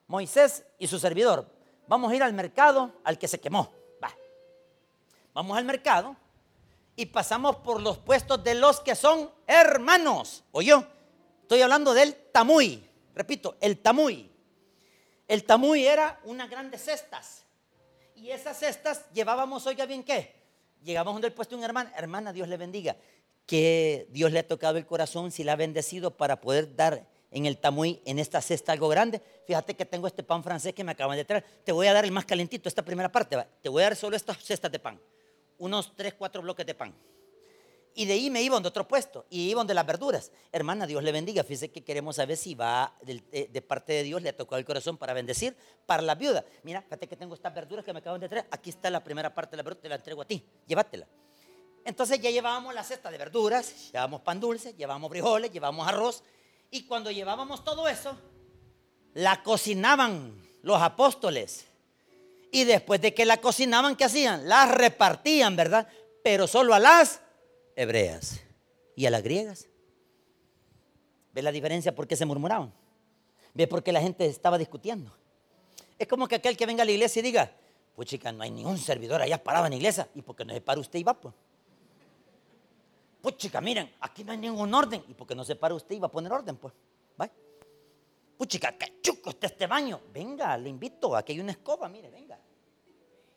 Moisés 0.07 0.63
y 0.77 0.87
su 0.87 0.99
servidor, 0.99 1.49
vamos 1.87 2.11
a 2.11 2.15
ir 2.15 2.23
al 2.23 2.33
mercado 2.33 2.91
al 3.03 3.17
que 3.17 3.27
se 3.27 3.39
quemó. 3.39 3.71
Va. 4.03 4.11
Vamos 5.33 5.57
al 5.57 5.65
mercado 5.65 6.15
y 6.95 7.07
pasamos 7.07 7.57
por 7.57 7.81
los 7.81 7.97
puestos 7.97 8.43
de 8.43 8.55
los 8.55 8.79
que 8.79 8.95
son 8.95 9.31
hermanos. 9.47 10.43
O 10.51 10.61
yo, 10.61 10.83
estoy 11.41 11.61
hablando 11.61 11.93
del 11.93 12.15
tamuy. 12.31 12.87
Repito, 13.13 13.57
el 13.59 13.79
tamuy. 13.79 14.31
El 15.27 15.43
tamuy 15.43 15.85
era 15.85 16.19
unas 16.23 16.49
grandes 16.49 16.83
cestas. 16.83 17.43
Y 18.15 18.29
esas 18.29 18.57
cestas 18.57 19.05
llevábamos, 19.13 19.65
oiga 19.67 19.85
bien, 19.85 20.03
¿qué? 20.03 20.33
Llegamos 20.83 21.13
donde 21.13 21.27
el 21.27 21.33
puesto 21.33 21.55
una 21.55 21.65
hermana, 21.65 21.91
hermana, 21.97 22.31
Dios 22.31 22.47
le 22.47 22.57
bendiga. 22.57 22.95
Que 23.45 24.07
Dios 24.11 24.31
le 24.31 24.39
ha 24.39 24.47
tocado 24.47 24.77
el 24.77 24.85
corazón, 24.85 25.31
si 25.31 25.43
la 25.43 25.53
ha 25.53 25.55
bendecido 25.55 26.11
para 26.11 26.41
poder 26.41 26.75
dar 26.75 27.07
en 27.31 27.45
el 27.45 27.57
tamuy, 27.57 28.01
en 28.05 28.19
esta 28.19 28.39
cesta 28.41 28.71
algo 28.71 28.87
grande. 28.87 29.21
Fíjate 29.45 29.75
que 29.75 29.85
tengo 29.85 30.07
este 30.07 30.23
pan 30.23 30.43
francés 30.43 30.73
que 30.73 30.83
me 30.83 30.93
acaban 30.93 31.17
de 31.17 31.25
traer. 31.25 31.43
Te 31.63 31.71
voy 31.71 31.87
a 31.87 31.93
dar 31.93 32.05
el 32.05 32.11
más 32.11 32.25
calentito, 32.25 32.69
esta 32.69 32.83
primera 32.83 33.11
parte. 33.11 33.37
Te 33.61 33.69
voy 33.69 33.81
a 33.83 33.87
dar 33.87 33.95
solo 33.95 34.15
estas 34.15 34.37
cestas 34.43 34.71
de 34.71 34.79
pan. 34.79 34.99
Unos 35.57 35.95
tres, 35.95 36.13
cuatro 36.13 36.41
bloques 36.41 36.65
de 36.65 36.75
pan. 36.75 36.95
Y 37.97 38.05
de 38.05 38.13
ahí 38.13 38.29
me 38.29 38.41
iba 38.41 38.57
a 38.57 38.59
otro 38.59 38.85
puesto 38.85 39.25
y 39.29 39.49
iba 39.49 39.59
donde 39.59 39.73
las 39.73 39.85
verduras. 39.85 40.29
Hermana, 40.51 40.85
Dios 40.85 41.01
le 41.01 41.13
bendiga. 41.13 41.45
Fíjese 41.45 41.71
que 41.71 41.81
queremos 41.81 42.17
saber 42.17 42.35
si 42.35 42.53
va 42.53 42.93
eh, 43.07 43.49
de, 43.49 43.61
parte 43.61 43.93
de 43.93 44.03
Dios, 44.03 44.21
le 44.21 44.29
ha 44.29 44.35
tocado 44.35 44.59
el 44.59 44.65
corazón 44.65 44.97
para 44.97 45.13
bendecir 45.13 45.55
para 45.85 46.03
la 46.03 46.13
viuda. 46.13 46.43
Mira, 46.63 46.81
fíjate 46.81 47.07
que 47.07 47.15
tengo 47.15 47.33
estas 47.33 47.55
verduras 47.55 47.85
que 47.85 47.93
me 47.93 47.99
acaban 47.99 48.19
de 48.19 48.27
traer. 48.27 48.47
Aquí 48.51 48.69
está 48.69 48.89
la 48.89 49.01
primera 49.01 49.33
parte 49.33 49.51
de 49.51 49.57
la 49.57 49.63
verdura, 49.63 49.81
te 49.81 49.89
la 49.89 49.95
entrego 49.95 50.21
a 50.21 50.25
ti. 50.25 50.45
Llévatela. 50.67 51.07
Entonces 51.85 52.19
ya 52.19 52.29
llevábamos 52.29 52.73
la 52.73 52.83
cesta 52.83 53.09
de 53.09 53.17
verduras, 53.17 53.91
llevábamos 53.93 54.21
pan 54.21 54.41
dulce, 54.41 54.73
llevábamos 54.73 55.09
frijoles, 55.09 55.51
llevábamos 55.51 55.87
arroz. 55.87 56.21
Y 56.71 56.87
cuando 56.87 57.11
llevábamos 57.11 57.63
todo 57.63 57.87
eso, 57.87 58.17
la 59.13 59.41
cocinaban 59.41 60.35
los 60.63 60.81
apóstoles. 60.81 61.65
Y 62.51 62.65
después 62.65 62.99
de 62.99 63.13
que 63.13 63.23
la 63.23 63.37
cocinaban, 63.37 63.95
¿qué 63.95 64.03
hacían? 64.03 64.49
Las 64.49 64.69
repartían, 64.69 65.55
¿verdad? 65.55 65.87
Pero 66.23 66.45
solo 66.45 66.73
a 66.73 66.79
las 66.79 67.21
hebreas 67.75 68.41
y 68.95 69.05
a 69.05 69.09
las 69.09 69.23
griegas. 69.23 69.67
¿Ve 71.33 71.41
la 71.41 71.51
diferencia 71.51 71.93
por 71.93 72.07
qué 72.07 72.15
se 72.15 72.25
murmuraban? 72.25 72.73
¿Ve 73.53 73.67
por 73.67 73.83
qué 73.83 73.91
la 73.91 74.01
gente 74.01 74.25
estaba 74.25 74.57
discutiendo? 74.57 75.11
Es 75.97 76.07
como 76.07 76.27
que 76.27 76.35
aquel 76.35 76.57
que 76.57 76.65
venga 76.65 76.83
a 76.83 76.85
la 76.85 76.91
iglesia 76.91 77.19
y 77.19 77.23
diga, 77.23 77.51
pues 77.95 78.09
chica, 78.09 78.31
no 78.31 78.43
hay 78.43 78.51
ningún 78.51 78.77
servidor 78.77 79.21
allá 79.21 79.41
parado 79.41 79.65
en 79.65 79.71
la 79.71 79.77
iglesia. 79.77 80.09
¿Y 80.13 80.21
por 80.21 80.35
qué 80.35 80.45
no 80.45 80.53
se 80.53 80.61
para 80.61 80.79
usted 80.79 80.99
y 80.99 81.03
va? 81.03 81.13
Pues, 81.13 81.33
pues 83.21 83.37
chica, 83.37 83.61
miren, 83.61 83.91
aquí 84.01 84.23
no 84.23 84.33
hay 84.33 84.37
ningún 84.37 84.73
orden. 84.73 85.03
¿Y 85.07 85.13
por 85.13 85.25
qué 85.27 85.35
no 85.35 85.43
se 85.43 85.55
para 85.55 85.73
usted 85.73 85.95
y 85.95 85.99
va 85.99 86.07
a 86.07 86.11
poner 86.11 86.31
orden? 86.31 86.57
Pues, 86.57 86.73
¿va? 87.19 87.29
Pues 88.37 88.49
chica, 88.49 88.77
qué 88.77 88.99
chuco 89.01 89.29
está 89.29 89.47
este 89.47 89.67
baño. 89.67 90.01
Venga, 90.13 90.57
le 90.57 90.69
invito, 90.69 91.15
aquí 91.15 91.33
hay 91.33 91.39
una 91.39 91.51
escoba, 91.51 91.87
mire, 91.87 92.09
venga. 92.09 92.37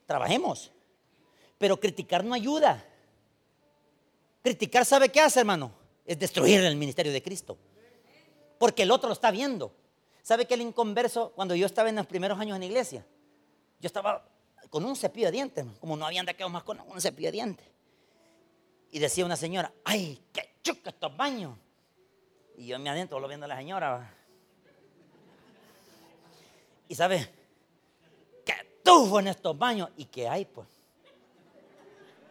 Trabajemos. 0.07 0.72
Pero 1.57 1.79
criticar 1.79 2.24
no 2.24 2.35
ayuda. 2.35 2.85
Criticar, 4.42 4.85
¿sabe 4.85 5.09
qué 5.09 5.20
hace, 5.20 5.40
hermano? 5.40 5.72
Es 6.05 6.18
destruir 6.18 6.61
el 6.61 6.77
ministerio 6.77 7.12
de 7.12 7.22
Cristo. 7.22 7.59
Porque 8.59 8.83
el 8.83 8.90
otro 8.90 9.09
lo 9.09 9.12
está 9.12 9.31
viendo. 9.31 9.72
¿Sabe 10.22 10.46
que 10.46 10.55
el 10.55 10.61
inconverso, 10.61 11.33
cuando 11.35 11.55
yo 11.55 11.66
estaba 11.66 11.88
en 11.88 11.96
los 11.96 12.07
primeros 12.07 12.38
años 12.38 12.57
en 12.57 12.61
la 12.61 12.66
iglesia, 12.66 13.07
yo 13.81 13.87
estaba 13.87 14.29
con 14.70 14.85
un 14.85 14.96
cepillo 14.96 15.27
de 15.27 15.33
dientes, 15.33 15.64
como 15.81 15.96
no 15.96 16.07
habían 16.07 16.27
quedado 16.27 16.51
más 16.51 16.64
con 16.64 16.81
un 16.81 17.01
cepillo 17.01 17.29
de 17.29 17.33
dientes. 17.33 17.66
Y 18.90 18.98
decía 18.98 19.24
una 19.24 19.37
señora, 19.37 19.72
ay, 19.85 20.22
qué 20.33 20.57
chuca 20.62 20.90
estos 20.90 21.16
baños. 21.16 21.57
Y 22.57 22.66
yo 22.66 22.79
me 22.79 22.90
adentro 22.90 23.20
lo 23.20 23.29
viendo 23.29 23.44
a 23.44 23.48
la 23.48 23.57
señora. 23.57 24.14
Y 26.88 26.94
sabe, 26.94 27.31
qué 28.44 28.81
tufo 28.83 29.20
en 29.20 29.29
estos 29.29 29.57
baños. 29.57 29.90
¿Y 29.96 30.07
qué 30.07 30.29
hay, 30.29 30.44
pues? 30.44 30.68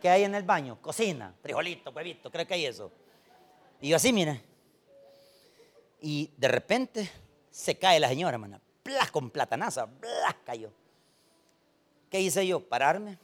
¿Qué 0.02 0.10
hay 0.10 0.24
en 0.24 0.36
el 0.36 0.44
baño? 0.44 0.80
Cocina, 0.82 1.34
frijolito, 1.42 1.92
huevito, 1.92 2.32
creo 2.32 2.46
que 2.46 2.54
hay 2.54 2.66
eso. 2.66 2.92
Y 3.82 3.90
yo 3.90 3.96
así, 3.96 4.14
mire. 4.14 4.42
Y 6.02 6.32
de 6.38 6.48
repente 6.48 7.10
se 7.50 7.78
cae 7.78 8.00
la 8.00 8.10
señora, 8.10 8.36
hermana. 8.36 8.62
Plas 8.84 9.12
con 9.12 9.30
platanaza, 9.30 9.88
plas 9.88 10.36
cayó. 10.46 10.72
¿Qué 12.10 12.22
hice 12.22 12.46
yo? 12.46 12.60
Pararme. 12.60 13.18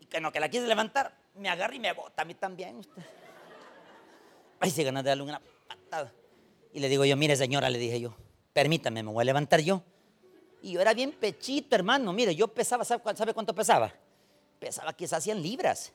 Y 0.00 0.06
que 0.06 0.20
no, 0.20 0.32
que 0.32 0.40
la 0.40 0.48
quise 0.48 0.66
levantar, 0.66 1.14
me 1.34 1.48
agarra 1.48 1.74
y 1.74 1.80
me 1.80 1.92
bota 1.92 2.22
a 2.22 2.24
mí 2.24 2.34
también 2.34 2.76
usted. 2.76 3.02
Ay, 4.60 4.70
se 4.70 4.84
ganas 4.84 5.04
de 5.04 5.10
darle 5.10 5.24
una 5.24 5.40
patada. 5.66 6.12
Y 6.72 6.80
le 6.80 6.88
digo 6.88 7.04
yo, 7.04 7.16
mire 7.16 7.36
señora, 7.36 7.68
le 7.68 7.78
dije 7.78 8.00
yo, 8.00 8.14
permítame, 8.52 9.02
me 9.02 9.10
voy 9.10 9.22
a 9.22 9.24
levantar 9.24 9.60
yo. 9.60 9.82
Y 10.62 10.72
yo 10.72 10.80
era 10.80 10.94
bien 10.94 11.12
pechito, 11.12 11.74
hermano. 11.74 12.12
Mire, 12.12 12.34
yo 12.34 12.48
pesaba, 12.48 12.84
¿sabe 12.84 13.32
cuánto 13.34 13.54
pesaba? 13.54 13.92
Pesaba 14.60 14.92
quizás 14.92 15.24
100 15.24 15.42
libras. 15.42 15.92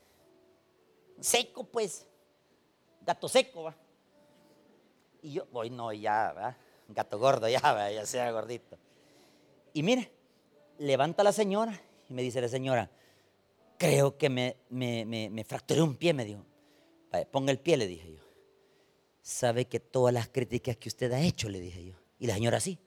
Seco, 1.21 1.63
pues. 1.63 2.05
Gato 3.05 3.29
seco, 3.29 3.63
va. 3.63 3.75
Y 5.21 5.33
yo, 5.33 5.47
hoy 5.53 5.69
no, 5.69 5.93
ya, 5.93 6.33
¿va? 6.33 6.57
Gato 6.87 7.17
gordo, 7.19 7.47
ya, 7.47 7.59
¿va? 7.61 7.91
ya 7.91 8.05
sea 8.05 8.31
gordito. 8.31 8.77
Y 9.73 9.83
mire, 9.83 10.11
levanta 10.79 11.23
la 11.23 11.31
señora 11.31 11.79
y 12.09 12.13
me 12.13 12.21
dice 12.21 12.41
la 12.41 12.47
señora, 12.47 12.89
creo 13.77 14.17
que 14.17 14.29
me, 14.29 14.57
me, 14.69 15.05
me, 15.05 15.43
fracturé 15.43 15.81
un 15.81 15.95
pie, 15.95 16.13
me 16.13 16.25
dijo. 16.25 16.43
Ponga 17.31 17.51
el 17.51 17.59
pie, 17.59 17.77
le 17.77 17.87
dije 17.87 18.13
yo. 18.13 18.21
Sabe 19.21 19.65
que 19.65 19.79
todas 19.79 20.13
las 20.13 20.27
críticas 20.27 20.77
que 20.77 20.89
usted 20.89 21.11
ha 21.13 21.21
hecho, 21.21 21.49
le 21.49 21.59
dije 21.59 21.85
yo. 21.85 21.95
Y 22.19 22.27
la 22.27 22.33
señora 22.33 22.57
así. 22.57 22.77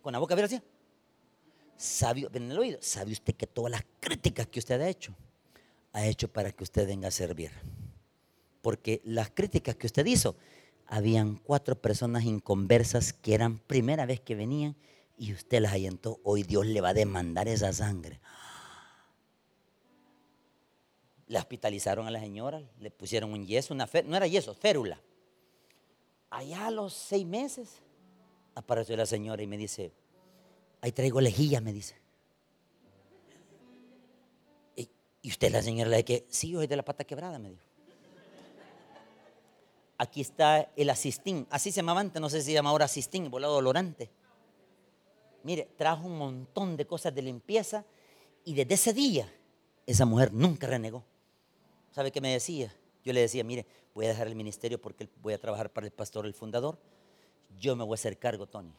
Con 0.00 0.12
la 0.12 0.18
boca 0.18 0.34
abierta 0.34 0.56
así. 0.56 0.64
¿Sabe, 1.76 2.28
en 2.32 2.50
el 2.50 2.58
oído, 2.58 2.78
¿sabe 2.80 3.12
usted 3.12 3.34
que 3.34 3.46
todas 3.46 3.70
las 3.70 3.84
críticas 4.00 4.46
que 4.46 4.60
usted 4.60 4.80
ha 4.80 4.88
hecho, 4.88 5.14
ha 5.92 6.06
hecho 6.06 6.28
para 6.28 6.52
que 6.52 6.62
usted 6.62 6.86
venga 6.86 7.08
a 7.08 7.10
servir? 7.10 7.50
Porque 8.60 9.00
las 9.04 9.30
críticas 9.30 9.74
que 9.74 9.86
usted 9.86 10.06
hizo, 10.06 10.36
habían 10.86 11.36
cuatro 11.36 11.80
personas 11.80 12.24
inconversas 12.24 13.12
que 13.12 13.34
eran 13.34 13.58
primera 13.58 14.06
vez 14.06 14.20
que 14.20 14.34
venían 14.34 14.76
y 15.16 15.32
usted 15.32 15.60
las 15.60 15.72
ahuyentó, 15.72 16.20
hoy 16.22 16.42
Dios 16.42 16.66
le 16.66 16.80
va 16.80 16.90
a 16.90 16.94
demandar 16.94 17.48
esa 17.48 17.72
sangre. 17.72 18.20
Le 21.26 21.38
hospitalizaron 21.38 22.06
a 22.06 22.10
la 22.10 22.20
señora, 22.20 22.62
le 22.78 22.90
pusieron 22.90 23.32
un 23.32 23.46
yeso, 23.46 23.72
una 23.72 23.88
no 24.04 24.16
era 24.16 24.26
yeso, 24.26 24.54
férula. 24.54 25.00
Allá 26.28 26.66
a 26.66 26.70
los 26.70 26.92
seis 26.92 27.26
meses 27.26 27.80
apareció 28.54 28.96
la 28.96 29.06
señora 29.06 29.42
y 29.42 29.46
me 29.46 29.56
dice, 29.56 29.92
ahí 30.82 30.92
traigo 30.92 31.20
lejilla, 31.20 31.60
me 31.60 31.72
dice. 31.72 31.96
Y, 34.76 34.90
usted 35.28 35.50
la 35.50 35.62
señora 35.62 35.88
le 35.88 35.96
dice 35.98 36.04
que, 36.04 36.26
sí, 36.28 36.52
soy 36.52 36.66
de 36.66 36.76
la 36.76 36.84
pata 36.84 37.04
quebrada, 37.04 37.38
me 37.38 37.50
dijo. 37.50 37.62
Aquí 39.96 40.20
está 40.20 40.68
el 40.74 40.90
asistín, 40.90 41.46
así 41.48 41.70
se 41.70 41.76
llamaba 41.76 42.00
antes, 42.00 42.20
no 42.20 42.28
sé 42.28 42.40
si 42.40 42.46
se 42.46 42.52
llama 42.52 42.70
ahora 42.70 42.86
asistín, 42.86 43.30
volado 43.30 43.54
dolorante. 43.54 44.10
Mire, 45.44 45.68
trajo 45.76 46.06
un 46.06 46.18
montón 46.18 46.76
de 46.76 46.86
cosas 46.86 47.14
de 47.14 47.22
limpieza 47.22 47.84
y 48.44 48.54
desde 48.54 48.74
ese 48.74 48.92
día 48.92 49.32
esa 49.86 50.04
mujer 50.04 50.32
nunca 50.32 50.66
renegó. 50.66 51.04
¿Sabe 51.92 52.10
qué 52.10 52.20
me 52.20 52.32
decía? 52.32 52.74
Yo 53.04 53.12
le 53.12 53.20
decía, 53.20 53.44
mire, 53.44 53.64
voy 53.94 54.06
a 54.06 54.08
dejar 54.08 54.26
el 54.26 54.34
ministerio 54.34 54.80
porque 54.80 55.08
voy 55.20 55.34
a 55.34 55.38
trabajar 55.38 55.70
para 55.70 55.86
el 55.86 55.92
pastor, 55.92 56.26
el 56.26 56.34
fundador. 56.34 56.78
Yo 57.58 57.76
me 57.76 57.84
voy 57.84 57.94
a 57.94 57.94
hacer 57.94 58.18
cargo, 58.18 58.46
Tony. 58.46 58.74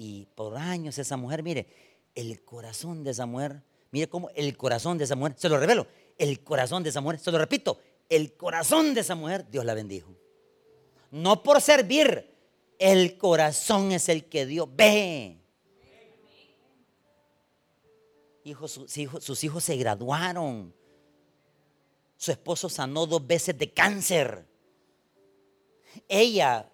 Y 0.00 0.26
por 0.36 0.56
años 0.56 0.96
esa 0.98 1.16
mujer, 1.16 1.42
mire, 1.42 1.66
el 2.14 2.44
corazón 2.44 3.02
de 3.02 3.10
esa 3.10 3.26
mujer, 3.26 3.62
mire 3.90 4.08
cómo 4.08 4.30
el 4.36 4.56
corazón 4.56 4.96
de 4.96 5.02
esa 5.02 5.16
mujer, 5.16 5.34
se 5.36 5.48
lo 5.48 5.58
revelo, 5.58 5.88
el 6.16 6.44
corazón 6.44 6.84
de 6.84 6.90
esa 6.90 7.00
mujer, 7.00 7.18
se 7.18 7.32
lo 7.32 7.38
repito, 7.38 7.80
el 8.08 8.36
corazón 8.36 8.94
de 8.94 9.00
esa 9.00 9.16
mujer, 9.16 9.50
Dios 9.50 9.64
la 9.64 9.74
bendijo. 9.74 10.14
No 11.10 11.42
por 11.42 11.60
servir, 11.60 12.32
el 12.78 13.18
corazón 13.18 13.90
es 13.90 14.08
el 14.08 14.28
que 14.28 14.46
Dios 14.46 14.68
ve 14.70 15.38
sus, 18.66 18.96
hijos, 18.96 19.24
sus 19.24 19.44
hijos 19.44 19.64
se 19.64 19.76
graduaron. 19.76 20.74
Su 22.16 22.30
esposo 22.30 22.68
sanó 22.68 23.06
dos 23.06 23.26
veces 23.26 23.58
de 23.58 23.72
cáncer. 23.72 24.46
Ella 26.08 26.70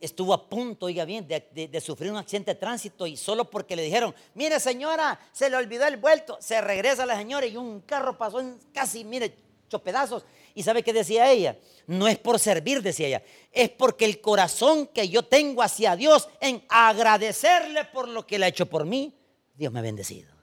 estuvo 0.00 0.34
a 0.34 0.48
punto, 0.48 0.86
oiga 0.86 1.04
bien, 1.04 1.26
de, 1.26 1.80
sufrir 1.80 2.10
un 2.10 2.18
accidente 2.18 2.52
de 2.52 2.60
tránsito 2.60 3.06
y 3.06 3.16
solo 3.16 3.48
porque 3.50 3.76
le 3.76 3.82
dijeron, 3.82 4.14
mire 4.34 4.60
señora, 4.60 5.18
se 5.32 5.48
le 5.48 5.56
olvidó 5.56 5.86
el 5.86 5.96
vuelto, 5.96 6.36
se 6.40 6.60
regresa 6.60 7.06
la 7.06 7.16
señora 7.16 7.46
y 7.46 7.56
un 7.56 7.80
carro 7.80 8.16
pasó 8.16 8.40
en 8.40 8.58
casi, 8.72 9.04
mire, 9.04 9.34
hecho 9.66 9.82
pedazos. 9.82 10.24
¿Y 10.54 10.62
sabe 10.62 10.82
qué 10.82 10.92
decía 10.92 11.30
ella? 11.30 11.58
No 11.86 12.08
es 12.08 12.18
por 12.18 12.38
servir, 12.38 12.82
decía 12.82 13.06
ella, 13.08 13.22
es 13.52 13.68
porque 13.70 14.04
el 14.04 14.20
corazón 14.20 14.86
que 14.86 15.08
yo 15.08 15.22
tengo 15.22 15.62
hacia 15.62 15.96
Dios 15.96 16.28
en 16.40 16.64
agradecerle 16.68 17.84
por 17.84 18.08
lo 18.08 18.26
que 18.26 18.36
él 18.36 18.42
ha 18.42 18.48
hecho 18.48 18.66
por 18.66 18.86
mí, 18.86 19.14
Dios 19.54 19.72
me 19.72 19.80
ha 19.80 19.82
bendecido. 19.82 20.36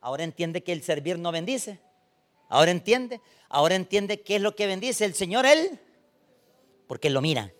Ahora 0.00 0.22
entiende 0.22 0.62
que 0.62 0.72
el 0.72 0.82
servir 0.82 1.18
no 1.18 1.32
bendice. 1.32 1.80
Ahora 2.50 2.70
entiende. 2.70 3.22
Ahora 3.48 3.74
entiende 3.74 4.20
qué 4.20 4.36
es 4.36 4.42
lo 4.42 4.54
que 4.54 4.66
bendice 4.66 5.06
el 5.06 5.14
Señor 5.14 5.46
Él. 5.46 5.80
Porque 6.86 7.08
lo 7.08 7.22
mira. 7.22 7.54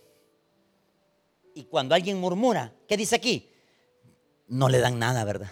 Y 1.54 1.64
cuando 1.64 1.94
alguien 1.94 2.18
murmura, 2.18 2.72
¿qué 2.88 2.96
dice 2.96 3.14
aquí? 3.16 3.48
No 4.48 4.68
le 4.68 4.78
dan 4.78 4.98
nada, 4.98 5.24
¿verdad? 5.24 5.50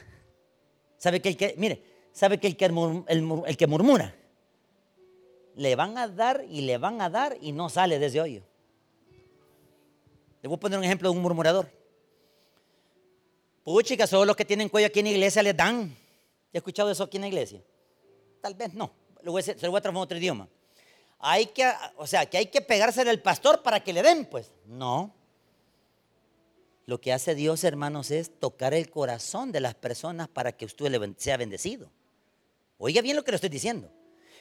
¿Sabe 0.98 1.20
que 1.20 1.28
el 1.28 1.36
que, 1.36 1.54
mire, 1.56 1.82
sabe 2.12 2.38
que 2.38 2.46
el 2.46 2.56
que, 2.56 3.66
murmura, 3.66 4.14
le 5.54 5.76
van 5.76 5.96
a 5.98 6.08
dar 6.08 6.44
y 6.48 6.62
le 6.62 6.78
van 6.78 7.00
a 7.00 7.08
dar 7.08 7.36
y 7.40 7.52
no 7.52 7.68
sale 7.68 7.98
desde 7.98 8.20
hoyo. 8.20 8.42
Le 10.42 10.48
voy 10.48 10.56
a 10.56 10.60
poner 10.60 10.78
un 10.78 10.84
ejemplo 10.84 11.10
de 11.10 11.16
un 11.16 11.22
murmurador. 11.22 11.70
Puchica, 13.64 14.06
solo 14.06 14.24
los 14.24 14.36
que 14.36 14.44
tienen 14.44 14.68
cuello 14.68 14.88
aquí 14.88 14.98
en 14.98 15.06
la 15.06 15.12
iglesia 15.12 15.42
les 15.42 15.56
dan. 15.56 15.96
¿Ya 16.52 16.58
escuchado 16.58 16.90
eso 16.90 17.04
aquí 17.04 17.16
en 17.16 17.22
la 17.22 17.28
iglesia? 17.28 17.62
Tal 18.40 18.54
vez 18.54 18.74
no. 18.74 18.92
se 19.16 19.22
lo 19.22 19.32
voy 19.32 19.40
a 19.40 19.44
transformar 19.80 19.86
en 19.86 19.96
otro 19.96 20.18
idioma. 20.18 20.48
Hay 21.20 21.46
que, 21.46 21.70
o 21.96 22.06
sea, 22.06 22.26
que 22.26 22.38
hay 22.38 22.46
que 22.46 22.60
pegarse 22.60 23.02
al 23.02 23.20
pastor 23.20 23.62
para 23.62 23.78
que 23.78 23.92
le 23.92 24.02
den, 24.02 24.24
pues. 24.24 24.50
No. 24.66 25.14
Lo 26.92 27.00
que 27.00 27.10
hace 27.10 27.34
Dios, 27.34 27.64
hermanos, 27.64 28.10
es 28.10 28.38
tocar 28.38 28.74
el 28.74 28.90
corazón 28.90 29.50
de 29.50 29.60
las 29.60 29.74
personas 29.74 30.28
para 30.28 30.52
que 30.52 30.66
usted 30.66 30.92
sea 31.16 31.38
bendecido. 31.38 31.90
Oiga 32.76 33.00
bien 33.00 33.16
lo 33.16 33.24
que 33.24 33.30
le 33.30 33.36
estoy 33.36 33.48
diciendo. 33.48 33.90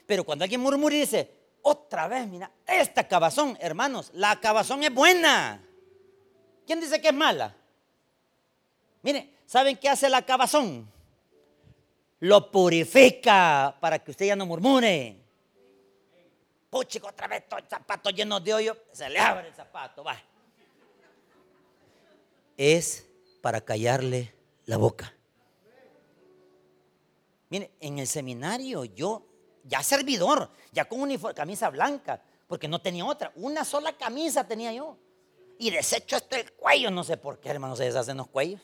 Pero 0.06 0.26
cuando 0.26 0.44
alguien 0.44 0.60
murmura 0.60 0.94
y 0.94 1.00
dice, 1.00 1.32
otra 1.62 2.10
vez, 2.10 2.28
mira, 2.28 2.52
esta 2.68 3.08
cabazón, 3.08 3.58
hermanos, 3.62 4.12
la 4.14 4.38
cabazón 4.42 4.84
es 4.84 4.94
buena. 4.94 5.66
¿Quién 6.68 6.82
dice 6.82 7.00
que 7.00 7.08
es 7.08 7.14
mala? 7.14 7.56
Mire, 9.02 9.34
¿saben 9.46 9.78
qué 9.78 9.88
hace 9.88 10.10
la 10.10 10.26
cabazón? 10.26 10.92
lo 12.20 12.52
purifica 12.52 13.74
para 13.80 14.00
que 14.00 14.12
usted 14.12 14.26
ya 14.26 14.36
no 14.36 14.46
murmure. 14.46 15.16
Puchico, 16.70 17.08
otra 17.08 17.30
vez 17.30 17.48
todo 17.48 17.62
el 17.62 17.66
zapato 17.70 18.10
lleno 18.10 18.42
de 18.42 18.54
hoyo, 18.54 18.78
se 18.92 19.10
le 19.10 19.20
abre 19.20 19.48
el 19.48 19.56
zapato, 19.56 20.04
va. 20.04 20.22
Es 22.64 23.08
para 23.42 23.62
callarle 23.62 24.36
la 24.66 24.78
boca. 24.78 25.12
Mire, 27.50 27.72
en 27.80 27.98
el 27.98 28.06
seminario 28.06 28.86
yo, 28.86 29.26
ya 29.64 29.82
servidor, 29.82 30.48
ya 30.72 30.88
con 30.88 31.02
uniforme, 31.02 31.34
camisa 31.34 31.72
blanca, 31.72 32.22
porque 32.46 32.68
no 32.68 32.80
tenía 32.80 33.04
otra. 33.04 33.32
Una 33.34 33.66
sola 33.66 33.98
camisa 33.98 34.48
tenía 34.48 34.72
yo. 34.74 34.96
Y 35.58 35.72
desecho 35.72 36.18
hasta 36.18 36.40
el 36.40 36.52
cuello, 36.52 36.92
no 36.92 37.04
sé 37.04 37.18
por 37.18 37.40
qué, 37.40 37.50
hermano, 37.50 37.76
se 37.76 37.86
deshacen 37.86 38.18
los 38.18 38.28
cuellos. 38.28 38.62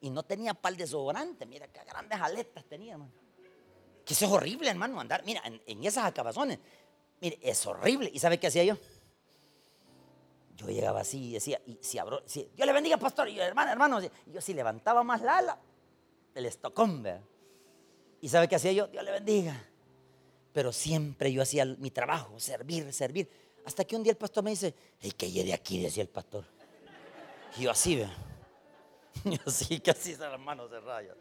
Y 0.00 0.08
no 0.08 0.22
tenía 0.22 0.54
pal 0.54 0.78
de 0.78 0.86
sobrante, 0.86 1.44
mira 1.44 1.68
qué 1.68 1.84
grandes 1.84 2.18
aletas 2.18 2.64
tenía, 2.64 2.92
hermano. 2.92 3.12
Que 4.02 4.14
eso 4.14 4.24
es 4.24 4.32
horrible, 4.32 4.70
hermano, 4.70 4.98
andar, 4.98 5.22
mira, 5.26 5.42
en, 5.44 5.84
esas 5.84 6.06
acabazones. 6.06 6.58
Mire, 7.20 7.38
es 7.42 7.66
horrible. 7.66 8.10
¿Y 8.10 8.18
sabe 8.18 8.40
qué 8.40 8.46
hacía 8.46 8.64
yo? 8.64 8.78
Yo 10.56 10.68
llegaba 10.68 11.00
así 11.00 11.30
y 11.30 11.32
decía, 11.32 11.60
y 11.66 11.78
si 11.80 11.98
abro, 11.98 12.22
si, 12.26 12.48
Dios 12.54 12.66
le 12.66 12.72
bendiga, 12.72 12.96
pastor, 12.96 13.28
y 13.28 13.34
yo, 13.34 13.42
hermano, 13.42 13.72
hermano, 13.72 14.00
yo 14.26 14.40
si 14.40 14.54
levantaba 14.54 15.02
más 15.02 15.20
la 15.22 15.38
ala, 15.38 15.58
el 16.34 16.46
estocón, 16.46 17.02
¿verdad? 17.02 17.22
¿Y 18.20 18.28
sabe 18.28 18.48
qué 18.48 18.56
hacía 18.56 18.72
yo? 18.72 18.86
Dios 18.86 19.04
le 19.04 19.10
bendiga. 19.10 19.68
Pero 20.52 20.72
siempre 20.72 21.32
yo 21.32 21.42
hacía 21.42 21.64
mi 21.64 21.90
trabajo, 21.90 22.38
servir, 22.38 22.92
servir. 22.92 23.28
Hasta 23.66 23.84
que 23.84 23.96
un 23.96 24.02
día 24.02 24.12
el 24.12 24.16
pastor 24.16 24.44
me 24.44 24.50
dice, 24.50 24.74
hey, 25.00 25.12
que 25.12 25.28
de 25.28 25.52
aquí, 25.52 25.82
decía 25.82 26.02
el 26.02 26.08
pastor. 26.08 26.44
Y 27.58 27.62
yo 27.62 27.70
así, 27.70 27.96
¿verdad? 27.96 28.14
Yo 29.24 29.38
así, 29.46 29.78
casi 29.80 30.16
las 30.16 30.40
manos 30.40 30.70
cerradas. 30.70 31.16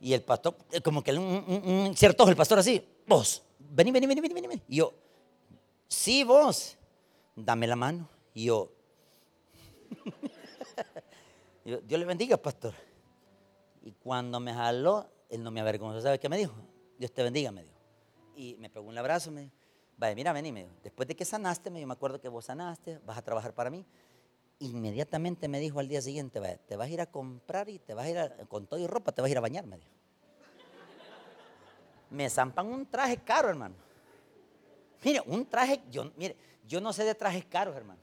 Y 0.00 0.12
el 0.12 0.22
pastor, 0.22 0.56
eh, 0.72 0.80
como 0.80 1.02
que 1.02 1.12
un, 1.12 1.62
un, 1.64 1.96
cierto, 1.96 2.28
el 2.28 2.36
pastor 2.36 2.58
así, 2.58 2.84
vos, 3.06 3.42
vení, 3.58 3.90
vení, 3.90 4.06
vení, 4.06 4.20
vení, 4.20 4.34
vení. 4.34 4.62
Y 4.68 4.76
yo, 4.76 4.92
sí, 5.86 6.24
vos, 6.24 6.76
dame 7.36 7.66
la 7.66 7.76
mano. 7.76 8.08
Y 8.32 8.44
yo, 8.46 8.70
Dios 11.64 12.00
le 12.00 12.04
bendiga, 12.04 12.36
pastor. 12.36 12.74
Y 13.82 13.92
cuando 13.92 14.40
me 14.40 14.52
jaló, 14.52 15.08
él 15.28 15.42
no 15.42 15.50
me 15.50 15.60
avergonzó. 15.60 16.00
¿Sabe 16.00 16.18
qué 16.18 16.28
me 16.28 16.38
dijo? 16.38 16.54
Dios 16.98 17.12
te 17.12 17.22
bendiga, 17.22 17.50
me 17.52 17.62
dijo. 17.62 17.74
Y 18.36 18.56
me 18.56 18.70
pegó 18.70 18.88
un 18.88 18.98
abrazo, 18.98 19.30
me 19.30 19.42
dijo, 19.42 19.54
vaya, 19.96 20.14
mira, 20.14 20.32
vení, 20.32 20.52
me 20.52 20.64
dijo. 20.64 20.74
Después 20.82 21.06
de 21.06 21.14
que 21.14 21.24
sanaste, 21.24 21.70
me, 21.70 21.80
yo 21.80 21.86
me 21.86 21.92
acuerdo 21.92 22.20
que 22.20 22.28
vos 22.28 22.46
sanaste, 22.46 22.98
vas 23.04 23.18
a 23.18 23.22
trabajar 23.22 23.54
para 23.54 23.70
mí. 23.70 23.84
Inmediatamente 24.58 25.48
me 25.48 25.60
dijo 25.60 25.80
al 25.80 25.88
día 25.88 26.00
siguiente, 26.00 26.40
vaya, 26.40 26.56
te 26.58 26.76
vas 26.76 26.88
a 26.88 26.90
ir 26.90 27.00
a 27.00 27.06
comprar 27.06 27.68
y 27.68 27.78
te 27.78 27.94
vas 27.94 28.06
a 28.06 28.10
ir 28.10 28.18
a, 28.18 28.30
con 28.46 28.66
todo 28.66 28.80
y 28.80 28.86
ropa, 28.86 29.12
te 29.12 29.20
vas 29.20 29.28
a 29.28 29.32
ir 29.32 29.38
a 29.38 29.40
bañar, 29.40 29.66
me 29.66 29.76
dijo. 29.76 29.90
Me 32.10 32.30
zampan 32.30 32.66
un 32.66 32.86
traje 32.86 33.16
caro, 33.18 33.48
hermano. 33.48 33.74
Mire, 35.04 35.20
un 35.26 35.44
traje, 35.44 35.82
yo, 35.90 36.10
mire, 36.16 36.36
yo 36.66 36.80
no 36.80 36.92
sé 36.92 37.04
de 37.04 37.14
trajes 37.14 37.44
caros, 37.44 37.76
hermano. 37.76 38.00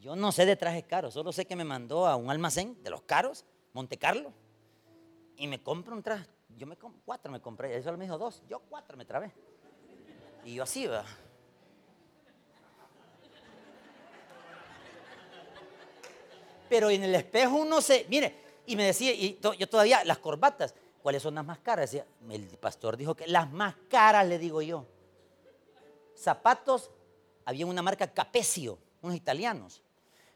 Yo 0.00 0.16
no 0.16 0.32
sé 0.32 0.44
de 0.44 0.56
trajes 0.56 0.84
caros, 0.84 1.14
solo 1.14 1.32
sé 1.32 1.46
que 1.46 1.56
me 1.56 1.64
mandó 1.64 2.06
a 2.06 2.16
un 2.16 2.30
almacén 2.30 2.82
de 2.82 2.90
los 2.90 3.02
caros, 3.02 3.44
Monte 3.72 3.96
Carlo 3.96 4.32
y 5.36 5.46
me 5.46 5.62
compro 5.62 5.94
un 5.94 6.02
traje. 6.02 6.26
Yo 6.56 6.66
me 6.66 6.76
cuatro 6.76 7.32
me 7.32 7.40
compré, 7.40 7.76
eso 7.76 7.92
me 7.96 8.04
dijo 8.04 8.18
dos, 8.18 8.42
yo 8.48 8.60
cuatro 8.60 8.96
me 8.96 9.04
trabé. 9.04 9.32
Y 10.44 10.54
yo 10.54 10.62
así, 10.62 10.86
¿verdad? 10.86 11.06
Pero 16.68 16.90
en 16.90 17.02
el 17.02 17.14
espejo 17.14 17.56
uno 17.56 17.80
se, 17.80 18.06
mire, 18.08 18.34
y 18.66 18.76
me 18.76 18.84
decía, 18.84 19.12
y 19.12 19.38
yo 19.58 19.68
todavía, 19.68 20.04
las 20.04 20.18
corbatas, 20.18 20.74
¿cuáles 21.02 21.22
son 21.22 21.34
las 21.34 21.44
más 21.44 21.58
caras? 21.58 21.90
Decía, 21.90 22.06
el 22.30 22.46
pastor 22.58 22.96
dijo 22.96 23.14
que 23.14 23.26
las 23.26 23.50
más 23.50 23.74
caras, 23.88 24.26
le 24.26 24.38
digo 24.38 24.62
yo. 24.62 24.86
Zapatos, 26.16 26.90
había 27.44 27.66
una 27.66 27.82
marca 27.82 28.06
Capecio, 28.12 28.78
unos 29.02 29.16
italianos. 29.16 29.82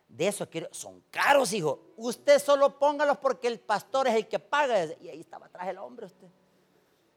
De 0.08 0.26
eso 0.26 0.48
quiero, 0.48 0.68
son 0.72 1.02
caros, 1.10 1.52
hijo. 1.52 1.92
Usted 1.96 2.38
solo 2.38 2.78
póngalos 2.78 3.18
porque 3.18 3.46
el 3.46 3.60
pastor 3.60 4.08
es 4.08 4.14
el 4.14 4.26
que 4.26 4.38
paga. 4.38 4.86
Y 5.00 5.08
ahí 5.08 5.20
estaba 5.20 5.46
atrás 5.46 5.68
el 5.68 5.78
hombre 5.78 6.06
usted. 6.06 6.28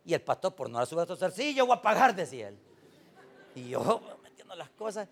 Y 0.03 0.13
el 0.13 0.21
pastor, 0.21 0.55
por 0.55 0.69
no 0.69 0.77
dar 0.77 0.87
su 0.87 0.95
brazo 0.95 1.31
sí, 1.31 1.53
yo 1.53 1.65
voy 1.65 1.77
a 1.77 1.81
pagar, 1.81 2.15
decía 2.15 2.49
él. 2.49 2.59
Y 3.55 3.69
yo 3.69 4.01
metiendo 4.23 4.55
las 4.55 4.69
cosas. 4.71 5.07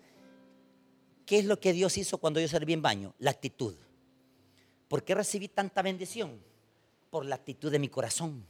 ¿Qué 1.24 1.38
es 1.38 1.44
lo 1.44 1.60
que 1.60 1.72
Dios 1.72 1.96
hizo 1.96 2.18
cuando 2.18 2.40
yo 2.40 2.48
serví 2.48 2.72
en 2.72 2.82
baño? 2.82 3.14
La 3.18 3.30
actitud. 3.30 3.74
¿Por 4.88 5.04
qué 5.04 5.14
recibí 5.14 5.48
tanta 5.48 5.80
bendición? 5.80 6.42
Por 7.08 7.24
la 7.24 7.36
actitud 7.36 7.70
de 7.70 7.78
mi 7.78 7.88
corazón. 7.88 8.44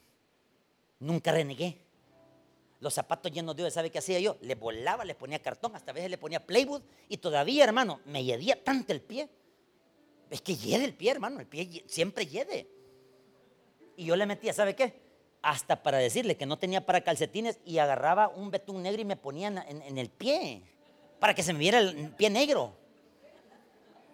Nunca 0.98 1.30
renegué 1.30 1.89
los 2.80 2.94
zapatos 2.94 3.30
llenos 3.30 3.54
de 3.54 3.70
¿sabe 3.70 3.90
qué 3.90 3.98
hacía 3.98 4.18
yo? 4.20 4.38
Le 4.40 4.54
volaba, 4.54 5.04
le 5.04 5.14
ponía 5.14 5.38
cartón, 5.38 5.76
hasta 5.76 5.90
a 5.90 5.94
veces 5.94 6.10
le 6.10 6.16
ponía 6.16 6.44
playwood 6.44 6.82
y 7.08 7.18
todavía, 7.18 7.64
hermano, 7.64 8.00
me 8.06 8.24
yedía 8.24 8.62
tanto 8.62 8.92
el 8.92 9.02
pie. 9.02 9.28
Es 10.30 10.40
que 10.40 10.56
yede 10.56 10.86
el 10.86 10.94
pie, 10.94 11.10
hermano, 11.10 11.40
el 11.40 11.46
pie 11.46 11.84
siempre 11.86 12.26
yede. 12.26 12.66
Y 13.96 14.06
yo 14.06 14.16
le 14.16 14.24
metía, 14.24 14.54
¿sabe 14.54 14.74
qué? 14.74 14.98
Hasta 15.42 15.82
para 15.82 15.98
decirle 15.98 16.36
que 16.36 16.46
no 16.46 16.58
tenía 16.58 16.86
para 16.86 17.02
calcetines 17.02 17.58
y 17.66 17.78
agarraba 17.78 18.28
un 18.28 18.50
betún 18.50 18.82
negro 18.82 19.02
y 19.02 19.04
me 19.04 19.16
ponía 19.16 19.48
en, 19.48 19.98
el 19.98 20.08
pie 20.08 20.62
para 21.18 21.34
que 21.34 21.42
se 21.42 21.52
me 21.52 21.58
viera 21.58 21.80
el 21.80 22.14
pie 22.14 22.30
negro. 22.30 22.72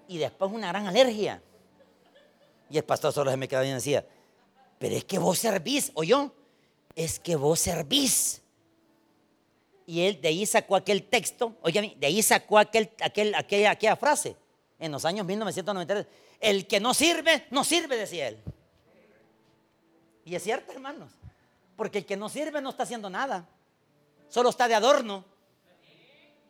Y 0.09 0.19
después 0.19 0.51
una 0.51 0.69
gran 0.69 0.87
alergia. 0.87 1.41
Y 2.69 2.79
el 2.79 2.85
pastor 2.85 3.13
solo 3.13 3.31
se 3.31 3.37
me 3.37 3.47
quedaba 3.47 3.65
y 3.65 3.73
decía, 3.73 4.05
pero 4.79 4.97
es 4.97 5.05
que 5.05 5.21
vos 5.21 5.39
servís, 5.39 5.93
o 5.95 6.03
yo, 6.03 6.33
es 6.97 7.21
que 7.21 7.37
vos 7.37 7.61
servís 7.61 8.43
y 9.87 10.03
él 10.03 10.21
de 10.21 10.29
ahí 10.29 10.45
sacó 10.45 10.75
aquel 10.75 11.05
texto, 11.05 11.57
oye, 11.63 11.95
de 11.97 12.07
ahí 12.07 12.21
sacó 12.21 12.59
aquel, 12.59 12.91
aquel, 13.01 13.35
aquella, 13.37 13.71
aquella 13.71 13.97
frase 13.97 14.37
en 14.81 14.91
los 14.91 15.05
años 15.05 15.25
1993. 15.25 16.07
El 16.41 16.67
que 16.67 16.81
no 16.81 16.93
sirve, 16.93 17.47
no 17.51 17.63
sirve, 17.63 17.97
decía 17.97 18.29
él. 18.29 18.43
Y 20.25 20.35
es 20.35 20.43
cierto, 20.43 20.73
hermanos, 20.73 21.13
porque 21.77 21.99
el 21.99 22.07
que 22.07 22.17
no 22.17 22.29
sirve 22.29 22.61
no 22.61 22.71
está 22.71 22.83
haciendo 22.83 23.09
nada, 23.09 23.49
solo 24.29 24.51
está 24.51 24.67
de 24.67 24.75
adorno. 24.75 25.25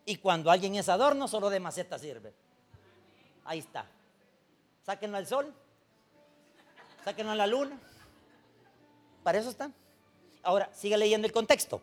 Y 0.06 0.16
cuando 0.16 0.50
alguien 0.50 0.74
es 0.76 0.88
adorno, 0.88 1.28
solo 1.28 1.50
de 1.50 1.60
maceta 1.60 1.98
sirve. 1.98 2.32
Ahí 3.44 3.58
está. 3.58 3.86
Sáquenlo 4.86 5.18
al 5.18 5.26
sol, 5.26 5.52
sáquenlo 7.04 7.32
a 7.32 7.36
la 7.36 7.46
luna. 7.46 7.78
Para 9.22 9.38
eso 9.38 9.50
está. 9.50 9.70
Ahora, 10.42 10.70
sigue 10.72 10.96
leyendo 10.96 11.26
el 11.26 11.32
contexto 11.32 11.82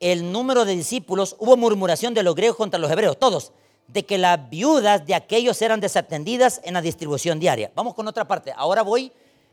el 0.00 0.30
número 0.32 0.64
de 0.64 0.76
discípulos, 0.76 1.36
hubo 1.38 1.56
murmuración 1.56 2.14
de 2.14 2.22
los 2.22 2.34
griegos 2.34 2.56
contra 2.56 2.78
los 2.78 2.90
hebreos, 2.90 3.18
todos, 3.18 3.52
de 3.88 4.04
que 4.04 4.18
las 4.18 4.48
viudas 4.48 5.06
de 5.06 5.14
aquellos 5.14 5.60
eran 5.62 5.80
desatendidas 5.80 6.60
en 6.64 6.74
la 6.74 6.82
distribución 6.82 7.40
diaria. 7.40 7.72
Vamos 7.74 7.94
con 7.94 8.06
otra 8.06 8.28
parte. 8.28 8.52
Ahora 8.54 8.82
voy, 8.82 9.10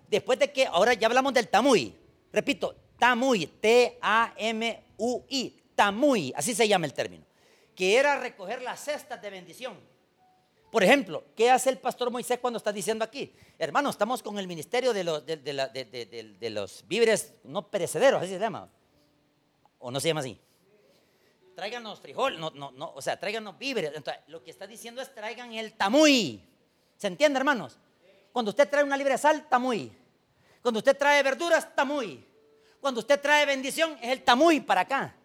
después 0.10 0.38
de 0.38 0.52
que, 0.52 0.68
ahora 0.68 0.94
ya 0.94 1.08
hablamos 1.08 1.34
del 1.34 1.48
tamuy. 1.48 1.96
Repito, 2.32 2.76
tamuy, 3.00 3.48
T-A-M-U-I, 3.48 4.04
tamuy, 5.74 6.34
así 6.36 6.54
se 6.54 6.68
llama 6.68 6.86
el 6.86 6.94
término, 6.94 7.24
que 7.74 7.98
era 7.98 8.20
recoger 8.20 8.62
las 8.62 8.84
cestas 8.84 9.22
de 9.22 9.30
bendición. 9.30 9.74
Por 10.70 10.84
ejemplo, 10.84 11.24
¿qué 11.36 11.50
hace 11.50 11.70
el 11.70 11.78
pastor 11.78 12.12
Moisés 12.12 12.40
cuando 12.40 12.58
está 12.58 12.74
diciendo 12.74 13.06
aquí? 13.06 13.32
Hermano, 13.58 13.90
estamos 13.90 14.22
con 14.22 14.38
el 14.38 14.48
ministerio 14.48 14.92
de 14.92 15.06
los, 15.06 15.26
de 15.26 16.50
los 16.52 16.84
víveres 16.88 17.34
no 17.46 17.70
perecederos, 17.70 18.22
así 18.22 18.34
se 18.34 18.40
llama 18.40 18.70
¿O 19.86 19.92
no 19.92 20.00
se 20.00 20.08
llama 20.08 20.22
así? 20.22 20.36
Tráiganos 21.54 22.00
frijol, 22.00 22.40
no, 22.40 22.50
no, 22.50 22.72
no, 22.72 22.92
o 22.96 23.04
sea, 23.04 23.20
tráiganos 23.20 23.56
víveres. 23.56 23.92
Lo 24.30 24.44
que 24.44 24.50
está 24.50 24.66
diciendo 24.66 25.00
es 25.00 25.14
traigan 25.14 25.54
el 25.54 25.74
tamuy. 25.74 26.42
¿Se 26.98 27.06
entiende, 27.06 27.38
hermanos? 27.38 27.78
Cuando 28.34 28.50
usted 28.50 28.68
trae 28.68 28.84
una 28.84 28.98
libre 28.98 29.14
de 29.14 29.20
sal, 29.20 29.48
tamuy. 29.48 29.96
Cuando 30.64 30.80
usted 30.80 30.98
trae 30.98 31.22
verduras, 31.22 31.76
tamuy. 31.76 32.26
Cuando 32.82 33.02
usted 33.02 33.22
trae 33.22 33.46
bendición, 33.46 33.96
es 34.02 34.10
el 34.10 34.24
tamuy 34.24 34.60
para 34.60 34.82
acá. 34.82 35.16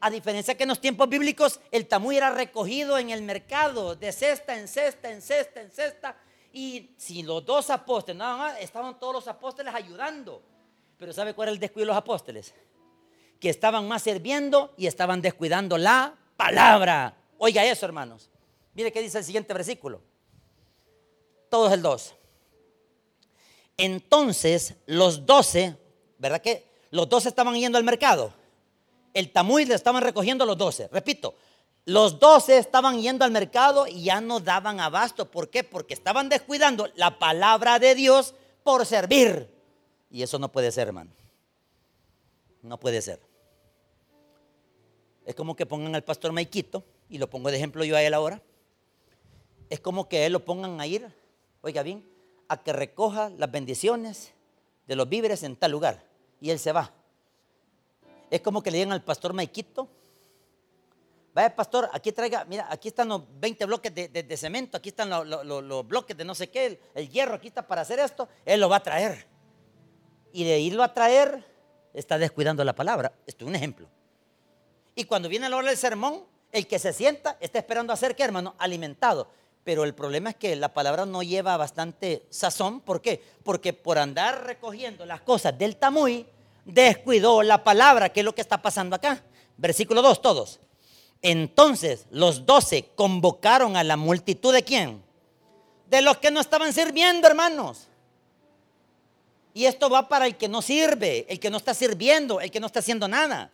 A 0.00 0.10
diferencia 0.10 0.54
que 0.54 0.64
en 0.64 0.68
los 0.68 0.82
tiempos 0.82 1.08
bíblicos, 1.08 1.58
el 1.70 1.86
tamuy 1.86 2.18
era 2.18 2.30
recogido 2.30 2.98
en 2.98 3.08
el 3.08 3.22
mercado, 3.22 3.96
de 3.96 4.12
cesta 4.12 4.54
en 4.54 4.68
cesta, 4.68 5.10
en 5.10 5.22
cesta, 5.22 5.62
en 5.62 5.70
cesta. 5.70 6.14
Y 6.52 6.90
si 6.98 7.22
los 7.22 7.42
dos 7.42 7.70
apóstoles, 7.70 8.18
nada 8.18 8.36
más, 8.36 8.60
estaban 8.60 8.98
todos 8.98 9.14
los 9.14 9.28
apóstoles 9.28 9.74
ayudando. 9.74 10.42
Pero 10.98 11.14
¿sabe 11.14 11.32
cuál 11.32 11.48
era 11.48 11.54
el 11.54 11.58
descuido 11.58 11.86
de 11.86 11.92
los 11.94 11.96
apóstoles? 11.96 12.54
Que 13.44 13.50
estaban 13.50 13.86
más 13.86 14.00
sirviendo 14.00 14.72
y 14.78 14.86
estaban 14.86 15.20
descuidando 15.20 15.76
la 15.76 16.14
palabra. 16.34 17.14
Oiga 17.36 17.62
eso, 17.62 17.84
hermanos. 17.84 18.30
Mire 18.72 18.90
qué 18.90 19.02
dice 19.02 19.18
el 19.18 19.24
siguiente 19.24 19.52
versículo. 19.52 20.00
Todo 21.50 21.66
es 21.66 21.74
el 21.74 21.82
2. 21.82 22.14
Entonces 23.76 24.76
los 24.86 25.26
doce, 25.26 25.76
¿verdad 26.16 26.40
que? 26.40 26.66
Los 26.90 27.06
doce 27.06 27.28
estaban 27.28 27.54
yendo 27.54 27.76
al 27.76 27.84
mercado. 27.84 28.32
El 29.12 29.30
tamuy 29.30 29.66
le 29.66 29.74
estaban 29.74 30.02
recogiendo 30.02 30.46
los 30.46 30.56
doce. 30.56 30.88
Repito, 30.90 31.34
los 31.84 32.18
doce 32.18 32.56
estaban 32.56 32.98
yendo 32.98 33.26
al 33.26 33.30
mercado 33.30 33.86
y 33.86 34.04
ya 34.04 34.22
no 34.22 34.40
daban 34.40 34.80
abasto. 34.80 35.30
¿Por 35.30 35.50
qué? 35.50 35.64
Porque 35.64 35.92
estaban 35.92 36.30
descuidando 36.30 36.88
la 36.94 37.18
palabra 37.18 37.78
de 37.78 37.94
Dios 37.94 38.34
por 38.62 38.86
servir. 38.86 39.50
Y 40.10 40.22
eso 40.22 40.38
no 40.38 40.50
puede 40.50 40.72
ser, 40.72 40.86
hermano. 40.88 41.10
No 42.62 42.80
puede 42.80 43.02
ser. 43.02 43.33
Es 45.24 45.34
como 45.34 45.56
que 45.56 45.66
pongan 45.66 45.94
al 45.94 46.04
pastor 46.04 46.32
Maiquito, 46.32 46.84
y 47.08 47.18
lo 47.18 47.28
pongo 47.30 47.50
de 47.50 47.56
ejemplo 47.56 47.84
yo 47.84 47.96
a 47.96 48.02
él 48.02 48.14
ahora. 48.14 48.42
Es 49.70 49.80
como 49.80 50.08
que 50.08 50.26
él 50.26 50.32
lo 50.32 50.44
pongan 50.44 50.80
a 50.80 50.86
ir, 50.86 51.08
oiga 51.62 51.82
bien, 51.82 52.06
a 52.48 52.62
que 52.62 52.72
recoja 52.72 53.30
las 53.30 53.50
bendiciones 53.50 54.32
de 54.86 54.96
los 54.96 55.08
víveres 55.08 55.42
en 55.42 55.56
tal 55.56 55.72
lugar. 55.72 56.04
Y 56.40 56.50
él 56.50 56.58
se 56.58 56.72
va. 56.72 56.92
Es 58.30 58.40
como 58.40 58.62
que 58.62 58.70
le 58.70 58.78
digan 58.78 58.92
al 58.92 59.02
pastor 59.02 59.32
Maiquito, 59.32 59.88
vaya 61.32 61.54
pastor, 61.54 61.88
aquí 61.92 62.12
traiga, 62.12 62.44
mira, 62.44 62.66
aquí 62.70 62.88
están 62.88 63.08
los 63.08 63.22
20 63.40 63.64
bloques 63.66 63.94
de, 63.94 64.36
cemento, 64.36 64.76
aquí 64.76 64.90
están 64.90 65.10
los, 65.10 65.86
bloques 65.86 66.16
de 66.16 66.24
no 66.24 66.34
sé 66.34 66.48
qué, 66.50 66.80
el, 66.94 67.08
hierro 67.08 67.34
aquí 67.34 67.48
está 67.48 67.66
para 67.66 67.82
hacer 67.82 67.98
esto, 67.98 68.28
él 68.44 68.60
lo 68.60 68.68
va 68.68 68.76
a 68.76 68.82
traer. 68.82 69.26
Y 70.32 70.44
de 70.44 70.58
irlo 70.58 70.82
a 70.82 70.92
traer, 70.92 71.44
está 71.92 72.18
descuidando 72.18 72.64
la 72.64 72.74
palabra. 72.74 73.12
Esto 73.26 73.44
es 73.44 73.48
un 73.48 73.54
ejemplo. 73.54 73.88
Y 74.94 75.04
cuando 75.04 75.28
viene 75.28 75.48
la 75.48 75.56
hora 75.56 75.68
del 75.68 75.76
sermón, 75.76 76.24
el 76.52 76.66
que 76.66 76.78
se 76.78 76.92
sienta 76.92 77.36
está 77.40 77.58
esperando 77.58 77.92
a 77.92 77.96
ser, 77.96 78.14
¿qué 78.14 78.22
hermano? 78.22 78.54
Alimentado. 78.58 79.28
Pero 79.64 79.84
el 79.84 79.94
problema 79.94 80.30
es 80.30 80.36
que 80.36 80.54
la 80.56 80.72
palabra 80.72 81.06
no 81.06 81.22
lleva 81.22 81.56
bastante 81.56 82.26
sazón. 82.30 82.80
¿Por 82.80 83.00
qué? 83.00 83.22
Porque 83.42 83.72
por 83.72 83.98
andar 83.98 84.44
recogiendo 84.44 85.06
las 85.06 85.22
cosas 85.22 85.56
del 85.58 85.76
tamuy, 85.76 86.26
descuidó 86.64 87.42
la 87.42 87.64
palabra, 87.64 88.10
que 88.10 88.20
es 88.20 88.24
lo 88.24 88.34
que 88.34 88.42
está 88.42 88.60
pasando 88.62 88.94
acá. 88.94 89.22
Versículo 89.56 90.02
2, 90.02 90.22
todos. 90.22 90.60
Entonces 91.22 92.06
los 92.10 92.44
doce 92.44 92.90
convocaron 92.94 93.76
a 93.76 93.82
la 93.82 93.96
multitud 93.96 94.52
de 94.52 94.62
quién? 94.62 95.02
De 95.88 96.02
los 96.02 96.18
que 96.18 96.30
no 96.30 96.40
estaban 96.40 96.72
sirviendo, 96.72 97.26
hermanos. 97.26 97.88
Y 99.54 99.64
esto 99.64 99.88
va 99.88 100.08
para 100.08 100.26
el 100.26 100.36
que 100.36 100.48
no 100.48 100.60
sirve, 100.60 101.24
el 101.28 101.40
que 101.40 101.48
no 101.48 101.56
está 101.56 101.72
sirviendo, 101.72 102.40
el 102.40 102.50
que 102.50 102.60
no 102.60 102.66
está 102.66 102.80
haciendo 102.80 103.08
nada. 103.08 103.50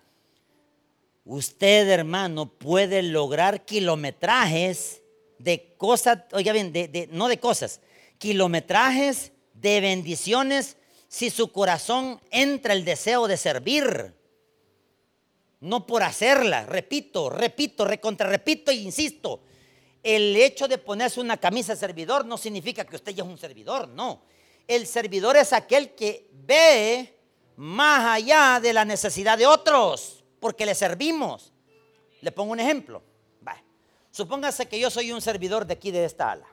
Usted, 1.33 1.89
hermano, 1.89 2.47
puede 2.47 3.05
lograr 3.05 3.65
kilometrajes 3.65 5.01
de 5.39 5.77
cosas, 5.79 6.25
oiga 6.33 6.53
bien, 6.53 6.73
de, 6.73 7.09
no 7.13 7.29
de 7.29 7.39
cosas, 7.39 7.81
kilometrajes 8.19 9.31
de 9.55 9.81
bendiciones 9.81 10.77
si 11.07 11.31
su 11.31 11.53
corazón 11.53 12.21
entra 12.33 12.73
el 12.73 12.85
deseo 12.85 13.29
de 13.29 13.37
servir. 13.37 14.13
No 15.61 15.87
por 15.87 16.03
hacerla, 16.03 16.67
repito, 16.67 17.31
repito, 17.31 17.85
recontra 17.85 18.29
repito 18.29 18.73
e 18.73 18.75
insisto. 18.75 19.45
El 20.03 20.35
hecho 20.35 20.67
de 20.67 20.79
ponerse 20.79 21.21
una 21.21 21.37
camisa 21.37 21.77
servidor 21.77 22.25
no 22.25 22.39
significa 22.39 22.85
que 22.85 22.97
usted 22.97 23.13
ya 23.13 23.23
es 23.23 23.31
un 23.31 23.39
servidor, 23.39 23.87
no. 23.87 24.25
El 24.67 24.85
servidor 24.85 25.37
es 25.37 25.53
aquel 25.53 25.95
que 25.95 26.29
ve 26.33 27.17
más 27.55 28.17
allá 28.17 28.59
de 28.61 28.73
la 28.73 28.85
necesidad 28.85 29.39
de 29.39 29.47
otros, 29.47 30.20
porque 30.41 30.67
le 30.67 30.75
servimos. 30.75 31.53
Le 32.23 32.33
pongo 32.33 32.53
un 32.53 32.61
ejemplo. 32.61 33.03
Supóngase 34.11 34.67
que 34.67 34.79
yo 34.79 34.91
soy 34.91 35.13
un 35.13 35.21
servidor 35.21 35.65
de 35.65 35.75
aquí, 35.75 35.91
de 35.91 36.05
esta 36.05 36.33
ala. 36.33 36.47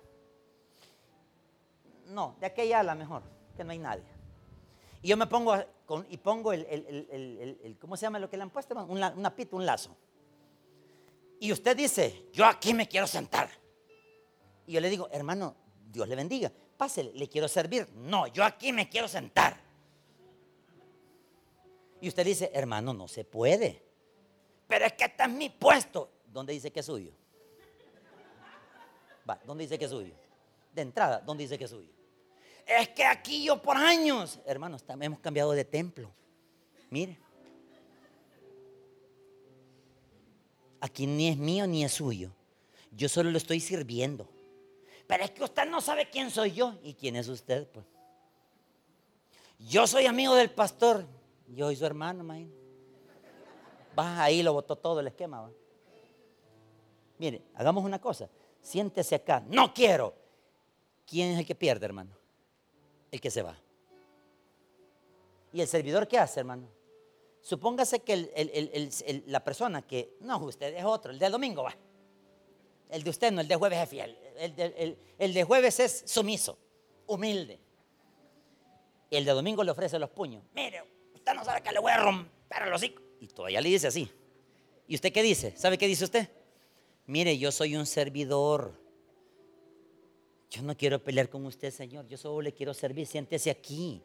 No, 2.08 2.36
de 2.40 2.46
aquella 2.46 2.80
ala 2.80 2.96
mejor, 2.96 3.24
que 3.56 3.64
no 3.64 3.72
hay 3.72 3.80
nadie. 3.80 4.06
Y 5.02 5.08
yo 5.08 5.18
me 5.18 5.28
pongo 5.28 5.56
y 6.10 6.18
pongo 6.18 6.54
el, 6.54 7.78
¿cómo 7.82 7.98
se 7.98 8.04
llama 8.04 8.20
lo 8.20 8.30
que 8.30 8.38
le 8.38 8.44
han 8.44 8.50
puesto? 8.50 8.76
Una, 8.86 9.10
una 9.10 9.36
pita, 9.36 9.56
un 9.56 9.66
lazo. 9.66 9.96
Y 11.40 11.52
usted 11.52 11.76
dice, 11.76 12.28
yo 12.32 12.46
aquí 12.46 12.74
me 12.74 12.88
quiero 12.88 13.08
sentar. 13.08 13.50
Y 14.66 14.74
yo 14.74 14.82
le 14.82 14.90
digo, 14.90 15.10
hermano, 15.12 15.56
Dios 15.92 16.08
le 16.08 16.16
bendiga, 16.16 16.52
pásele, 16.78 17.12
le 17.14 17.28
quiero 17.28 17.48
servir. 17.48 17.88
No, 17.96 18.28
yo 18.28 18.44
aquí 18.44 18.72
me 18.72 18.88
quiero 18.88 19.08
sentar. 19.08 19.60
Y 22.02 22.08
usted 22.08 22.26
dice, 22.26 22.52
hermano, 22.54 22.94
no 22.94 23.08
se 23.08 23.24
puede. 23.24 23.84
Pero 24.68 24.86
es 24.86 24.94
que 24.94 25.06
este 25.06 25.24
es 25.24 25.30
mi 25.30 25.50
puesto. 25.50 26.10
¿Dónde 26.28 26.54
dice 26.54 26.72
que 26.72 26.82
es 26.82 26.86
suyo? 26.86 27.12
¿dónde 29.46 29.64
dice 29.64 29.78
que 29.78 29.86
es 29.86 29.92
suyo? 29.92 30.14
De 30.74 30.82
entrada, 30.82 31.20
¿dónde 31.20 31.44
dice 31.44 31.58
que 31.58 31.66
es 31.66 31.70
suyo? 31.70 31.90
Es 32.66 32.90
que 32.90 33.04
aquí 33.06 33.44
yo 33.44 33.62
por 33.62 33.78
años, 33.78 34.40
hermanos, 34.46 34.84
hemos 35.02 35.20
cambiado 35.20 35.52
de 35.52 35.66
templo. 35.66 36.12
Mire. 36.90 37.18
Aquí 40.80 41.08
ni 41.08 41.30
es 41.30 41.38
mío 41.38 41.66
ni 41.66 41.84
es 41.84 41.94
suyo. 41.94 42.32
Yo 42.92 43.10
solo 43.10 43.32
lo 43.32 43.38
estoy 43.38 43.60
sirviendo. 43.60 44.30
Pero 45.08 45.24
es 45.24 45.32
que 45.32 45.44
usted 45.44 45.66
no 45.66 45.82
sabe 45.82 46.10
quién 46.10 46.30
soy 46.30 46.52
yo. 46.52 46.78
¿Y 46.84 46.94
quién 46.94 47.16
es 47.16 47.28
usted? 47.28 47.68
Pues? 47.70 47.86
Yo 49.60 49.88
soy 49.88 50.06
amigo 50.06 50.36
del 50.36 50.52
pastor. 50.52 51.06
Yo 51.48 51.66
soy 51.66 51.76
su 51.76 51.86
hermano, 51.86 52.24
man. 52.24 52.52
Va 53.98 54.24
ahí, 54.24 54.44
lo 54.44 54.54
botó 54.54 54.76
todo 54.76 55.00
el 55.00 55.08
esquema. 55.08 55.50
Mire, 57.18 57.42
hagamos 57.56 57.84
una 57.84 58.00
cosa 58.00 58.30
siéntese 58.68 59.16
acá, 59.16 59.44
no 59.48 59.74
quiero. 59.74 60.14
¿Quién 61.06 61.32
es 61.32 61.40
el 61.40 61.46
que 61.46 61.56
pierde, 61.56 61.86
hermano? 61.86 62.12
El 63.12 63.22
que 63.22 63.32
se 63.32 63.42
va. 63.42 63.58
¿Y 65.54 65.62
el 65.62 65.68
servidor 65.68 66.08
qué 66.08 66.20
hace, 66.20 66.42
hermano? 66.42 66.68
Supóngase 67.42 68.02
que 68.02 69.24
la 69.28 69.44
persona 69.44 69.82
que, 69.88 70.18
no, 70.20 70.38
usted 70.40 70.76
es 70.76 70.84
otro, 70.84 71.12
el 71.12 71.20
de 71.20 71.30
domingo 71.30 71.64
va. 71.64 71.74
El 72.90 73.04
de 73.04 73.10
usted 73.10 73.32
no, 73.32 73.40
el 73.40 73.48
de 73.48 73.56
jueves 73.56 73.80
es 73.80 73.90
fiel. 73.90 74.18
El 74.38 74.98
el 75.18 75.34
de 75.34 75.44
jueves 75.46 75.80
es 75.80 76.04
sumiso, 76.06 76.58
humilde. 77.06 77.60
Y 79.10 79.16
el 79.16 79.24
de 79.24 79.32
domingo 79.32 79.64
le 79.64 79.72
ofrece 79.72 79.98
los 79.98 80.10
puños. 80.10 80.44
Mire, 80.54 80.84
no 81.34 81.44
sabe 81.44 81.62
que 81.62 81.72
le 81.72 81.80
voy 81.80 81.92
a 81.92 81.98
romper 81.98 82.68
los 82.68 82.82
hocico. 82.82 83.02
Y 83.20 83.28
todavía 83.28 83.62
le 83.62 83.70
dice 83.70 83.88
así. 83.88 84.12
¿Y 84.88 84.96
usted 84.96 85.12
qué 85.12 85.22
dice? 85.24 85.56
¿Sabe 85.58 85.78
qué 85.78 85.88
dice 85.88 86.06
usted? 86.06 86.30
Mire, 87.06 87.38
yo 87.38 87.52
soy 87.52 87.76
un 87.76 87.86
servidor. 87.86 88.74
Yo 90.50 90.62
no 90.62 90.76
quiero 90.78 91.04
pelear 91.04 91.30
con 91.30 91.46
usted, 91.46 91.72
Señor. 91.72 92.08
Yo 92.08 92.18
solo 92.18 92.42
le 92.42 92.54
quiero 92.54 92.74
servir. 92.74 93.06
Siéntese 93.06 93.50
aquí. 93.50 94.02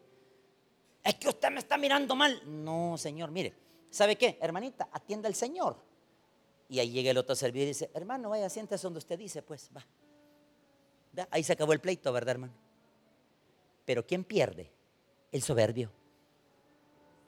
Es 1.02 1.14
que 1.16 1.28
usted 1.28 1.50
me 1.50 1.58
está 1.58 1.76
mirando 1.76 2.14
mal. 2.14 2.42
No, 2.44 2.96
Señor, 2.96 3.30
mire. 3.30 3.54
¿Sabe 3.90 4.16
qué? 4.16 4.38
Hermanita, 4.40 4.88
atienda 4.92 5.28
al 5.28 5.34
Señor. 5.34 5.76
Y 6.68 6.78
ahí 6.78 6.90
llega 6.90 7.10
el 7.10 7.18
otro 7.18 7.36
servidor 7.36 7.64
y 7.64 7.68
dice, 7.68 7.90
hermano, 7.92 8.30
vaya, 8.30 8.48
siéntese 8.48 8.84
donde 8.84 8.98
usted 8.98 9.18
dice, 9.18 9.42
pues 9.42 9.70
va. 9.76 9.86
Ahí 11.30 11.42
se 11.42 11.52
acabó 11.52 11.74
el 11.74 11.80
pleito, 11.80 12.10
¿verdad, 12.12 12.30
hermano? 12.30 12.54
Pero 13.84 14.06
¿quién 14.06 14.24
pierde? 14.24 14.72
El 15.30 15.42
soberbio. 15.42 15.92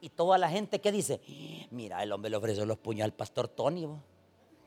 Y 0.04 0.10
toda 0.10 0.36
la 0.36 0.50
gente 0.50 0.82
que 0.82 0.92
dice, 0.92 1.18
mira, 1.70 2.02
el 2.02 2.12
hombre 2.12 2.28
le 2.28 2.36
ofreció 2.36 2.66
los 2.66 2.76
puños 2.76 3.06
al 3.06 3.14
pastor 3.14 3.48
Tony. 3.48 3.88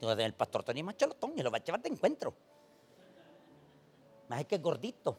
El 0.02 0.34
pastor 0.34 0.64
Tony 0.64 0.82
Macholotón 0.82 1.34
y 1.38 1.44
lo 1.44 1.52
va 1.52 1.60
a 1.60 1.64
llevar 1.64 1.80
de 1.80 1.90
encuentro. 1.90 2.34
Más 4.30 4.40
es 4.40 4.48
que 4.48 4.58
gordito. 4.58 5.16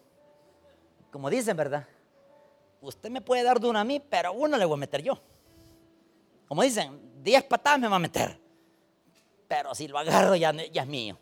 Como 1.12 1.30
dicen, 1.30 1.56
¿verdad? 1.56 1.86
Usted 2.80 3.10
me 3.10 3.20
puede 3.20 3.44
dar 3.44 3.60
de 3.60 3.68
uno 3.68 3.78
a 3.78 3.84
mí, 3.84 4.00
pero 4.00 4.32
uno 4.32 4.56
le 4.56 4.64
voy 4.64 4.74
a 4.74 4.78
meter 4.78 5.04
yo. 5.04 5.20
Como 6.48 6.64
dicen, 6.64 7.22
10 7.22 7.44
patadas 7.44 7.78
me 7.78 7.86
va 7.86 7.94
a 7.94 8.00
meter. 8.00 8.40
Pero 9.46 9.72
si 9.72 9.86
lo 9.86 10.00
agarro 10.00 10.34
ya, 10.34 10.50
ya 10.50 10.82
es 10.82 10.88
mío. 10.88 11.16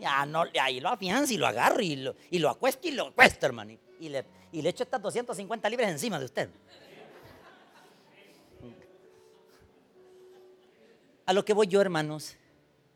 Ya 0.00 0.26
no, 0.26 0.42
ahí 0.60 0.80
lo 0.80 0.88
afianzo 0.88 1.34
y 1.34 1.36
lo 1.36 1.46
agarro 1.46 1.80
y 1.80 1.94
lo, 1.94 2.16
y 2.32 2.40
lo 2.40 2.50
acuesto 2.50 2.88
y 2.88 2.90
lo 2.90 3.06
acuesto, 3.06 3.46
hermano. 3.46 3.78
Y 4.00 4.08
le, 4.08 4.24
y 4.50 4.60
le 4.60 4.70
echo 4.70 4.82
estas 4.82 5.00
250 5.00 5.70
libras 5.70 5.88
encima 5.88 6.18
de 6.18 6.24
usted. 6.24 6.50
Lo 11.32 11.44
que 11.44 11.54
voy 11.54 11.66
yo, 11.66 11.80
hermanos, 11.80 12.36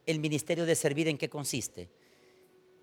el 0.04 0.20
ministerio 0.20 0.66
de 0.66 0.74
servir 0.74 1.08
en 1.08 1.18
qué 1.18 1.28
consiste? 1.28 1.88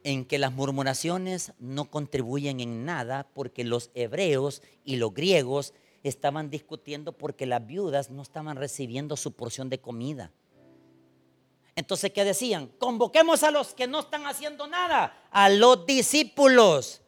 En 0.03 0.25
que 0.25 0.39
las 0.39 0.51
murmuraciones 0.51 1.53
no 1.59 1.89
contribuyen 1.89 2.59
en 2.59 2.85
nada 2.85 3.27
porque 3.33 3.63
los 3.63 3.91
hebreos 3.93 4.61
y 4.83 4.97
los 4.97 5.13
griegos 5.13 5.73
estaban 6.03 6.49
discutiendo 6.49 7.13
porque 7.13 7.45
las 7.45 7.65
viudas 7.65 8.09
no 8.09 8.21
estaban 8.21 8.57
recibiendo 8.57 9.15
su 9.15 9.33
porción 9.33 9.69
de 9.69 9.79
comida. 9.79 10.31
Entonces, 11.75 12.11
¿qué 12.11 12.23
decían? 12.23 12.67
Convoquemos 12.77 13.43
a 13.43 13.51
los 13.51 13.73
que 13.73 13.87
no 13.87 14.01
están 14.01 14.27
haciendo 14.27 14.67
nada, 14.67 15.27
a 15.31 15.49
los 15.49 15.85
discípulos, 15.85 17.01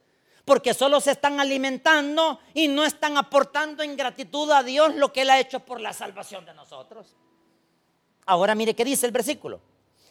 porque 0.46 0.74
solo 0.74 1.02
se 1.02 1.12
están 1.12 1.40
alimentando 1.40 2.40
y 2.54 2.68
no 2.68 2.84
están 2.84 3.18
aportando 3.18 3.84
en 3.84 3.98
gratitud 3.98 4.50
a 4.52 4.64
Dios 4.64 4.96
lo 4.96 5.12
que 5.12 5.22
Él 5.22 5.30
ha 5.30 5.40
hecho 5.40 5.60
por 5.60 5.82
la 5.82 5.94
salvación 5.94 6.46
de 6.46 6.54
nosotros. 6.54 7.16
Ahora 8.26 8.56
mire 8.56 8.74
qué 8.74 8.84
dice 8.84 9.06
el 9.06 9.12
versículo. 9.12 9.60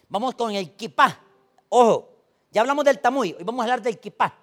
Vamos 0.08 0.34
con 0.34 0.52
el 0.54 0.72
kipá. 0.72 1.20
Ojo, 1.68 2.08
ya 2.50 2.60
hablamos 2.60 2.84
del 2.84 3.00
tamuy, 3.00 3.34
hoy 3.36 3.44
vamos 3.44 3.60
a 3.60 3.64
hablar 3.64 3.82
del 3.82 3.98
kipá. 3.98 4.38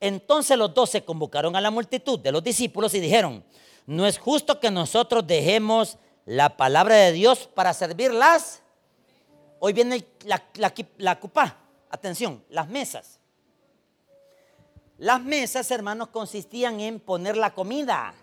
Entonces 0.00 0.56
los 0.56 0.72
dos 0.72 0.90
se 0.90 1.04
convocaron 1.04 1.54
a 1.56 1.60
la 1.60 1.70
multitud 1.70 2.18
de 2.18 2.32
los 2.32 2.42
discípulos 2.42 2.94
y 2.94 3.00
dijeron, 3.00 3.44
no 3.86 4.06
es 4.06 4.18
justo 4.18 4.60
que 4.60 4.70
nosotros 4.70 5.26
dejemos 5.26 5.98
la 6.24 6.56
palabra 6.56 6.96
de 6.96 7.12
Dios 7.12 7.48
para 7.54 7.74
servirlas. 7.74 8.62
Hoy 9.60 9.72
viene 9.72 10.06
la, 10.24 10.42
la, 10.98 11.20
cupá, 11.20 11.58
atención, 11.90 12.42
las 12.48 12.68
mesas. 12.68 13.20
Las 14.98 15.20
mesas, 15.20 15.70
hermanos, 15.70 16.08
consistían 16.08 16.80
en 16.80 17.00
poner 17.00 17.36
la 17.36 17.52
comida. 17.52 18.14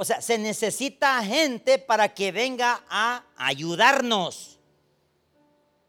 O 0.00 0.04
sea, 0.06 0.22
se 0.22 0.38
necesita 0.38 1.22
gente 1.22 1.78
para 1.78 2.14
que 2.14 2.32
venga 2.32 2.82
a 2.88 3.22
ayudarnos. 3.36 4.58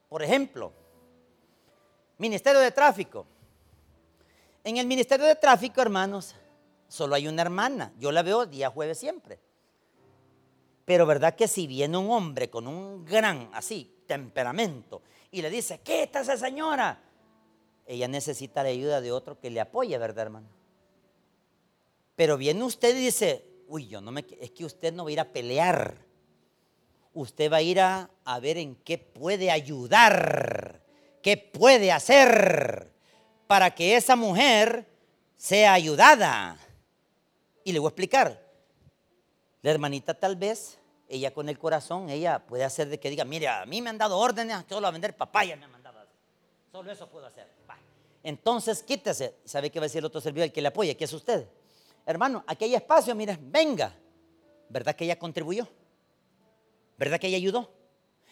Por 0.09 0.21
ejemplo, 0.21 0.73
Ministerio 2.17 2.59
de 2.59 2.71
Tráfico. 2.71 3.25
En 4.65 4.75
el 4.75 4.85
Ministerio 4.85 5.25
de 5.25 5.37
Tráfico, 5.37 5.81
hermanos, 5.81 6.35
solo 6.89 7.15
hay 7.15 7.29
una 7.29 7.41
hermana. 7.43 7.93
Yo 7.99 8.11
la 8.11 8.21
veo 8.21 8.45
día 8.45 8.69
jueves 8.69 8.97
siempre. 8.97 9.39
Pero 10.83 11.05
verdad 11.05 11.35
que 11.35 11.47
si 11.47 11.65
viene 11.65 11.97
un 11.97 12.11
hombre 12.11 12.49
con 12.49 12.67
un 12.67 13.05
gran, 13.05 13.49
así, 13.53 13.95
temperamento 14.07 15.03
y 15.31 15.41
le 15.41 15.49
dice, 15.49 15.79
¿qué 15.85 16.03
está 16.03 16.19
esa 16.19 16.35
señora? 16.35 17.01
Ella 17.85 18.09
necesita 18.09 18.61
la 18.61 18.71
ayuda 18.71 18.99
de 18.99 19.13
otro 19.13 19.39
que 19.39 19.49
le 19.49 19.61
apoye, 19.61 19.97
¿verdad, 19.97 20.23
hermano? 20.23 20.49
Pero 22.17 22.35
viene 22.35 22.61
usted 22.65 22.93
y 22.93 22.99
dice, 22.99 23.50
uy, 23.71 23.87
yo 23.87 24.01
no 24.01 24.11
me, 24.11 24.25
es 24.41 24.51
que 24.51 24.65
usted 24.65 24.93
no 24.93 25.05
va 25.05 25.09
a 25.09 25.13
ir 25.13 25.19
a 25.21 25.31
pelear. 25.31 25.95
Usted 27.13 27.51
va 27.51 27.57
a 27.57 27.61
ir 27.61 27.79
a, 27.79 28.09
a 28.25 28.39
ver 28.39 28.57
en 28.57 28.75
qué 28.75 28.97
puede 28.97 29.49
ayudar, 29.49 30.81
qué 31.21 31.37
puede 31.37 31.91
hacer 31.91 32.91
para 33.47 33.73
que 33.73 33.95
esa 33.95 34.15
mujer 34.15 34.85
sea 35.37 35.73
ayudada. 35.73 36.57
Y 37.63 37.71
le 37.71 37.79
voy 37.79 37.87
a 37.87 37.91
explicar. 37.91 38.41
La 39.61 39.71
hermanita 39.71 40.13
tal 40.13 40.35
vez, 40.35 40.77
ella 41.07 41.33
con 41.33 41.47
el 41.47 41.57
corazón, 41.57 42.09
ella 42.09 42.45
puede 42.45 42.65
hacer 42.65 42.89
de 42.89 42.99
que 42.99 43.09
diga, 43.09 43.23
mire, 43.23 43.47
a 43.47 43.65
mí 43.65 43.81
me 43.81 43.89
han 43.89 43.97
dado 43.97 44.17
órdenes, 44.17 44.65
solo 44.67 44.87
a 44.87 44.91
vender 44.91 45.15
papaya 45.15 45.55
me 45.55 45.65
han 45.65 45.71
mandado. 45.71 45.99
Solo 46.71 46.91
eso 46.91 47.07
puedo 47.09 47.25
hacer. 47.25 47.47
Entonces 48.23 48.83
quítese. 48.83 49.35
¿Sabe 49.45 49.69
qué 49.69 49.79
va 49.79 49.85
a 49.85 49.87
decir 49.87 49.99
el 49.99 50.05
otro 50.05 50.21
servidor, 50.21 50.45
el 50.45 50.51
que 50.51 50.61
le 50.61 50.67
apoya? 50.67 50.95
que 50.95 51.05
es 51.05 51.13
usted? 51.13 51.47
Hermano, 52.05 52.43
aquí 52.47 52.65
hay 52.65 52.75
espacio, 52.75 53.15
mire, 53.15 53.37
venga. 53.41 53.95
¿Verdad 54.69 54.95
que 54.95 55.05
ella 55.05 55.19
contribuyó? 55.19 55.67
¿Verdad 56.97 57.19
que 57.19 57.27
ella 57.27 57.37
ayudó? 57.37 57.71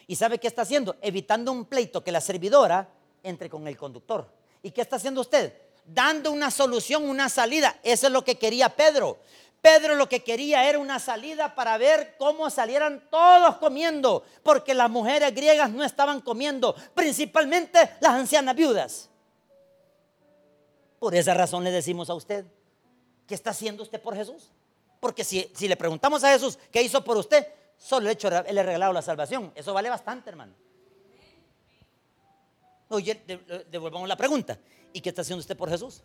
¿Y 0.07 0.15
sabe 0.15 0.39
qué 0.39 0.47
está 0.47 0.63
haciendo? 0.63 0.95
Evitando 1.01 1.51
un 1.51 1.65
pleito 1.65 2.03
que 2.03 2.11
la 2.11 2.21
servidora 2.21 2.89
entre 3.23 3.49
con 3.49 3.67
el 3.67 3.77
conductor. 3.77 4.31
¿Y 4.63 4.71
qué 4.71 4.81
está 4.81 4.95
haciendo 4.95 5.21
usted? 5.21 5.53
Dando 5.85 6.31
una 6.31 6.51
solución, 6.51 7.07
una 7.07 7.29
salida. 7.29 7.79
Eso 7.83 8.07
es 8.07 8.13
lo 8.13 8.23
que 8.23 8.37
quería 8.37 8.69
Pedro. 8.69 9.19
Pedro 9.61 9.95
lo 9.95 10.07
que 10.07 10.23
quería 10.23 10.69
era 10.69 10.79
una 10.79 10.99
salida 10.99 11.53
para 11.53 11.77
ver 11.77 12.15
cómo 12.17 12.49
salieran 12.49 13.03
todos 13.09 13.57
comiendo, 13.57 14.23
porque 14.41 14.73
las 14.73 14.89
mujeres 14.89 15.35
griegas 15.35 15.69
no 15.69 15.83
estaban 15.83 16.21
comiendo, 16.21 16.75
principalmente 16.93 17.77
las 17.99 18.13
ancianas 18.13 18.55
viudas. 18.55 19.09
Por 20.97 21.13
esa 21.13 21.33
razón 21.33 21.63
le 21.63 21.71
decimos 21.71 22.09
a 22.09 22.13
usted, 22.13 22.45
¿qué 23.29 23.35
está 23.35 23.51
haciendo 23.51 23.83
usted 23.83 24.01
por 24.01 24.15
Jesús? 24.15 24.51
Porque 24.99 25.23
si, 25.23 25.53
le 25.67 25.77
preguntamos 25.77 26.23
a 26.23 26.31
Jesús, 26.31 26.57
¿qué 26.71 26.81
hizo 26.81 27.03
por 27.03 27.15
usted? 27.15 27.47
Solo 27.77 28.07
el 28.07 28.13
hecho 28.13 28.27
de 28.29 28.51
le 28.51 28.63
regalado 28.63 28.91
la 28.91 29.03
salvación. 29.03 29.53
Eso 29.55 29.71
vale 29.71 29.87
bastante, 29.87 30.31
hermano. 30.31 30.53
Oye, 32.89 33.23
devolvamos 33.69 34.09
la 34.09 34.17
pregunta. 34.17 34.59
¿Y 34.91 34.99
qué 34.99 35.09
está 35.09 35.21
haciendo 35.21 35.41
usted 35.41 35.55
por 35.55 35.69
Jesús? 35.69 36.01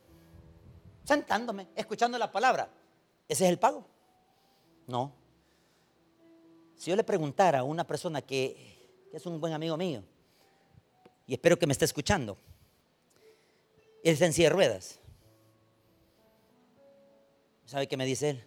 Sentándome, 1.02 1.68
escuchando 1.74 2.18
la 2.18 2.30
palabra. 2.30 2.68
¿Ese 3.26 3.44
es 3.44 3.50
el 3.50 3.58
pago? 3.58 3.86
No. 4.86 5.10
Si 6.76 6.90
yo 6.90 6.96
le 6.96 7.04
preguntara 7.04 7.60
a 7.60 7.62
una 7.62 7.84
persona 7.84 8.20
que, 8.20 9.06
que 9.10 9.16
es 9.16 9.24
un 9.24 9.40
buen 9.40 9.54
amigo 9.54 9.78
mío, 9.78 10.04
y 11.26 11.32
espero 11.32 11.58
que 11.58 11.66
me 11.66 11.72
esté 11.72 11.86
escuchando, 11.86 12.36
él 14.04 14.12
está 14.12 14.26
en 14.26 14.34
silla 14.34 14.50
de 14.50 14.54
ruedas. 14.54 15.00
¿Sabe 17.66 17.86
qué 17.86 17.96
me 17.96 18.04
dice 18.04 18.30
él? 18.30 18.44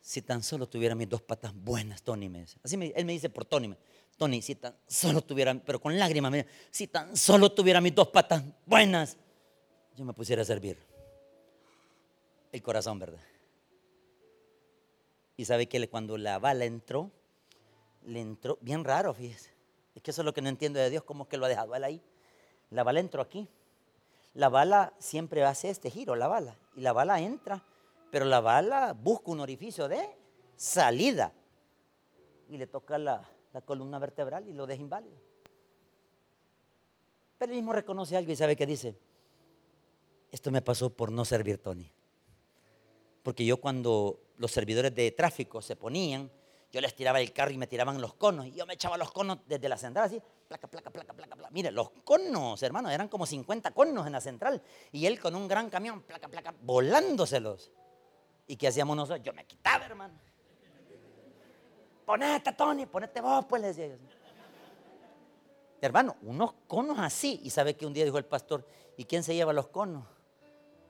Si 0.00 0.22
tan 0.22 0.42
solo 0.42 0.68
tuviera 0.68 0.94
mis 0.94 1.08
dos 1.08 1.22
patas 1.22 1.52
buenas, 1.54 2.02
Tony 2.02 2.28
me 2.28 2.40
dice. 2.40 2.58
Así 2.62 2.76
él 2.94 3.04
me 3.04 3.12
dice 3.12 3.28
por 3.28 3.44
Tony. 3.44 3.74
Tony, 4.16 4.42
si 4.42 4.54
tan 4.54 4.74
solo 4.86 5.22
tuviera, 5.22 5.54
pero 5.54 5.80
con 5.80 5.96
lágrimas, 5.98 6.32
me 6.32 6.46
si 6.70 6.88
tan 6.88 7.16
solo 7.16 7.52
tuviera 7.52 7.80
mis 7.80 7.94
dos 7.94 8.08
patas 8.08 8.42
buenas, 8.66 9.16
yo 9.96 10.04
me 10.04 10.12
pusiera 10.12 10.42
a 10.42 10.44
servir. 10.44 10.78
El 12.50 12.62
corazón, 12.62 12.98
¿verdad? 12.98 13.20
Y 15.36 15.44
sabe 15.44 15.68
que 15.68 15.88
cuando 15.88 16.18
la 16.18 16.38
bala 16.38 16.64
entró, 16.64 17.12
le 18.02 18.20
entró, 18.20 18.58
bien 18.60 18.84
raro, 18.84 19.14
fíjese. 19.14 19.50
Es 19.94 20.02
que 20.02 20.10
eso 20.10 20.22
es 20.22 20.24
lo 20.24 20.32
que 20.32 20.42
no 20.42 20.48
entiendo 20.48 20.80
de 20.80 20.90
Dios, 20.90 21.04
cómo 21.04 21.24
es 21.24 21.28
que 21.28 21.36
lo 21.36 21.46
ha 21.46 21.48
dejado 21.48 21.74
él 21.74 21.84
ahí. 21.84 22.02
La 22.70 22.82
bala 22.82 23.00
entró 23.00 23.22
aquí. 23.22 23.48
La 24.34 24.48
bala 24.48 24.94
siempre 24.98 25.44
hace 25.44 25.70
este 25.70 25.90
giro, 25.90 26.16
la 26.16 26.26
bala. 26.26 26.56
Y 26.76 26.80
la 26.80 26.92
bala 26.92 27.20
entra, 27.20 27.62
pero 28.10 28.24
la 28.24 28.40
bala 28.40 28.94
busca 28.94 29.30
un 29.30 29.40
orificio 29.40 29.88
de 29.88 30.16
salida. 30.56 31.32
Y 32.48 32.56
le 32.56 32.66
toca 32.66 32.98
la, 32.98 33.28
columna 33.64 33.98
vertebral 33.98 34.48
y 34.48 34.52
lo 34.52 34.66
deja 34.66 34.80
inválido. 34.80 35.16
Pero 37.38 37.52
él 37.52 37.58
mismo 37.58 37.72
reconoce 37.72 38.16
algo 38.16 38.30
y 38.30 38.36
sabe 38.36 38.56
que 38.56 38.66
dice, 38.66 38.96
esto 40.30 40.50
me 40.50 40.62
pasó 40.62 40.90
por 40.90 41.10
no 41.10 41.24
servir 41.24 41.58
Tony. 41.58 41.90
Porque 43.22 43.44
yo 43.44 43.60
cuando 43.60 44.20
los 44.36 44.52
servidores 44.52 44.94
de 44.94 45.10
tráfico 45.10 45.60
se 45.60 45.76
ponían, 45.76 46.30
yo 46.70 46.80
les 46.80 46.94
tiraba 46.94 47.20
el 47.20 47.32
carro 47.32 47.50
y 47.50 47.58
me 47.58 47.66
tiraban 47.66 48.00
los 48.00 48.14
conos. 48.14 48.46
Y 48.46 48.52
yo 48.52 48.64
me 48.64 48.74
echaba 48.74 48.96
los 48.96 49.10
conos 49.10 49.38
desde 49.46 49.68
la 49.68 49.76
central 49.76 50.06
así, 50.06 50.22
placa, 50.46 50.68
placa, 50.68 50.90
placa, 50.90 51.14
placa, 51.14 51.34
placa. 51.34 51.50
Mire, 51.50 51.70
los 51.70 51.90
conos, 52.04 52.62
hermano, 52.62 52.90
eran 52.90 53.08
como 53.08 53.26
50 53.26 53.72
conos 53.72 54.06
en 54.06 54.12
la 54.12 54.20
central. 54.20 54.62
Y 54.92 55.06
él 55.06 55.18
con 55.18 55.34
un 55.34 55.48
gran 55.48 55.68
camión, 55.68 56.02
placa, 56.02 56.28
placa, 56.28 56.54
volándoselos. 56.62 57.72
¿Y 58.48 58.56
qué 58.56 58.66
hacíamos 58.66 58.96
nosotros? 58.96 59.24
Yo 59.24 59.32
me 59.32 59.44
quitaba, 59.44 59.86
hermano. 59.86 60.14
Ponete, 62.04 62.52
Tony, 62.52 62.86
ponete 62.86 63.20
vos, 63.20 63.44
pues 63.48 63.62
le 63.62 63.68
decía 63.68 63.96
Hermano, 65.80 66.16
unos 66.22 66.54
conos 66.66 66.98
así. 66.98 67.40
Y 67.44 67.50
sabe 67.50 67.76
que 67.76 67.86
un 67.86 67.92
día 67.92 68.04
dijo 68.04 68.18
el 68.18 68.24
pastor, 68.24 68.66
¿y 68.96 69.04
quién 69.04 69.22
se 69.22 69.34
lleva 69.36 69.52
los 69.52 69.68
conos? 69.68 70.04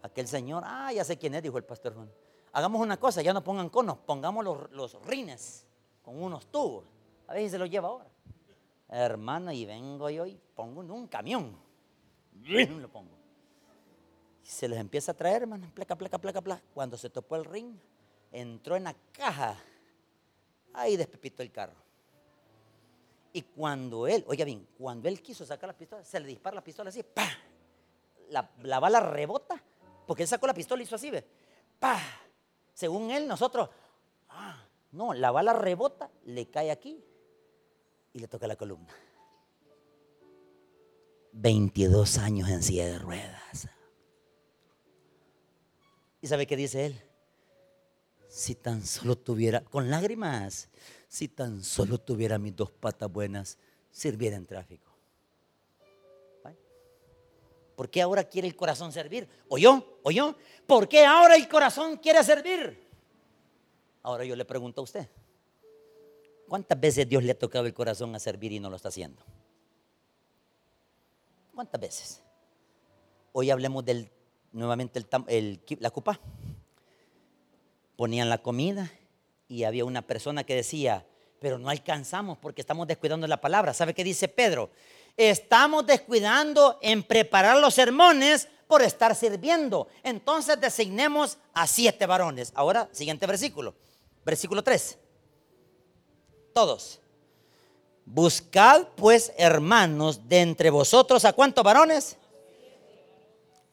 Aquel 0.01 0.27
señor, 0.27 0.63
ah, 0.65 0.91
ya 0.95 1.05
sé 1.05 1.19
quién 1.19 1.35
es, 1.35 1.43
dijo 1.43 1.59
el 1.59 1.65
pastor 1.65 1.93
Juan 1.95 2.11
hagamos 2.53 2.81
una 2.81 2.97
cosa, 2.97 3.23
ya 3.23 3.33
no 3.33 3.43
pongan 3.43 3.69
conos, 3.69 3.99
pongamos 3.99 4.45
los, 4.45 5.07
rines 5.07 5.67
con 6.03 6.21
unos 6.23 6.47
tubos. 6.47 6.85
A 7.27 7.35
ver 7.35 7.43
si 7.43 7.51
se 7.51 7.59
los 7.59 7.69
lleva 7.71 7.89
ahora. 7.89 8.11
Hermano, 8.89 9.53
y 9.53 9.67
vengo 9.67 10.09
yo 10.09 10.27
y 10.27 10.41
pongo 10.55 10.83
en 10.83 10.91
un 10.91 11.07
camión. 11.09 11.57
Lo 12.43 12.89
pongo. 12.89 13.18
Y 14.49 14.51
se 14.51 14.67
les 14.67 14.79
empieza 14.79 15.13
a 15.13 15.15
traer, 15.15 15.43
hermano, 15.43 15.71
placa, 15.75 15.95
placa, 15.95 16.17
placa, 16.17 16.41
placa. 16.41 16.63
Cuando 16.73 16.97
se 16.97 17.11
topó 17.11 17.37
el 17.37 17.45
ring, 17.45 17.77
entró 18.33 18.77
en 18.77 18.85
la 18.85 18.97
caja. 19.13 19.55
Ahí 20.73 20.97
despepitó 20.97 21.43
el 21.43 21.53
carro. 21.53 21.77
Y 23.31 23.43
cuando 23.43 24.07
él, 24.07 24.25
oiga 24.27 24.47
bien, 24.47 24.67
cuando 24.79 25.07
él 25.07 25.21
quiso 25.21 25.45
sacar 25.45 25.69
la 25.69 25.77
pistola, 25.77 26.03
se 26.03 26.19
le 26.19 26.27
dispara 26.29 26.55
la 26.55 26.65
pistola 26.65 26.89
así, 26.89 27.03
¡pa! 27.03 27.29
La, 28.31 28.51
la 28.63 28.81
bala 28.81 29.01
rebota, 29.01 29.63
porque 30.07 30.23
él 30.23 30.29
sacó 30.29 30.47
la 30.47 30.55
pistola 30.55 30.81
y 30.81 30.87
hizo 30.87 30.97
así, 30.97 31.11
¿ve? 31.11 31.27
¡pa! 31.79 32.01
Según 32.73 33.11
él, 33.11 33.29
nosotros, 33.29 33.69
ah, 34.31 34.65
no, 34.93 35.13
la 35.13 35.31
bala 35.31 35.53
rebota, 35.53 36.11
le 36.25 36.49
cae 36.49 36.71
aquí 36.71 37.05
y 38.15 38.19
le 38.19 38.29
toca 38.29 38.47
la 38.47 38.57
columna. 38.57 38.95
22 41.33 42.17
años 42.17 42.49
en 42.49 42.63
silla 42.63 42.87
de 42.87 42.99
ruedas. 42.99 43.69
¿Y 46.21 46.27
sabe 46.27 46.47
qué 46.47 46.57
dice 46.57 46.87
él? 46.87 47.03
Si 48.29 48.55
tan 48.55 48.85
solo 48.85 49.17
tuviera, 49.17 49.63
con 49.63 49.91
lágrimas, 49.91 50.69
si 51.09 51.29
tan 51.29 51.65
solo 51.65 51.99
tuviera 51.99 52.39
mis 52.39 52.55
dos 52.55 52.71
patas 52.71 53.11
buenas, 53.11 53.59
sirviera 53.91 54.37
en 54.37 54.47
tráfico. 54.47 54.89
¿Por 57.79 57.89
qué 57.89 58.03
ahora 58.03 58.25
quiere 58.25 58.49
el 58.49 58.57
corazón 58.57 58.93
servir? 58.93 59.29
¿O 59.49 59.57
yo? 59.57 60.01
¿O 60.03 60.11
yo? 60.11 60.35
¿Por 60.67 60.89
qué 60.89 61.05
ahora 61.05 61.37
el 61.37 61.49
corazón 61.49 61.97
quiere 61.99 62.25
servir? 62.25 62.77
Ahora 64.03 64.25
yo 64.25 64.35
le 64.35 64.45
pregunto 64.45 64.81
a 64.81 64.85
usted, 64.85 65.09
¿cuántas 66.49 66.81
veces 66.81 67.09
Dios 67.09 67.23
le 67.23 67.31
ha 67.31 67.39
tocado 67.39 67.67
el 67.67 67.75
corazón 67.75 68.13
a 68.17 68.19
servir 68.19 68.51
y 68.51 68.59
no 68.59 68.69
lo 68.69 68.75
está 68.75 68.89
haciendo? 68.89 69.23
¿Cuántas 71.55 71.81
veces? 71.81 72.21
Hoy 73.31 73.49
hablemos 73.49 73.85
del, 73.85 74.11
nuevamente 74.53 75.05
la 75.81 75.91
cupa. 75.91 76.21
Ponían 77.97 78.29
la 78.29 78.39
comida 78.39 78.91
y 79.49 79.65
había 79.65 79.85
una 79.85 80.03
persona 80.03 80.45
que 80.45 80.55
decía, 80.55 81.05
pero 81.41 81.59
no 81.59 81.69
alcanzamos 81.69 82.39
porque 82.39 82.61
estamos 82.61 82.87
descuidando 82.87 83.27
la 83.27 83.41
palabra. 83.41 83.75
¿Sabe 83.75 83.95
qué 83.95 84.05
dice 84.05 84.29
Pedro? 84.29 84.71
estamos 85.19 85.85
descuidando 85.85 86.79
en 86.81 87.03
preparar 87.03 87.59
los 87.59 87.75
sermones 87.75 88.49
por 88.69 88.83
estar 88.83 89.15
sirviendo. 89.15 89.89
Entonces 90.03 90.59
designemos 90.61 91.39
a 91.53 91.67
siete 91.67 92.07
varones. 92.07 92.53
Ahora, 92.55 92.89
siguiente 92.93 93.27
versículo. 93.27 93.75
Versículo 94.25 94.63
3. 94.63 94.97
Todos. 96.55 97.01
Buscad 98.05 98.87
pues, 98.95 99.33
hermanos, 99.37 100.29
de 100.29 100.41
entre 100.41 100.71
vosotros 100.71 101.25
a 101.25 101.33
cuántos 101.33 101.65
varones? 101.65 102.17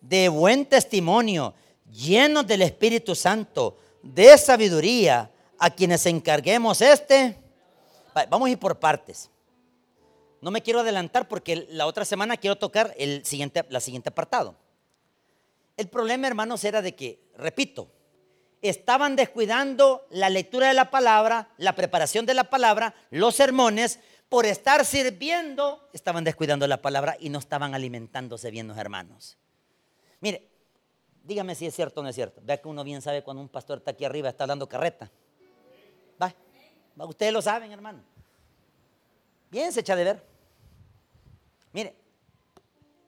De 0.08 0.30
buen 0.30 0.66
testimonio, 0.66 1.54
llenos 1.92 2.46
del 2.46 2.62
Espíritu 2.62 3.16
Santo, 3.16 3.78
de 4.04 4.38
sabiduría, 4.38 5.32
a 5.58 5.70
quienes 5.70 6.06
encarguemos 6.06 6.82
este. 6.82 7.38
Vamos 8.30 8.48
a 8.48 8.52
ir 8.52 8.60
por 8.60 8.80
partes. 8.80 9.30
No 10.42 10.52
me 10.52 10.62
quiero 10.62 10.82
adelantar 10.82 11.28
porque 11.28 11.68
la 11.72 11.88
otra 11.88 12.06
semana 12.06 12.38
quiero 12.38 12.56
tocar 12.56 12.94
el 12.98 13.26
siguiente, 13.26 13.66
la 13.70 13.80
siguiente 13.80 14.10
apartado. 14.10 14.56
El 15.76 15.88
problema, 15.88 16.28
hermanos, 16.28 16.64
era 16.64 16.82
de 16.82 16.96
que, 16.96 17.20
repito, 17.36 17.90
estaban 18.62 19.16
descuidando 19.16 20.06
la 20.10 20.30
lectura 20.30 20.68
de 20.68 20.74
la 20.74 20.90
palabra, 20.92 21.50
la 21.58 21.76
preparación 21.76 22.26
de 22.26 22.34
la 22.34 22.46
palabra, 22.46 22.96
los 23.10 23.36
sermones, 23.36 24.00
por 24.30 24.46
estar 24.46 24.86
sirviendo, 24.86 25.90
estaban 25.94 26.24
descuidando 26.24 26.68
la 26.68 26.82
palabra 26.82 27.16
y 27.20 27.30
no 27.30 27.40
estaban 27.40 27.74
alimentándose 27.74 28.52
bien 28.52 28.68
los 28.68 28.78
hermanos. 28.78 29.38
Mire, 30.26 30.50
dígame 31.24 31.54
si 31.54 31.68
es 31.68 31.76
cierto 31.76 32.00
o 32.00 32.04
no 32.04 32.10
es 32.10 32.16
cierto. 32.16 32.42
Vea 32.44 32.60
que 32.60 32.68
uno 32.68 32.84
bien 32.84 33.00
sabe 33.00 33.24
cuando 33.24 33.44
un 33.44 33.48
pastor 33.48 33.78
está 33.78 33.92
aquí 33.92 34.06
arriba, 34.06 34.28
está 34.28 34.48
dando 34.48 34.68
carreta. 34.68 35.12
Va, 36.20 36.34
va 37.00 37.06
ustedes 37.06 37.32
lo 37.32 37.44
saben, 37.44 37.72
hermano. 37.72 38.02
Bien 39.52 39.72
se 39.72 39.82
echa 39.82 39.96
de 39.96 40.04
ver. 40.04 40.24
Mire, 41.74 41.96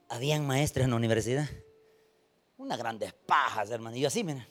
habían 0.10 0.46
maestros 0.46 0.84
en 0.84 0.92
la 0.92 0.96
universidad. 0.96 1.50
Unas 2.56 2.78
grandes 2.78 3.12
pajas, 3.14 3.72
hermano. 3.72 3.98
Y 3.98 4.02
yo 4.02 4.10
así, 4.10 4.24
mira. 4.24 4.48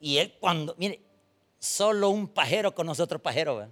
Y 0.00 0.16
él 0.16 0.38
cuando, 0.40 0.74
mire, 0.78 1.02
solo 1.58 2.08
un 2.08 2.28
pajero 2.28 2.74
con 2.74 2.86
nosotros 2.86 3.20
pajero. 3.20 3.62
Eh, 3.62 3.68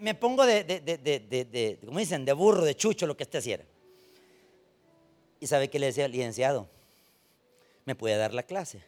me 0.00 0.14
pongo 0.14 0.44
de, 0.44 0.64
de, 0.64 0.80
de, 0.80 0.98
de, 0.98 1.78
como 1.84 1.98
dicen, 1.98 2.24
de 2.24 2.32
burro, 2.32 2.64
de 2.64 2.74
chucho, 2.74 3.06
lo 3.06 3.16
que 3.16 3.22
esté 3.22 3.38
hiciera. 3.38 3.64
Y 5.38 5.46
sabe 5.46 5.68
que 5.68 5.78
le 5.78 5.86
decía, 5.86 6.08
licenciado, 6.08 6.68
¿me 7.84 7.94
puede 7.94 8.16
dar 8.16 8.34
la 8.34 8.42
clase? 8.42 8.82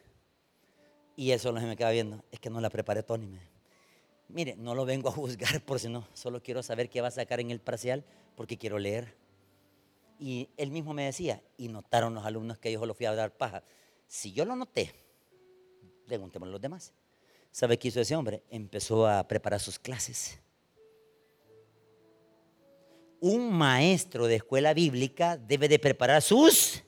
Y 1.15 1.31
eso 1.31 1.51
no 1.51 1.59
se 1.59 1.65
me 1.65 1.75
queda 1.75 1.91
viendo, 1.91 2.23
es 2.31 2.39
que 2.39 2.49
no 2.49 2.59
la 2.61 2.69
preparé 2.69 3.03
Tony. 3.03 3.27
Me. 3.27 3.39
Mire, 4.29 4.55
no 4.55 4.75
lo 4.75 4.85
vengo 4.85 5.09
a 5.09 5.11
juzgar 5.11 5.61
por 5.65 5.79
si 5.79 5.89
no, 5.89 6.07
solo 6.13 6.41
quiero 6.41 6.63
saber 6.63 6.89
qué 6.89 7.01
va 7.01 7.07
a 7.07 7.11
sacar 7.11 7.39
en 7.39 7.51
el 7.51 7.59
parcial 7.59 8.03
porque 8.35 8.57
quiero 8.57 8.77
leer. 8.77 9.15
Y 10.19 10.49
él 10.57 10.71
mismo 10.71 10.93
me 10.93 11.05
decía, 11.05 11.41
y 11.57 11.69
notaron 11.69 12.13
los 12.13 12.25
alumnos 12.25 12.57
que 12.57 12.71
yo 12.71 12.85
lo 12.85 12.93
fui 12.93 13.05
a 13.05 13.15
dar 13.15 13.31
paja. 13.31 13.63
Si 14.07 14.33
yo 14.33 14.43
lo 14.43 14.55
noté, 14.55 14.93
preguntémosle 16.05 16.51
a 16.51 16.53
los 16.53 16.61
demás. 16.61 16.93
¿Sabe 17.51 17.79
qué 17.79 17.87
hizo 17.87 18.01
ese 18.01 18.15
hombre? 18.15 18.43
Empezó 18.49 19.07
a 19.07 19.27
preparar 19.27 19.59
sus 19.59 19.79
clases. 19.79 20.39
Un 23.21 23.51
maestro 23.51 24.27
de 24.27 24.35
escuela 24.35 24.73
bíblica 24.73 25.37
debe 25.37 25.67
de 25.67 25.79
preparar 25.79 26.21
sus 26.21 26.81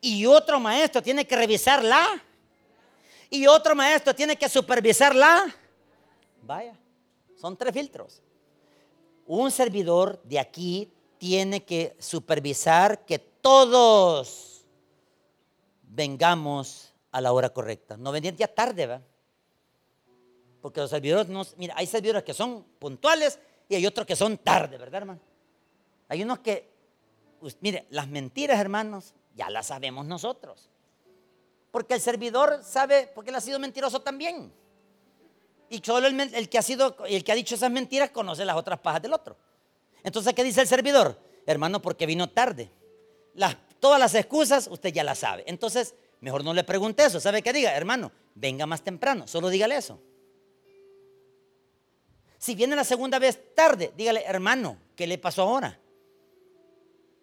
y 0.00 0.26
otro 0.26 0.60
maestro 0.60 1.02
tiene 1.02 1.26
que 1.26 1.36
revisarla 1.36 2.22
y 3.30 3.46
otro 3.46 3.74
maestro 3.74 4.14
tiene 4.14 4.36
que 4.36 4.48
supervisarla. 4.48 5.54
Vaya, 6.42 6.76
son 7.36 7.56
tres 7.56 7.72
filtros. 7.72 8.22
Un 9.26 9.50
servidor 9.50 10.20
de 10.22 10.38
aquí 10.38 10.92
tiene 11.18 11.64
que 11.64 11.96
supervisar 11.98 13.04
que 13.04 13.18
todos 13.18 14.64
vengamos 15.82 16.92
a 17.10 17.20
la 17.20 17.32
hora 17.32 17.48
correcta. 17.48 17.96
No 17.96 18.12
venir 18.12 18.36
ya 18.36 18.48
tarde, 18.48 18.86
¿va? 18.86 19.02
Porque 20.60 20.80
los 20.80 20.90
servidores, 20.90 21.28
no, 21.28 21.44
mira, 21.56 21.74
hay 21.76 21.86
servidores 21.86 22.22
que 22.22 22.34
son 22.34 22.64
puntuales 22.78 23.38
y 23.68 23.74
hay 23.74 23.86
otros 23.86 24.06
que 24.06 24.16
son 24.16 24.38
tarde, 24.38 24.76
¿verdad, 24.78 25.02
hermano? 25.02 25.20
Hay 26.08 26.22
unos 26.22 26.40
que, 26.40 26.70
mire, 27.60 27.86
las 27.90 28.08
mentiras, 28.08 28.58
hermanos, 28.58 29.14
ya 29.34 29.50
las 29.50 29.66
sabemos 29.66 30.06
nosotros. 30.06 30.70
Porque 31.70 31.94
el 31.94 32.00
servidor 32.00 32.62
sabe, 32.62 33.10
porque 33.14 33.30
él 33.30 33.36
ha 33.36 33.40
sido 33.40 33.58
mentiroso 33.58 34.00
también. 34.00 34.52
Y 35.68 35.78
solo 35.84 36.06
el, 36.06 36.48
que 36.48 36.58
ha 36.58 36.62
sido, 36.62 36.96
el 37.06 37.24
que 37.24 37.32
ha 37.32 37.34
dicho 37.34 37.54
esas 37.54 37.70
mentiras 37.70 38.10
conoce 38.10 38.44
las 38.44 38.56
otras 38.56 38.78
pajas 38.78 39.02
del 39.02 39.12
otro. 39.12 39.36
Entonces, 40.02 40.32
¿qué 40.34 40.44
dice 40.44 40.60
el 40.60 40.68
servidor? 40.68 41.20
Hermano, 41.44 41.82
porque 41.82 42.06
vino 42.06 42.30
tarde. 42.30 42.70
Todas 43.80 44.00
las 44.00 44.14
excusas 44.14 44.68
usted 44.70 44.92
ya 44.92 45.04
las 45.04 45.18
sabe. 45.18 45.44
Entonces, 45.46 45.94
mejor 46.20 46.44
no 46.44 46.54
le 46.54 46.64
pregunte 46.64 47.04
eso. 47.04 47.20
¿Sabe 47.20 47.42
qué 47.42 47.52
diga? 47.52 47.74
Hermano, 47.74 48.12
venga 48.34 48.64
más 48.66 48.82
temprano. 48.82 49.26
Solo 49.26 49.48
dígale 49.48 49.76
eso. 49.76 50.00
Si 52.38 52.54
viene 52.54 52.76
la 52.76 52.84
segunda 52.84 53.18
vez 53.18 53.54
tarde, 53.54 53.92
dígale, 53.96 54.22
hermano, 54.24 54.78
¿qué 54.94 55.06
le 55.06 55.18
pasó 55.18 55.42
ahora? 55.42 55.78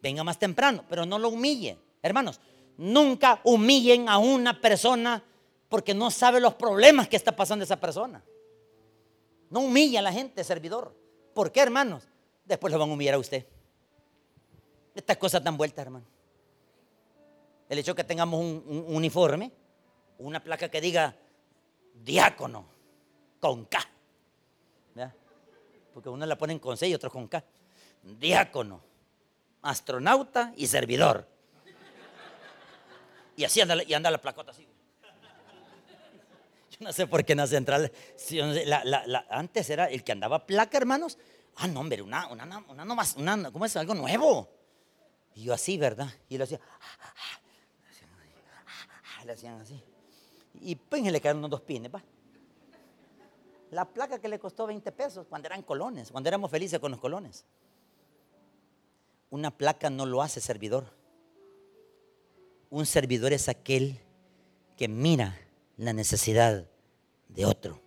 Venga 0.03 0.23
más 0.23 0.37
temprano, 0.37 0.85
pero 0.87 1.03
no 1.03 1.17
lo 1.17 1.29
humille. 1.29 1.79
Hermanos, 2.03 2.39
nunca 2.77 3.41
humillen 3.43 4.07
a 4.07 4.19
una 4.19 4.61
persona 4.61 5.23
porque 5.67 5.95
no 5.95 6.11
sabe 6.11 6.39
los 6.39 6.53
problemas 6.53 7.07
que 7.07 7.15
está 7.15 7.35
pasando 7.35 7.65
esa 7.65 7.79
persona. 7.79 8.23
No 9.49 9.61
humille 9.61 9.97
a 9.97 10.03
la 10.03 10.13
gente, 10.13 10.43
servidor. 10.43 10.95
¿Por 11.33 11.51
qué, 11.51 11.61
hermanos? 11.61 12.07
Después 12.45 12.71
lo 12.71 12.77
van 12.77 12.91
a 12.91 12.93
humillar 12.93 13.15
a 13.15 13.19
usted. 13.19 13.47
Estas 14.93 15.17
cosas 15.17 15.43
dan 15.43 15.57
vuelta, 15.57 15.81
hermano 15.81 16.13
el 17.73 17.79
hecho 17.79 17.93
de 17.93 17.95
que 17.97 18.03
tengamos 18.03 18.39
un, 18.39 18.85
uniforme, 18.87 19.51
una 20.19 20.43
placa 20.43 20.69
que 20.69 20.79
diga 20.79 21.15
diácono 21.93 22.67
con 23.39 23.65
K. 23.65 23.79
Porque 25.91 26.09
uno 26.09 26.25
la 26.25 26.37
ponen 26.37 26.57
con 26.59 26.75
C 26.77 26.87
y 26.87 26.93
otros 26.93 27.11
con 27.11 27.27
K. 27.27 27.43
Diácono, 28.01 28.81
astronauta 29.63 30.53
y 30.55 30.67
servidor. 30.67 31.27
Y 33.35 33.45
así 33.45 33.61
anda, 33.61 33.81
y 33.83 33.93
anda 33.93 34.11
la 34.11 34.21
placota 34.21 34.51
así. 34.51 34.67
Yo 36.71 36.77
no 36.81 36.93
sé 36.93 37.07
por 37.07 37.25
qué 37.25 37.33
en 37.33 37.39
la 37.39 37.47
central. 37.47 37.91
antes 39.29 39.69
era 39.69 39.85
el 39.85 40.03
que 40.03 40.11
andaba 40.11 40.45
placa, 40.45 40.77
hermanos. 40.77 41.17
Ah, 41.55 41.67
no, 41.67 41.79
hombre, 41.79 42.01
una, 42.01 42.27
una, 42.27 42.43
una, 42.67 42.95
una, 43.17 43.51
¿cómo 43.51 43.65
es? 43.65 43.75
Algo 43.75 43.95
nuevo. 43.95 44.49
Y 45.35 45.43
yo 45.43 45.53
así, 45.53 45.77
¿verdad? 45.77 46.09
Y 46.29 46.37
lo 46.37 46.43
hacía 46.43 46.59
le 49.25 49.33
hacían 49.33 49.59
así. 49.61 49.81
Y 50.61 50.75
pues 50.75 51.03
le 51.03 51.19
quedaron 51.19 51.39
unos 51.39 51.51
dos 51.51 51.61
pines, 51.61 51.93
va. 51.93 52.03
La 53.71 53.85
placa 53.85 54.19
que 54.19 54.27
le 54.27 54.39
costó 54.39 54.67
20 54.67 54.91
pesos 54.91 55.25
cuando 55.27 55.47
eran 55.47 55.63
colones, 55.63 56.11
cuando 56.11 56.29
éramos 56.29 56.51
felices 56.51 56.79
con 56.79 56.91
los 56.91 56.99
colones. 56.99 57.45
Una 59.33 59.49
placa 59.49 59.89
no 59.89 60.05
lo 60.05 60.21
hace 60.21 60.39
servidor. 60.39 60.93
Un 62.69 62.85
servidor 62.85 63.33
es 63.33 63.49
aquel 63.49 63.99
que 64.77 64.87
mira 64.87 65.35
la 65.75 65.91
necesidad 65.91 66.69
de 67.29 67.45
otro. 67.47 67.81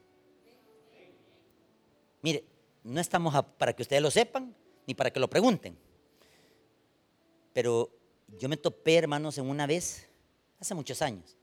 Mire, 2.21 2.45
no 2.83 3.01
estamos 3.01 3.33
para 3.59 3.73
que 3.75 3.83
ustedes 3.83 4.03
lo 4.03 4.11
sepan 4.11 4.57
ni 4.89 4.95
para 4.97 5.13
que 5.13 5.21
lo 5.21 5.31
pregunten. 5.31 5.79
Pero 7.53 7.93
yo 8.41 8.49
me 8.49 8.57
topé, 8.57 8.97
hermanos, 8.97 9.39
en 9.39 9.49
una 9.49 9.69
vez 9.69 10.09
hace 10.59 10.75
muchos 10.75 11.01
años. 11.01 11.37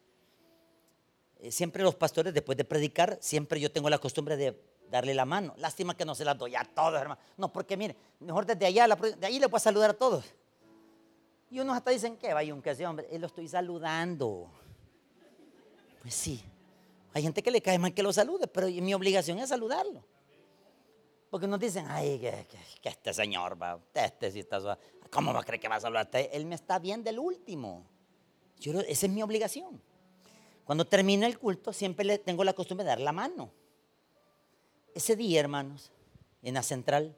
Eh, 1.40 1.50
siempre 1.50 1.82
los 1.82 1.96
pastores, 1.96 2.34
después 2.34 2.58
de 2.58 2.66
predicar, 2.66 3.18
siempre 3.22 3.58
yo 3.62 3.72
tengo 3.72 3.90
la 3.90 4.00
costumbre 4.00 4.36
de 4.36 4.52
darle 4.94 5.14
la 5.14 5.26
mano. 5.26 5.54
Lástima 5.58 5.96
que 5.96 6.06
no 6.06 6.16
se 6.16 6.26
la 6.26 6.34
doy 6.34 6.56
a 6.56 6.64
todos, 6.64 7.00
hermano. 7.00 7.20
No, 7.38 7.52
porque 7.52 7.78
mire, 7.78 7.96
mejor 8.20 8.46
desde 8.46 8.66
allá, 8.66 8.88
de 8.88 9.28
ahí 9.28 9.40
le 9.40 9.50
puedo 9.50 9.60
saludar 9.60 9.92
a 9.92 9.94
todos. 9.94 10.26
Y 11.50 11.60
unos 11.60 11.76
hasta 11.76 11.92
dicen, 11.92 12.18
que 12.18 12.34
vaya 12.34 12.54
un 12.54 12.62
que 12.62 12.74
sea, 12.74 12.90
hombre, 12.90 13.08
él 13.12 13.22
lo 13.22 13.28
estoy 13.28 13.48
saludando. 13.48 14.50
Pues 16.02 16.14
sí, 16.14 16.44
hay 17.14 17.24
gente 17.24 17.44
que 17.44 17.52
le 17.52 17.62
cae 17.62 17.78
mal 17.78 17.94
que 17.94 18.04
lo 18.04 18.12
salude, 18.12 18.48
pero 18.48 18.68
mi 18.68 18.94
obligación 18.94 19.40
es 19.40 19.50
saludarlo. 19.50 20.04
Porque 21.30 21.48
nos 21.48 21.60
dicen, 21.60 21.86
ay, 21.90 22.20
que, 22.20 22.90
este 22.90 23.14
señor 23.14 23.62
va, 23.62 23.80
este 23.94 24.32
sí 24.32 24.40
está 24.40 24.78
¿Cómo 25.10 25.34
va 25.34 25.42
a 25.42 25.44
creer 25.44 25.60
que 25.60 25.68
va 25.68 25.76
a 25.76 25.80
saludar? 25.80 26.10
Él 26.14 26.46
me 26.46 26.56
está 26.56 26.80
bien 26.80 27.04
del 27.04 27.20
último 27.20 27.86
esa 28.72 29.06
es 29.06 29.12
mi 29.12 29.22
obligación. 29.22 29.82
Cuando 30.64 30.86
termina 30.86 31.28
el 31.28 31.38
culto, 31.38 31.74
siempre 31.74 32.06
le 32.06 32.18
tengo 32.20 32.44
la 32.44 32.54
costumbre 32.54 32.86
de 32.86 32.90
dar 32.90 33.02
la 33.02 33.12
mano. 33.12 33.52
Ese 34.94 35.16
día, 35.16 35.40
hermanos, 35.40 35.92
en 36.42 36.54
la 36.54 36.64
central, 36.64 37.16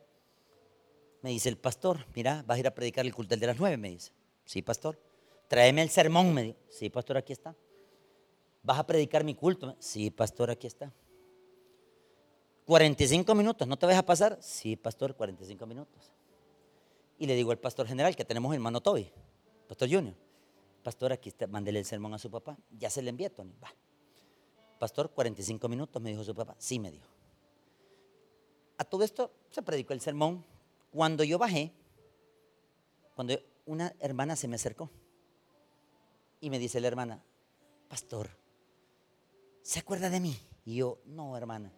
me 1.21 1.31
dice 1.31 1.49
el 1.49 1.57
pastor, 1.57 2.05
mira, 2.15 2.43
vas 2.45 2.57
a 2.57 2.59
ir 2.59 2.67
a 2.67 2.73
predicar 2.73 3.05
el 3.05 3.13
culto 3.13 3.35
de 3.35 3.47
las 3.47 3.57
nueve, 3.57 3.77
me 3.77 3.89
dice. 3.89 4.11
Sí, 4.45 4.61
pastor. 4.61 4.99
Tráeme 5.47 5.81
el 5.81 5.89
sermón, 5.89 6.33
me 6.33 6.43
dice. 6.43 6.59
Sí, 6.69 6.89
pastor, 6.89 7.17
aquí 7.17 7.33
está. 7.33 7.55
¿Vas 8.63 8.79
a 8.79 8.85
predicar 8.85 9.23
mi 9.23 9.35
culto? 9.35 9.75
Sí, 9.79 10.09
pastor, 10.09 10.49
aquí 10.49 10.67
está. 10.67 10.91
45 12.65 13.35
minutos, 13.35 13.67
¿no 13.67 13.77
te 13.77 13.85
vas 13.85 13.97
a 13.97 14.05
pasar? 14.05 14.37
Sí, 14.41 14.75
pastor, 14.75 15.15
45 15.15 15.65
minutos. 15.65 16.11
Y 17.19 17.27
le 17.27 17.35
digo 17.35 17.51
al 17.51 17.59
pastor 17.59 17.87
general 17.87 18.15
que 18.15 18.25
tenemos 18.25 18.53
hermano 18.53 18.81
Toby, 18.81 19.11
pastor 19.67 19.89
Junior 19.89 20.15
pastor, 20.85 21.11
aquí 21.11 21.29
está, 21.29 21.47
mándele 21.47 21.79
el 21.79 21.85
sermón 21.85 22.13
a 22.13 22.19
su 22.19 22.29
papá. 22.29 22.55
Ya 22.69 22.91
se 22.91 23.01
le 23.01 23.09
envié, 23.09 23.31
Tony. 23.31 23.55
Va. 23.61 23.73
Pastor, 24.77 25.09
45 25.09 25.67
minutos, 25.67 25.99
me 25.99 26.11
dijo 26.11 26.23
su 26.23 26.35
papá. 26.35 26.55
Sí, 26.59 26.77
me 26.77 26.91
dijo. 26.91 27.07
A 28.77 28.83
todo 28.83 29.03
esto 29.03 29.31
se 29.49 29.61
predicó 29.61 29.93
el 29.93 30.01
sermón. 30.01 30.45
Cuando 30.91 31.23
yo 31.23 31.37
bajé, 31.37 31.71
cuando 33.15 33.37
una 33.65 33.93
hermana 33.99 34.35
se 34.35 34.47
me 34.47 34.55
acercó 34.55 34.89
y 36.39 36.49
me 36.49 36.59
dice 36.59 36.79
la 36.79 36.87
hermana, 36.87 37.23
pastor, 37.87 38.29
¿se 39.61 39.79
acuerda 39.79 40.09
de 40.09 40.19
mí? 40.19 40.37
Y 40.65 40.75
yo, 40.77 40.99
no, 41.05 41.35
hermana. 41.37 41.71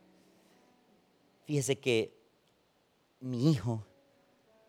Fíjese 1.45 1.79
que 1.79 2.13
mi 3.19 3.51
hijo 3.51 3.85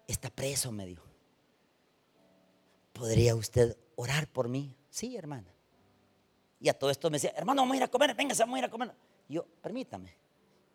está 0.07 0.31
preso, 0.31 0.72
me 0.72 0.87
dijo. 0.87 1.05
¿Podría 2.93 3.35
usted 3.35 3.76
orar 3.99 4.29
por 4.29 4.49
mí. 4.49 4.76
Sí, 4.91 5.16
hermana. 5.16 5.53
Y 6.61 6.68
a 6.68 6.74
todo 6.79 6.91
esto 6.91 7.11
me 7.11 7.16
decía, 7.16 7.33
hermano, 7.37 7.62
vamos 7.62 7.74
a 7.74 7.76
ir 7.79 7.83
a 7.83 7.89
comer, 7.89 8.14
venga, 8.14 8.35
vamos 8.39 8.57
a 8.57 8.59
ir 8.61 8.64
a 8.64 8.70
comer. 8.70 8.95
Y 9.29 9.35
yo, 9.35 9.45
permítame. 9.61 10.16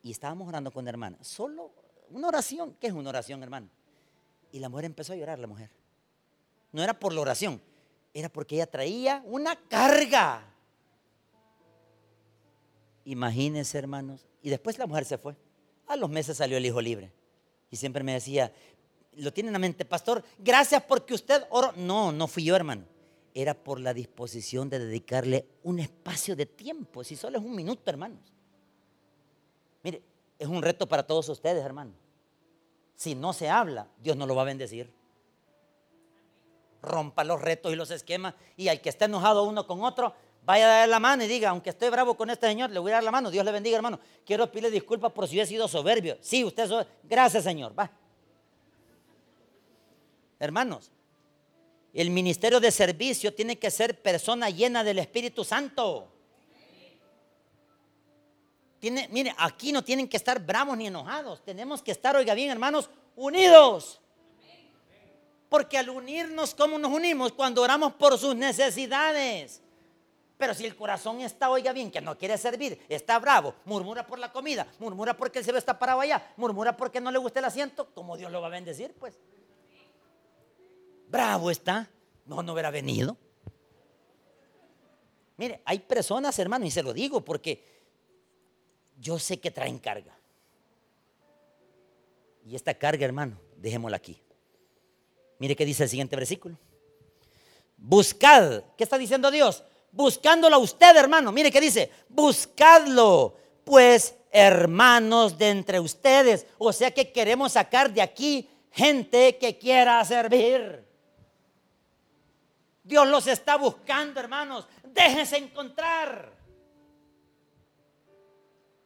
Y 0.04 0.12
estábamos 0.12 0.48
orando 0.48 0.70
con 0.70 0.84
la 0.84 0.92
hermana. 0.92 1.18
Solo 1.22 1.72
una 2.10 2.28
oración. 2.28 2.76
¿Qué 2.80 2.88
es 2.88 2.94
una 2.94 3.10
oración, 3.10 3.42
hermano? 3.42 3.70
Y 4.52 4.60
la 4.60 4.70
mujer 4.70 4.86
empezó 4.86 5.14
a 5.14 5.16
llorar, 5.16 5.40
la 5.40 5.48
mujer. 5.48 5.72
No 6.72 6.84
era 6.84 7.00
por 7.00 7.14
la 7.14 7.22
oración, 7.22 7.62
era 8.14 8.30
porque 8.30 8.56
ella 8.56 8.68
traía 8.68 9.24
una 9.26 9.56
carga. 9.56 10.46
Imagínense, 13.06 13.78
hermanos. 13.78 14.26
Y 14.42 14.50
después 14.50 14.78
la 14.78 14.88
mujer 14.88 15.06
se 15.06 15.18
fue. 15.18 15.36
A 15.88 15.96
los 15.96 16.10
meses 16.10 16.38
salió 16.38 16.58
el 16.58 16.66
hijo 16.66 16.82
libre. 16.82 17.12
Y 17.72 17.78
siempre 17.78 18.04
me 18.04 18.14
decía, 18.14 18.52
lo 19.14 19.32
tiene 19.32 19.50
en 19.50 19.54
la 19.54 19.60
mente, 19.60 19.86
pastor, 19.86 20.24
gracias 20.38 20.84
porque 20.84 21.14
usted 21.14 21.44
oró. 21.50 21.72
No, 21.76 22.12
no 22.12 22.28
fui 22.28 22.44
yo, 22.44 22.56
hermano. 22.56 22.84
Era 23.34 23.54
por 23.54 23.80
la 23.80 23.94
disposición 23.94 24.70
de 24.70 24.80
dedicarle 24.80 25.48
un 25.64 25.80
espacio 25.80 26.36
de 26.36 26.46
tiempo. 26.46 27.04
Si 27.04 27.16
solo 27.16 27.40
es 27.40 27.44
un 27.44 27.56
minuto, 27.56 27.90
hermanos. 27.90 28.33
Mire, 29.84 30.02
es 30.40 30.48
un 30.48 30.62
reto 30.62 30.88
para 30.88 31.06
todos 31.06 31.30
ustedes, 31.30 31.64
hermanos. 31.64 31.96
Si 32.96 33.16
no 33.16 33.34
se 33.34 33.50
habla, 33.50 33.88
Dios 34.00 34.16
no 34.16 34.26
lo 34.26 34.36
va 34.36 34.44
a 34.44 34.46
bendecir. 34.46 34.92
Rompa 36.82 37.24
los 37.24 37.42
retos 37.42 37.72
y 37.72 37.76
los 37.76 37.92
esquemas. 37.92 38.34
Y 38.56 38.70
al 38.70 38.82
que 38.82 38.90
esté 38.90 39.06
enojado 39.06 39.44
uno 39.44 39.68
con 39.68 39.84
otro, 39.84 40.14
vaya 40.46 40.66
a 40.66 40.80
dar 40.80 40.90
la 40.90 41.00
mano 41.00 41.24
y 41.24 41.28
diga, 41.28 41.50
aunque 41.50 41.70
estoy 41.70 41.90
bravo 41.90 42.16
con 42.16 42.30
este 42.30 42.48
señor, 42.48 42.72
le 42.72 42.80
voy 42.80 42.92
a 42.92 42.96
dar 42.96 43.04
la 43.04 43.12
mano. 43.12 43.30
Dios 43.30 43.46
le 43.46 43.52
bendiga, 43.52 43.76
hermano. 43.76 44.00
Quiero 44.26 44.48
pedirle 44.48 44.72
disculpas 44.72 45.12
por 45.12 45.28
si 45.28 45.40
he 45.40 45.46
sido 45.46 45.68
soberbio. 45.68 46.18
Sí, 46.22 46.44
usted 46.44 46.64
es 46.64 46.88
Gracias, 47.04 47.44
Señor. 47.44 47.78
Va. 47.78 47.92
Hermanos, 50.40 50.92
el 51.94 52.10
ministerio 52.10 52.60
de 52.60 52.72
servicio 52.72 53.34
tiene 53.34 53.58
que 53.58 53.72
ser 53.72 54.02
persona 54.02 54.50
llena 54.50 54.84
del 54.84 55.00
Espíritu 55.00 55.44
Santo. 55.44 56.13
Mire, 58.92 59.34
aquí 59.38 59.72
no 59.72 59.84
tienen 59.84 60.08
que 60.08 60.18
estar 60.18 60.40
bravos 60.40 60.78
ni 60.78 60.88
enojados. 60.88 61.44
Tenemos 61.44 61.82
que 61.82 61.92
estar, 61.92 62.16
oiga 62.16 62.34
bien, 62.34 62.50
hermanos, 62.50 62.90
unidos. 63.16 64.02
Porque 65.50 65.78
al 65.78 65.90
unirnos, 65.90 66.56
¿cómo 66.56 66.78
nos 66.78 66.92
unimos? 66.92 67.32
Cuando 67.32 67.62
oramos 67.62 67.94
por 67.94 68.18
sus 68.18 68.36
necesidades. 68.36 69.62
Pero 70.38 70.54
si 70.54 70.66
el 70.66 70.76
corazón 70.76 71.22
está, 71.22 71.50
oiga 71.50 71.72
bien, 71.72 71.92
que 71.92 72.02
no 72.02 72.18
quiere 72.18 72.38
servir, 72.38 72.84
está 72.90 73.20
bravo, 73.20 73.56
murmura 73.66 74.06
por 74.06 74.20
la 74.20 74.32
comida, 74.32 74.68
murmura 74.80 75.16
porque 75.16 75.40
el 75.40 75.46
ve 75.46 75.58
está 75.58 75.78
parado 75.78 76.02
allá, 76.02 76.34
murmura 76.36 76.76
porque 76.76 77.00
no 77.00 77.12
le 77.12 77.20
gusta 77.20 77.40
el 77.40 77.46
asiento, 77.46 77.88
¿cómo 77.94 78.18
Dios 78.18 78.32
lo 78.32 78.42
va 78.42 78.48
a 78.48 78.50
bendecir? 78.50 78.94
Pues. 79.00 79.16
Bravo 81.08 81.52
está. 81.52 81.90
No, 82.26 82.42
no 82.42 82.54
hubiera 82.54 82.72
venido. 82.72 83.16
Mire, 85.38 85.62
hay 85.66 85.80
personas, 85.80 86.38
hermano, 86.40 86.66
y 86.66 86.72
se 86.72 86.84
lo 86.84 86.94
digo 86.94 87.24
porque 87.24 87.73
yo 89.04 89.20
sé 89.20 89.40
que 89.40 89.52
traen 89.52 89.78
carga. 89.78 90.18
Y 92.46 92.56
esta 92.56 92.74
carga, 92.74 93.06
hermano, 93.06 93.38
dejémosla 93.58 93.98
aquí. 93.98 94.22
Mire 95.40 95.56
qué 95.56 95.66
dice 95.66 95.84
el 95.84 95.90
siguiente 95.90 96.16
versículo. 96.16 96.58
Buscad. 97.78 98.64
¿Qué 98.78 98.84
está 98.86 98.98
diciendo 98.98 99.30
Dios? 99.30 99.64
Buscándolo 99.92 100.56
a 100.56 100.60
usted, 100.60 100.96
hermano. 100.96 101.34
Mire 101.34 101.52
qué 101.52 101.60
dice. 101.60 101.92
Buscadlo, 102.08 103.36
pues 103.66 104.16
hermanos 104.32 105.38
de 105.38 105.50
entre 105.50 105.82
ustedes. 105.82 106.48
O 106.58 106.72
sea 106.72 106.92
que 106.92 107.12
queremos 107.12 107.52
sacar 107.52 107.94
de 107.94 108.02
aquí 108.02 108.50
gente 108.72 109.38
que 109.38 109.58
quiera 109.58 110.04
servir. 110.06 110.86
Dios 112.84 113.08
los 113.08 113.28
está 113.28 113.58
buscando, 113.58 114.20
hermanos. 114.20 114.66
Déjense 114.84 115.38
encontrar. 115.38 116.43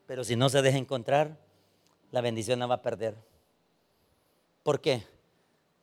Pero 0.07 0.23
si 0.23 0.35
no 0.35 0.49
se 0.49 0.61
deja 0.61 0.77
encontrar, 0.77 1.37
la 2.11 2.21
bendición 2.21 2.59
la 2.59 2.65
va 2.65 2.75
a 2.75 2.81
perder. 2.81 3.15
¿Por 4.63 4.81
qué? 4.81 5.03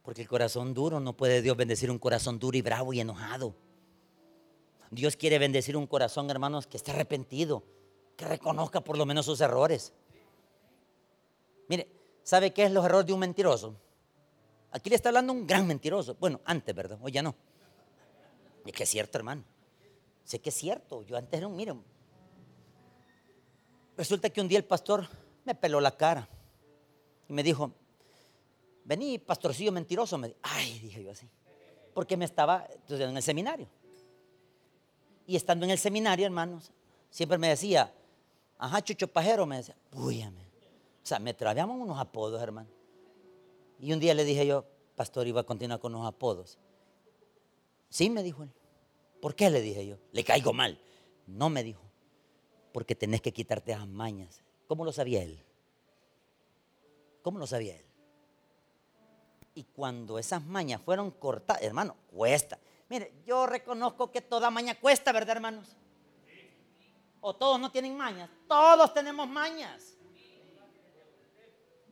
Porque 0.02 0.22
el 0.22 0.28
corazón 0.28 0.74
duro 0.74 0.98
no 0.98 1.16
puede 1.16 1.42
Dios 1.42 1.56
bendecir 1.56 1.90
un 1.90 1.98
corazón 1.98 2.38
duro 2.38 2.56
y 2.56 2.62
bravo 2.62 2.92
y 2.92 3.00
enojado. 3.00 3.54
Dios 4.90 5.16
quiere 5.16 5.38
bendecir 5.38 5.76
un 5.76 5.86
corazón, 5.86 6.30
hermanos, 6.30 6.66
que 6.66 6.76
esté 6.76 6.90
arrepentido, 6.90 7.62
que 8.16 8.24
reconozca 8.24 8.80
por 8.80 8.96
lo 8.96 9.06
menos 9.06 9.26
sus 9.26 9.40
errores. 9.40 9.92
Mire, 11.68 11.88
¿sabe 12.22 12.52
qué 12.52 12.64
es 12.64 12.72
los 12.72 12.84
errores 12.84 13.06
de 13.06 13.12
un 13.12 13.20
mentiroso? 13.20 13.76
Aquí 14.70 14.90
le 14.90 14.96
está 14.96 15.10
hablando 15.10 15.32
un 15.32 15.46
gran 15.46 15.66
mentiroso. 15.66 16.16
Bueno, 16.18 16.40
antes, 16.44 16.74
¿verdad? 16.74 16.98
Hoy 17.02 17.12
ya 17.12 17.22
no. 17.22 17.34
Es 18.64 18.72
que 18.72 18.82
es 18.84 18.88
cierto, 18.88 19.18
hermano. 19.18 19.44
Sé 20.24 20.40
que 20.40 20.48
es 20.48 20.54
cierto. 20.54 21.02
Yo 21.02 21.16
antes 21.16 21.38
era 21.38 21.46
un, 21.46 21.56
miren, 21.56 21.82
Resulta 23.96 24.30
que 24.30 24.40
un 24.40 24.48
día 24.48 24.58
el 24.58 24.64
pastor 24.64 25.06
me 25.44 25.54
peló 25.54 25.80
la 25.80 25.96
cara 25.96 26.28
y 27.28 27.32
me 27.32 27.42
dijo, 27.42 27.72
vení, 28.84 29.18
pastorcillo 29.18 29.72
mentiroso. 29.72 30.18
Me 30.18 30.34
Ay, 30.42 30.78
dije 30.80 31.04
yo 31.04 31.10
así. 31.12 31.28
Porque 31.92 32.16
me 32.16 32.24
estaba 32.24 32.66
entonces, 32.70 33.08
en 33.08 33.16
el 33.16 33.22
seminario. 33.22 33.68
Y 35.26 35.36
estando 35.36 35.64
en 35.64 35.70
el 35.70 35.78
seminario, 35.78 36.26
hermanos, 36.26 36.72
siempre 37.08 37.38
me 37.38 37.48
decía, 37.48 37.94
ajá, 38.58 38.82
chucho 38.82 39.08
pajero, 39.08 39.46
me 39.46 39.58
decía, 39.58 39.76
púyame. 39.90 40.42
O 40.42 41.06
sea, 41.06 41.18
me 41.18 41.32
traíamos 41.32 41.80
unos 41.80 41.98
apodos, 41.98 42.42
hermano. 42.42 42.68
Y 43.78 43.92
un 43.92 44.00
día 44.00 44.14
le 44.14 44.24
dije 44.24 44.46
yo, 44.46 44.64
pastor, 44.96 45.26
iba 45.26 45.42
a 45.42 45.44
continuar 45.44 45.78
con 45.78 45.92
los 45.92 46.04
apodos. 46.04 46.58
Sí, 47.88 48.10
me 48.10 48.22
dijo 48.22 48.42
él. 48.42 48.50
¿Por 49.20 49.34
qué? 49.34 49.50
Le 49.50 49.60
dije 49.60 49.86
yo. 49.86 49.98
Le 50.12 50.24
caigo 50.24 50.52
mal. 50.52 50.78
No 51.26 51.48
me 51.48 51.62
dijo 51.62 51.83
porque 52.74 52.96
tenés 52.96 53.22
que 53.22 53.32
quitarte 53.32 53.70
las 53.70 53.86
mañas. 53.86 54.42
¿Cómo 54.66 54.84
lo 54.84 54.92
sabía 54.92 55.22
él? 55.22 55.40
¿Cómo 57.22 57.38
lo 57.38 57.46
sabía 57.46 57.76
él? 57.76 57.86
Y 59.54 59.62
cuando 59.62 60.18
esas 60.18 60.44
mañas 60.44 60.82
fueron 60.84 61.12
cortadas, 61.12 61.62
hermano, 61.62 61.94
cuesta. 62.10 62.58
Mire, 62.88 63.12
yo 63.24 63.46
reconozco 63.46 64.10
que 64.10 64.22
toda 64.22 64.50
maña 64.50 64.74
cuesta, 64.74 65.12
¿verdad, 65.12 65.36
hermanos? 65.36 65.76
O 67.20 67.36
todos 67.36 67.60
no 67.60 67.70
tienen 67.70 67.96
mañas. 67.96 68.28
Todos 68.48 68.92
tenemos 68.92 69.28
mañas. 69.28 69.94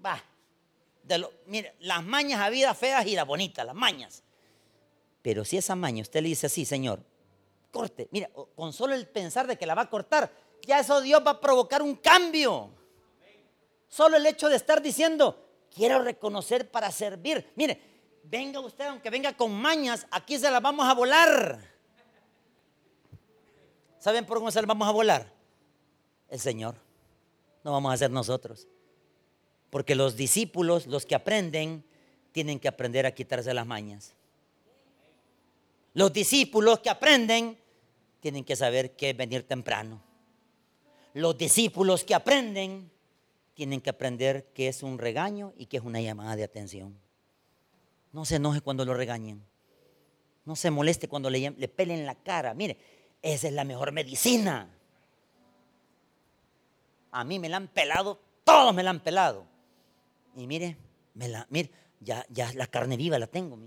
Va. 0.04 0.20
De 1.04 1.24
mire, 1.46 1.76
las 1.78 2.02
mañas 2.04 2.40
habidas 2.40 2.76
feas 2.76 3.06
y 3.06 3.14
las 3.14 3.26
bonitas, 3.26 3.64
las 3.64 3.76
mañas. 3.76 4.24
Pero 5.22 5.44
si 5.44 5.58
esa 5.58 5.76
maña 5.76 6.02
usted 6.02 6.22
le 6.22 6.30
dice 6.30 6.46
así, 6.46 6.64
Señor, 6.64 7.04
corte, 7.70 8.08
mira, 8.10 8.28
con 8.56 8.72
solo 8.72 8.94
el 8.94 9.06
pensar 9.06 9.46
de 9.46 9.56
que 9.56 9.64
la 9.64 9.76
va 9.76 9.82
a 9.82 9.88
cortar, 9.88 10.50
ya 10.66 10.80
eso 10.80 11.00
Dios 11.00 11.22
va 11.26 11.32
a 11.32 11.40
provocar 11.40 11.82
un 11.82 11.96
cambio. 11.96 12.70
Solo 13.88 14.16
el 14.16 14.26
hecho 14.26 14.48
de 14.48 14.56
estar 14.56 14.80
diciendo, 14.80 15.48
quiero 15.74 16.02
reconocer 16.02 16.70
para 16.70 16.90
servir. 16.90 17.52
Mire, 17.56 17.80
venga 18.24 18.60
usted, 18.60 18.86
aunque 18.86 19.10
venga 19.10 19.36
con 19.36 19.52
mañas, 19.52 20.06
aquí 20.10 20.38
se 20.38 20.50
las 20.50 20.62
vamos 20.62 20.86
a 20.86 20.94
volar. 20.94 21.60
¿Saben 23.98 24.24
por 24.24 24.38
cómo 24.38 24.50
se 24.50 24.60
las 24.60 24.66
vamos 24.66 24.88
a 24.88 24.92
volar? 24.92 25.32
El 26.28 26.40
Señor. 26.40 26.76
No 27.62 27.72
vamos 27.72 27.92
a 27.92 27.96
ser 27.96 28.10
nosotros. 28.10 28.66
Porque 29.70 29.94
los 29.94 30.16
discípulos, 30.16 30.86
los 30.86 31.06
que 31.06 31.14
aprenden, 31.14 31.84
tienen 32.32 32.58
que 32.58 32.68
aprender 32.68 33.06
a 33.06 33.14
quitarse 33.14 33.52
las 33.54 33.66
mañas. 33.66 34.14
Los 35.94 36.12
discípulos 36.12 36.80
que 36.80 36.90
aprenden 36.90 37.58
tienen 38.20 38.44
que 38.44 38.56
saber 38.56 38.96
que 38.96 39.10
es 39.10 39.16
venir 39.16 39.46
temprano 39.46 40.02
los 41.14 41.36
discípulos 41.36 42.04
que 42.04 42.14
aprenden 42.14 42.90
tienen 43.54 43.80
que 43.80 43.90
aprender 43.90 44.52
que 44.54 44.68
es 44.68 44.82
un 44.82 44.98
regaño 44.98 45.52
y 45.56 45.66
que 45.66 45.76
es 45.76 45.82
una 45.82 46.00
llamada 46.00 46.36
de 46.36 46.44
atención. 46.44 46.98
No 48.12 48.24
se 48.24 48.36
enoje 48.36 48.60
cuando 48.60 48.84
lo 48.84 48.94
regañen. 48.94 49.44
No 50.44 50.56
se 50.56 50.70
moleste 50.70 51.08
cuando 51.08 51.30
le, 51.30 51.50
le 51.50 51.68
pelen 51.68 52.06
la 52.06 52.14
cara. 52.14 52.54
Mire, 52.54 52.78
esa 53.20 53.48
es 53.48 53.52
la 53.52 53.64
mejor 53.64 53.92
medicina. 53.92 54.68
A 57.10 57.24
mí 57.24 57.38
me 57.38 57.48
la 57.48 57.58
han 57.58 57.68
pelado, 57.68 58.18
todos 58.42 58.74
me 58.74 58.82
la 58.82 58.90
han 58.90 59.00
pelado. 59.00 59.46
Y 60.34 60.46
mire, 60.46 60.76
me 61.14 61.28
la, 61.28 61.46
mire 61.50 61.70
ya, 62.00 62.26
ya 62.30 62.52
la 62.54 62.66
carne 62.66 62.96
viva 62.96 63.18
la 63.18 63.26
tengo. 63.26 63.58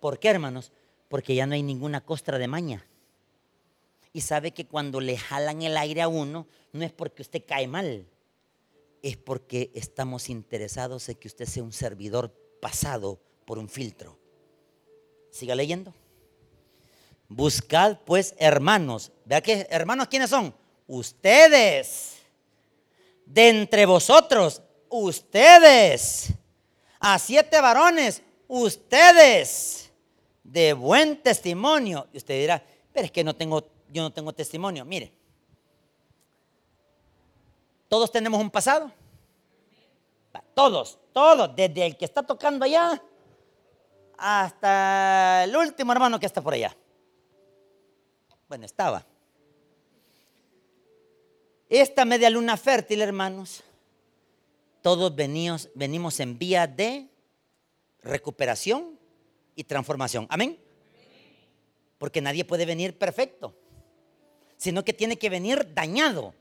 ¿Por 0.00 0.18
qué, 0.18 0.28
hermanos? 0.28 0.72
Porque 1.08 1.34
ya 1.34 1.46
no 1.46 1.54
hay 1.54 1.62
ninguna 1.62 2.04
costra 2.04 2.38
de 2.38 2.48
maña 2.48 2.86
y 4.12 4.20
sabe 4.20 4.52
que 4.52 4.66
cuando 4.66 5.00
le 5.00 5.16
jalan 5.16 5.62
el 5.62 5.76
aire 5.76 6.02
a 6.02 6.08
uno, 6.08 6.46
no 6.72 6.84
es 6.84 6.92
porque 6.92 7.22
usted 7.22 7.42
cae 7.46 7.66
mal, 7.66 8.06
es 9.02 9.16
porque 9.16 9.70
estamos 9.74 10.28
interesados 10.28 11.08
en 11.08 11.16
que 11.16 11.28
usted 11.28 11.46
sea 11.46 11.62
un 11.62 11.72
servidor 11.72 12.32
pasado 12.60 13.20
por 13.44 13.58
un 13.58 13.68
filtro. 13.68 14.18
Siga 15.30 15.54
leyendo. 15.54 15.94
Buscad 17.28 17.98
pues 18.04 18.34
hermanos. 18.38 19.10
Vea 19.24 19.40
que 19.40 19.66
hermanos 19.70 20.08
quiénes 20.08 20.30
son? 20.30 20.54
Ustedes. 20.86 22.18
De 23.24 23.48
entre 23.48 23.86
vosotros, 23.86 24.62
ustedes. 24.90 26.28
A 27.00 27.18
siete 27.18 27.60
varones, 27.60 28.22
ustedes. 28.46 29.90
de 30.44 30.74
buen 30.74 31.22
testimonio. 31.22 32.08
Y 32.12 32.18
usted 32.18 32.38
dirá, 32.38 32.62
pero 32.92 33.06
es 33.06 33.10
que 33.10 33.24
no 33.24 33.34
tengo, 33.34 33.62
yo 33.92 34.02
no 34.02 34.12
tengo 34.12 34.32
testimonio. 34.32 34.84
Mire, 34.84 35.12
todos 37.88 38.10
tenemos 38.10 38.40
un 38.40 38.50
pasado. 38.50 38.90
Todos, 40.54 40.98
todos, 41.12 41.54
desde 41.54 41.86
el 41.86 41.96
que 41.96 42.04
está 42.04 42.22
tocando 42.22 42.64
allá 42.64 43.02
hasta 44.16 45.44
el 45.44 45.56
último 45.56 45.92
hermano 45.92 46.18
que 46.18 46.26
está 46.26 46.40
por 46.40 46.54
allá. 46.54 46.76
Bueno, 48.48 48.66
estaba. 48.66 49.04
Esta 51.68 52.04
media 52.04 52.28
luna 52.28 52.56
fértil, 52.56 53.00
hermanos, 53.00 53.62
todos 54.82 55.14
venimos, 55.14 55.70
venimos 55.74 56.20
en 56.20 56.38
vía 56.38 56.66
de 56.66 57.08
recuperación 58.02 58.98
y 59.54 59.64
transformación. 59.64 60.26
Amén. 60.28 60.58
Porque 61.98 62.20
nadie 62.20 62.44
puede 62.44 62.66
venir 62.66 62.98
perfecto, 62.98 63.54
sino 64.62 64.84
que 64.84 64.92
tiene 64.92 65.18
que 65.18 65.28
venir 65.28 65.74
dañado, 65.74 66.34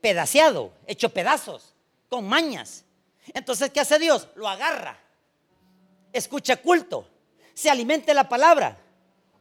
pedaceado, 0.00 0.72
hecho 0.86 1.08
pedazos, 1.08 1.74
con 2.08 2.28
mañas. 2.28 2.84
Entonces, 3.34 3.72
¿qué 3.72 3.80
hace 3.80 3.98
Dios? 3.98 4.28
Lo 4.36 4.48
agarra, 4.48 4.96
escucha 6.12 6.62
culto, 6.62 7.08
se 7.54 7.68
alimente 7.68 8.14
la 8.14 8.28
palabra, 8.28 8.78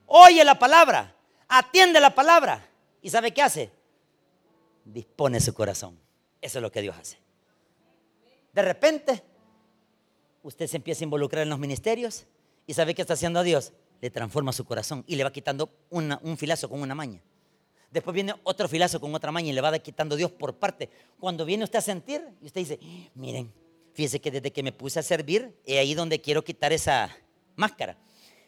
oye 0.08 0.44
la 0.44 0.58
palabra, 0.58 1.16
atiende 1.48 2.00
la 2.00 2.16
palabra. 2.16 2.68
¿Y 3.00 3.12
sabe 3.12 3.32
qué 3.32 3.44
hace? 3.44 3.70
Dispone 4.84 5.40
su 5.40 5.54
corazón. 5.54 6.00
Eso 6.42 6.58
es 6.58 6.64
lo 6.64 6.72
que 6.72 6.82
Dios 6.82 6.98
hace. 6.98 7.20
De 8.54 8.64
repente, 8.64 9.22
usted 10.42 10.66
se 10.66 10.78
empieza 10.78 11.04
a 11.04 11.06
involucrar 11.06 11.44
en 11.44 11.50
los 11.50 11.60
ministerios 11.60 12.26
y 12.66 12.74
sabe 12.74 12.96
qué 12.96 13.04
está 13.04 13.14
haciendo 13.14 13.44
Dios. 13.44 13.72
Le 14.02 14.10
transforma 14.10 14.52
su 14.52 14.66
corazón 14.66 15.04
y 15.06 15.16
le 15.16 15.24
va 15.24 15.32
quitando 15.32 15.70
un 15.92 16.38
filazo 16.40 16.68
con 16.68 16.82
una 16.82 16.96
maña. 16.96 17.22
Después 17.92 18.14
viene 18.14 18.34
otro 18.44 18.68
filazo 18.68 19.00
con 19.00 19.14
otra 19.14 19.32
maña 19.32 19.50
y 19.50 19.54
le 19.54 19.62
va 19.62 19.78
quitando 19.80 20.16
Dios 20.16 20.32
por 20.32 20.56
parte. 20.56 20.90
Cuando 21.20 21.46
viene 21.46 21.66
usted 21.66 21.80
a 21.80 21.82
sentir 21.82 22.26
y 22.42 22.46
usted 22.46 22.62
dice, 22.62 22.80
miren, 23.14 23.52
fíjese 23.94 24.20
que 24.22 24.32
desde 24.32 24.52
que 24.52 24.64
me 24.64 24.72
puse 24.72 25.00
a 25.00 25.04
servir, 25.04 25.54
es 25.66 25.78
ahí 25.78 25.94
donde 25.94 26.22
quiero 26.22 26.44
quitar 26.44 26.72
esa 26.72 27.14
máscara. 27.56 27.98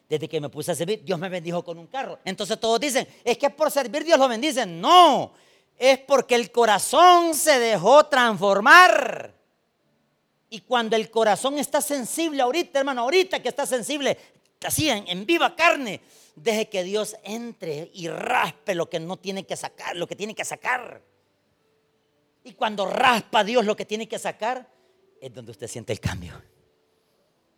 Desde 0.08 0.30
que 0.30 0.40
me 0.40 0.50
puse 0.50 0.72
a 0.72 0.76
servir, 0.76 1.04
Dios 1.04 1.20
me 1.20 1.28
bendijo 1.28 1.64
con 1.64 1.78
un 1.78 1.88
carro. 1.88 2.20
Entonces 2.24 2.60
todos 2.60 2.80
dicen, 2.80 3.08
es 3.24 3.38
que 3.38 3.50
por 3.50 3.70
servir 3.70 4.04
Dios 4.04 4.18
lo 4.18 4.28
bendice. 4.28 4.66
No, 4.66 5.34
es 5.78 6.00
porque 6.00 6.36
el 6.36 6.52
corazón 6.52 7.34
se 7.34 7.60
dejó 7.60 8.06
transformar. 8.06 9.34
Y 10.50 10.60
cuando 10.62 10.96
el 10.96 11.10
corazón 11.10 11.58
está 11.58 11.82
sensible 11.82 12.42
ahorita, 12.42 12.80
hermano, 12.80 13.02
ahorita 13.02 13.42
que 13.42 13.50
está 13.50 13.66
sensible, 13.66 14.18
así 14.64 14.88
en, 14.88 15.26
viva 15.26 15.56
carne, 15.56 16.00
deje 16.36 16.70
que 16.70 16.84
Dios 16.84 17.16
entre 17.24 17.90
y 17.94 18.08
raspe 18.08 18.76
lo 18.76 18.90
que 18.90 19.00
no 19.00 19.18
tiene 19.18 19.46
que 19.46 19.56
sacar, 19.56 19.96
lo 19.96 20.08
que 20.08 20.16
tiene 20.16 20.36
que 20.36 20.46
sacar. 20.46 21.02
Y 22.44 22.54
cuando 22.54 22.86
raspa 22.86 23.44
Dios 23.44 23.66
lo 23.66 23.76
que 23.76 23.86
tiene 23.86 24.08
que 24.08 24.20
sacar, 24.20 24.70
es 25.22 25.34
donde 25.34 25.52
usted 25.52 25.68
siente 25.68 25.94
el 25.94 26.00
cambio. 26.00 26.42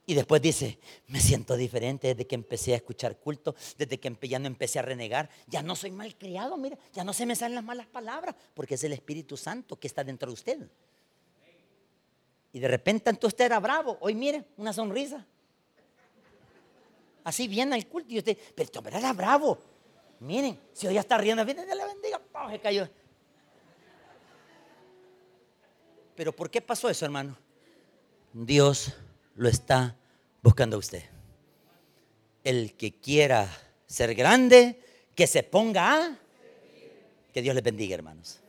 Y 0.08 0.14
después 0.14 0.40
dice, 0.40 0.78
me 1.08 1.20
siento 1.20 1.56
diferente 1.58 2.10
desde 2.10 2.28
que 2.28 2.36
empecé 2.36 2.74
a 2.74 2.78
escuchar 2.78 3.18
culto, 3.18 3.56
desde 3.78 4.00
que 4.00 4.16
ya 4.28 4.38
no 4.38 4.46
empecé 4.46 4.78
a 4.78 4.84
renegar. 4.84 5.30
Ya 5.48 5.64
no 5.64 5.76
soy 5.76 5.90
mal 5.90 6.16
criado, 6.16 6.58
mira, 6.58 6.78
ya 6.94 7.04
no 7.04 7.12
se 7.12 7.26
me 7.26 7.36
salen 7.36 7.56
las 7.56 7.64
malas 7.64 7.88
palabras, 7.88 8.36
porque 8.54 8.76
es 8.76 8.84
el 8.84 8.94
Espíritu 8.94 9.36
Santo 9.36 9.80
que 9.80 9.88
está 9.88 10.04
dentro 10.04 10.28
de 10.28 10.34
usted. 10.34 10.70
Y 12.54 12.60
de 12.60 12.68
repente 12.68 13.10
entonces 13.10 13.34
usted 13.34 13.46
era 13.46 13.60
bravo, 13.60 13.98
hoy 14.00 14.14
mire, 14.14 14.46
una 14.58 14.74
sonrisa. 14.74 15.26
Así 17.26 17.48
viene 17.48 17.76
el 17.76 17.88
culto 17.88 18.14
y 18.14 18.20
usted, 18.20 18.38
pero 18.56 18.70
tú 18.70 18.82
era 18.88 19.12
bravo. 19.12 19.58
Miren, 20.20 20.60
si 20.72 20.86
hoy 20.86 20.94
ya 20.94 21.00
está 21.00 21.18
riendo, 21.18 21.44
viene, 21.44 21.66
le 21.66 21.86
bendiga, 21.86 22.22
se 22.52 22.60
cayó. 22.60 22.88
Pero 26.16 26.32
¿por 26.34 26.52
qué 26.52 26.62
pasó 26.62 26.88
eso, 26.88 27.04
hermano? 27.04 27.36
Dios 28.32 28.94
lo 29.34 29.50
está 29.50 29.98
buscando 30.44 30.76
a 30.76 30.80
usted. 30.80 31.04
El 32.44 32.76
que 32.76 32.94
quiera 32.94 33.50
ser 33.88 34.14
grande, 34.14 34.80
que 35.16 35.26
se 35.26 35.42
ponga 35.42 35.94
a... 35.94 36.20
Que 37.34 37.42
Dios 37.42 37.56
le 37.56 37.62
bendiga, 37.62 37.96
hermanos. 37.96 38.40